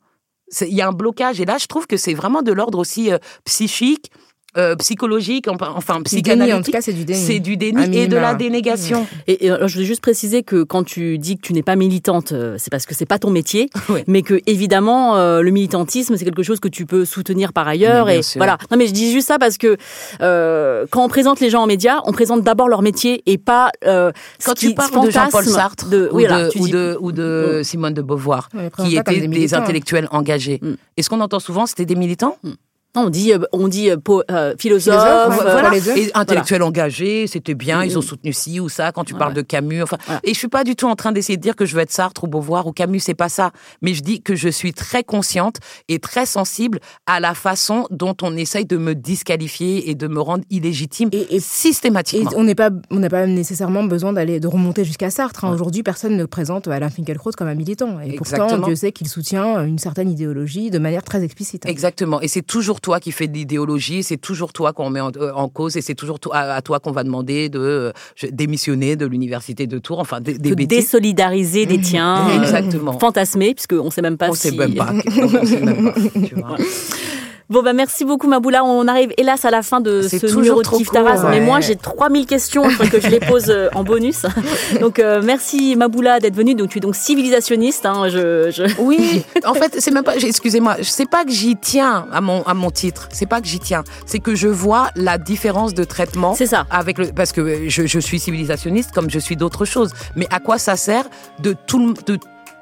Il 0.60 0.74
y 0.74 0.82
a 0.82 0.90
un 0.90 0.92
blocage, 0.92 1.40
et 1.40 1.46
là, 1.46 1.58
je 1.58 1.68
trouve 1.68 1.88
que 1.88 1.96
c'est 1.96 2.14
vraiment 2.14 2.42
de 2.42 2.52
l'ordre 2.52 2.78
aussi 2.78 3.14
euh, 3.14 3.18
psychique, 3.46 4.12
euh, 4.58 4.76
psychologique, 4.76 5.48
enfin 5.48 6.02
psychanalytique. 6.04 6.60
en 6.60 6.62
tout 6.62 6.72
cas, 6.72 6.82
c'est 6.82 6.92
du 6.92 7.06
déni. 7.06 7.20
C'est 7.20 7.40
du 7.40 7.56
déni 7.56 7.98
et 7.98 8.08
de 8.08 8.18
la 8.18 8.34
dénégation. 8.34 9.08
Et, 9.28 9.48
je 9.48 9.74
voulais 9.74 9.86
juste 9.86 10.02
préciser 10.02 10.44
que 10.44 10.64
quand 10.64 10.84
tu 10.84 11.18
dis 11.18 11.38
que 11.38 11.42
tu 11.42 11.54
n'es 11.54 11.64
pas 11.64 11.76
militante, 11.78 12.34
euh, 12.34 12.56
c'est 12.58 12.70
parce 12.70 12.86
que 12.86 12.94
c'est 12.94 13.06
pas 13.06 13.18
ton 13.18 13.30
métier, 13.30 13.70
mais 14.08 14.24
que 14.24 14.42
évidemment 14.48 15.16
euh, 15.16 15.42
le 15.42 15.52
militantisme 15.52 16.18
c'est 16.18 16.26
quelque 16.26 16.44
chose 16.44 16.60
que 16.60 16.68
tu 16.68 16.86
peux 16.86 17.06
soutenir 17.06 17.54
par 17.54 17.68
ailleurs. 17.68 18.10
et 18.10 18.22
voilà. 18.36 18.58
Non, 18.72 18.78
mais 18.78 18.88
je 18.88 18.94
dis 18.94 19.12
juste 19.12 19.28
ça 19.28 19.40
parce 19.40 19.58
que 19.58 19.78
quand 20.20 21.06
on 21.06 21.10
présente 21.10 21.40
les 21.40 21.50
gens 21.50 21.64
en 21.64 21.68
médias, 21.68 22.00
on 22.06 22.12
présente 22.12 22.44
d'abord 22.44 22.68
leur 22.68 22.82
métier 22.82 23.24
et 23.26 23.38
pas 23.38 23.72
quand 23.82 24.54
tu 24.56 24.74
parles 24.74 25.06
de 25.06 25.12
Jean-Paul 25.12 25.46
Sartre 25.46 25.88
de, 25.88 26.10
ou, 26.12 26.20
de, 26.68 26.98
ou, 27.00 27.12
de, 27.12 27.60
mm. 27.60 27.64
Simone 27.64 27.94
de 27.94 28.02
Beauvoir, 28.02 28.50
qui 28.84 28.98
étaient 28.98 29.28
des, 29.28 29.54
intellectuels 29.54 30.08
engagés. 30.12 30.60
Mm. 30.62 30.74
Et 30.98 31.04
ce 31.04 31.10
qu'on 31.10 31.22
entend 31.22 31.40
souvent, 31.40 31.66
c'était 31.66 31.86
des 31.86 31.96
militants? 31.96 32.38
Mm. 32.44 32.52
On 32.94 33.10
dit, 33.10 33.32
euh, 33.32 33.40
on 33.54 33.70
dit 33.70 33.90
euh, 33.90 33.96
euh, 34.30 34.54
philosophe, 34.60 34.96
voilà. 35.42 35.72
et 35.96 36.12
intellectuel 36.14 36.62
engagé, 36.62 37.26
c'était 37.26 37.54
bien, 37.54 37.86
ils 37.86 37.98
ont 37.98 38.02
soutenu 38.02 38.34
ci 38.34 38.60
ou 38.60 38.68
ça. 38.68 38.92
Quand 38.92 39.06
tu 39.06 39.14
parles 39.14 39.34
de 39.34 39.42
Camus, 39.42 39.82
enfin, 39.82 39.98
et 40.26 40.34
je 40.34 40.38
suis 40.38 40.50
pas 40.50 40.66
du 40.66 40.76
tout 40.76 40.88
en 40.88 40.96
train 40.96 41.14
d'essayer 41.14 41.38
de 41.38 41.42
dire 41.42 41.56
que 41.56 41.66
je 41.66 41.74
veux 41.74 41.82
être 41.82 41.92
Sartre 41.92 42.26
ou 42.26 42.28
Beauvoir 42.28 42.68
ou 42.68 42.74
Camus, 42.74 43.00
c'est 43.00 43.14
pas 43.14 43.30
ça. 43.30 43.52
Mais 43.82 43.94
je 43.94 44.04
dis 44.04 44.22
que 44.22 44.36
je 44.36 44.50
suis 44.50 44.74
très 44.74 45.06
consciente 45.06 45.58
et 45.88 46.00
très 46.00 46.26
sensible 46.26 46.80
à 47.06 47.22
la 47.22 47.34
façon 47.34 47.88
dont 47.92 48.16
on 48.22 48.36
essaye 48.36 48.66
de 48.66 48.76
me 48.76 48.94
disqualifier 48.94 49.90
et 49.90 49.96
de 49.96 50.08
me 50.08 50.20
rendre 50.20 50.44
illégitime 50.50 51.10
et, 51.14 51.40
systématiquement. 51.40 52.32
Et 52.32 52.36
on 52.36 52.44
n'est 52.44 52.56
pas, 52.56 52.72
on 52.90 53.00
n'a 53.00 53.10
pas 53.10 53.26
nécessairement 53.26 53.86
besoin 53.86 54.12
d'aller 54.12 54.42
de 54.42 54.48
remonter 54.48 54.84
jusqu'à 54.84 55.10
Sartre. 55.10 55.46
Hein. 55.46 55.54
Aujourd'hui, 55.54 55.82
personne 55.82 56.18
ne 56.18 56.26
présente 56.26 56.68
Alain 56.68 56.90
Finkielkraut 56.90 57.32
comme 57.38 57.48
un 57.48 57.56
militant, 57.56 58.02
et 58.02 58.18
pourtant 58.18 58.58
Dieu 58.58 58.76
sait 58.76 58.92
qu'il 58.92 59.08
soutient 59.08 59.64
une 59.64 59.80
certaine 59.80 60.10
idéologie 60.10 60.72
de 60.72 60.80
manière 60.80 61.04
très 61.04 61.24
explicite. 61.24 61.66
Exactement, 61.66 62.20
et 62.20 62.28
c'est 62.28 62.42
toujours 62.42 62.81
toi 62.82 63.00
qui 63.00 63.12
fais 63.12 63.28
de 63.28 63.34
l'idéologie, 63.34 64.04
c'est 64.04 64.18
toujours 64.18 64.54
toi 64.54 64.74
qu'on 64.74 64.90
met 64.90 65.00
en, 65.02 65.12
euh, 65.18 65.48
cause 65.54 65.78
et 65.78 65.82
c'est 65.82 65.96
toujours 65.96 66.20
à, 66.32 66.62
toi 66.62 66.80
qu'on 66.80 66.92
va 66.92 67.04
demander 67.04 67.50
de 67.50 67.60
euh, 67.60 67.92
démissionner 68.32 68.96
de 68.96 69.06
l'université 69.06 69.68
de 69.68 69.78
Tours, 69.78 70.00
enfin 70.00 70.22
des, 70.22 70.38
de 70.38 70.54
désolidariser 70.54 71.66
des 71.66 71.80
tiens, 71.80 72.42
exactement, 72.42 72.98
fantasmer 72.98 73.54
puisque 73.54 73.74
on 73.74 73.90
sait 73.90 74.02
même 74.02 74.18
pas 74.18 74.30
on 74.30 74.34
si... 74.34 74.50
sait 74.50 74.56
même 74.56 74.76
pas, 74.76 74.94
on 75.22 75.46
sait 75.46 75.62
même 75.62 75.94
pas 75.94 76.00
tu 76.28 76.36
vois. 76.36 76.58
Bon, 77.52 77.62
bah 77.64 77.74
merci 77.74 78.06
beaucoup, 78.06 78.30
Maboula. 78.30 78.64
On 78.64 78.88
arrive 78.88 79.12
hélas 79.18 79.44
à 79.44 79.52
la 79.52 79.62
fin 79.62 79.82
de 79.82 80.02
ce 80.04 80.26
numéro 80.38 80.62
de 80.62 80.68
Kif 80.70 80.90
Taras. 80.90 81.30
Mais 81.30 81.42
moi, 81.42 81.60
j'ai 81.60 81.76
3000 81.76 82.26
questions. 82.26 82.64
Il 82.82 82.90
que 82.90 83.02
je 83.02 83.08
les 83.08 83.20
pose 83.20 83.50
euh, 83.50 83.68
en 83.76 83.84
bonus. 83.84 84.26
Donc, 84.80 85.00
euh, 85.00 85.22
merci, 85.22 85.76
Maboula, 85.76 86.22
d'être 86.22 86.36
venue. 86.36 86.56
Donc, 86.56 86.70
tu 86.70 86.78
es 86.78 86.82
donc 86.82 86.96
civilisationniste. 86.96 87.86
Hein, 87.86 88.08
je, 88.08 88.72
Oui, 88.80 89.26
en 89.44 89.54
fait, 89.54 89.76
c'est 89.80 89.92
même 89.92 90.06
pas. 90.06 90.16
Excusez-moi, 90.16 90.78
sais 90.82 91.06
pas 91.06 91.26
que 91.26 91.32
j'y 91.32 91.58
tiens 91.58 92.08
à 92.14 92.22
mon, 92.22 92.42
à 92.44 92.54
mon 92.54 92.72
titre. 92.72 93.10
C'est 93.12 93.26
pas 93.26 93.42
que 93.42 93.48
j'y 93.48 93.60
tiens. 93.60 93.84
C'est 94.06 94.20
que 94.20 94.34
je 94.34 94.48
vois 94.48 94.90
la 94.96 95.18
différence 95.18 95.74
de 95.74 95.84
traitement. 95.84 96.34
C'est 96.36 96.46
ça. 96.46 96.66
Avec 96.70 97.00
le, 97.00 97.08
parce 97.08 97.34
que 97.34 97.68
je, 97.68 97.86
je 97.86 98.00
suis 98.00 98.20
civilisationniste 98.20 98.92
comme 98.94 99.10
je 99.10 99.20
suis 99.20 99.36
d'autres 99.36 99.66
choses. 99.66 99.92
Mais 100.16 100.28
à 100.32 100.40
quoi 100.40 100.58
ça 100.58 100.78
sert 100.78 101.04
de 101.40 101.54
tout, 101.68 101.96
de 102.06 102.18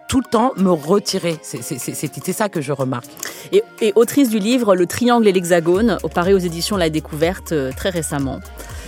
tout 0.10 0.20
le 0.20 0.26
temps 0.30 0.54
me 0.58 0.72
retirer. 0.72 1.38
C'est 1.42 2.34
ça 2.34 2.50
que 2.50 2.60
je 2.60 2.74
remarque. 2.74 3.06
Et, 3.54 3.64
autrice 3.96 4.30
du 4.30 4.40
livre 4.40 4.76
Le 4.76 4.86
Triangle 4.86 5.28
et 5.28 5.32
l'Hexagone, 5.32 6.00
au 6.04 6.10
Paris 6.10 6.34
aux 6.34 6.40
éditions 6.40 6.78
La 6.78 6.90
Découverte, 6.90 7.52
euh, 7.52 7.72
très 7.76 7.90
récemment. 7.90 8.40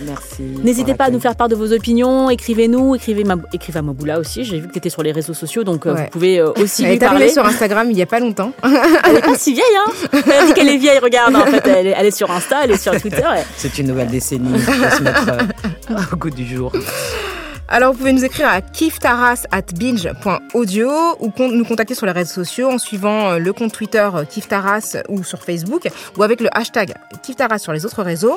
Merci. 0.04 0.42
N'hésitez 0.62 0.94
pas 0.94 1.04
à 1.04 1.10
nous 1.10 1.20
faire 1.20 1.36
part 1.36 1.48
de 1.48 1.54
vos 1.54 1.72
opinions, 1.72 2.28
écrivez-nous, 2.28 2.96
écrivez, 2.96 3.24
ma, 3.24 3.36
écrivez 3.52 3.78
à 3.78 3.82
Maboula 3.82 4.18
aussi. 4.18 4.44
J'ai 4.44 4.58
vu 4.58 4.66
que 4.66 4.72
tu 4.72 4.78
étais 4.78 4.90
sur 4.90 5.02
les 5.02 5.12
réseaux 5.12 5.34
sociaux, 5.34 5.62
donc 5.62 5.86
euh, 5.86 5.94
vous 5.94 6.06
pouvez 6.10 6.40
euh, 6.40 6.50
aussi 6.56 6.84
elle 6.84 6.92
lui 6.92 6.98
parler. 6.98 7.28
sur 7.28 7.46
Instagram 7.46 7.88
il 7.88 7.94
n'y 7.94 8.02
a 8.02 8.06
pas 8.06 8.18
longtemps. 8.18 8.52
elle 9.04 9.16
est 9.16 9.20
pas 9.20 9.36
si 9.36 9.52
vieille, 9.52 9.64
hein 9.86 10.08
Elle 10.12 10.46
dit 10.46 10.54
qu'elle 10.54 10.68
est 10.68 10.76
vieille, 10.76 10.98
regarde. 10.98 11.36
En 11.36 11.46
fait, 11.46 11.66
elle 11.68 11.86
est, 11.86 11.94
elle 11.96 12.06
est 12.06 12.16
sur 12.16 12.30
Insta, 12.30 12.64
elle 12.64 12.72
est 12.72 12.82
sur 12.82 12.92
Twitter. 13.00 13.22
C'est 13.56 13.78
une 13.78 13.86
nouvelle 13.88 14.08
décennie. 14.08 14.54
On 14.54 14.96
se 14.96 15.02
mettre 15.02 16.12
au 16.12 16.16
goût 16.16 16.30
du 16.30 16.46
jour. 16.46 16.72
Alors 17.72 17.92
vous 17.92 17.98
pouvez 18.00 18.12
nous 18.12 18.22
écrire 18.22 18.48
à 18.48 18.60
kiftaras@binge.audio 18.60 20.90
ou 21.20 21.32
nous 21.38 21.64
contacter 21.64 21.94
sur 21.94 22.04
les 22.04 22.12
réseaux 22.12 22.44
sociaux 22.44 22.70
en 22.70 22.76
suivant 22.76 23.30
euh, 23.30 23.38
le 23.38 23.54
compte 23.54 23.72
Twitter 23.72 24.06
euh, 24.14 24.26
Kiftaras 24.26 24.98
ou 25.08 25.24
sur 25.24 25.42
Facebook 25.42 25.88
ou 26.18 26.22
avec 26.22 26.42
le 26.42 26.54
hashtag 26.54 26.92
Kiftaras 27.22 27.58
sur 27.58 27.72
les 27.72 27.86
autres 27.86 28.02
réseaux. 28.02 28.36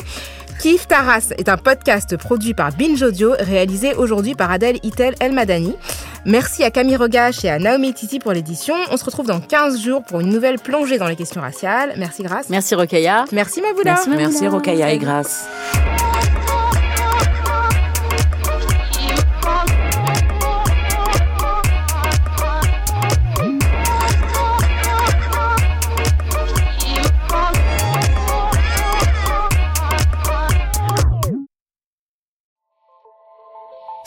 Kiftaras 0.61 1.33
est 1.37 1.49
un 1.49 1.57
podcast 1.57 2.15
produit 2.15 2.53
par 2.53 2.71
Binge 2.71 3.03
Audio 3.03 3.33
réalisé 3.37 3.93
aujourd'hui 3.93 4.35
par 4.35 4.51
Adèle 4.51 4.79
Itel 4.83 5.15
El 5.19 5.33
Madani. 5.33 5.75
Merci 6.23 6.63
à 6.63 6.71
Camille 6.71 6.95
Regache 6.95 7.43
et 7.43 7.49
à 7.49 7.59
Naomi 7.59 7.93
Titi 7.93 8.19
pour 8.19 8.31
l'édition. 8.31 8.75
On 8.89 8.95
se 8.95 9.03
retrouve 9.03 9.27
dans 9.27 9.41
15 9.41 9.83
jours 9.83 10.01
pour 10.01 10.21
une 10.21 10.29
nouvelle 10.29 10.59
plongée 10.59 10.97
dans 10.97 11.09
les 11.09 11.17
questions 11.17 11.41
raciales. 11.41 11.93
Merci 11.97 12.23
Grace. 12.23 12.45
Merci 12.49 12.73
Rokaya. 12.73 13.25
Merci 13.33 13.61
Maboula. 13.61 13.95
Merci, 13.95 14.09
Merci 14.09 14.47
Rokaya 14.47 14.93
et 14.93 14.97
Grace. 14.97 15.45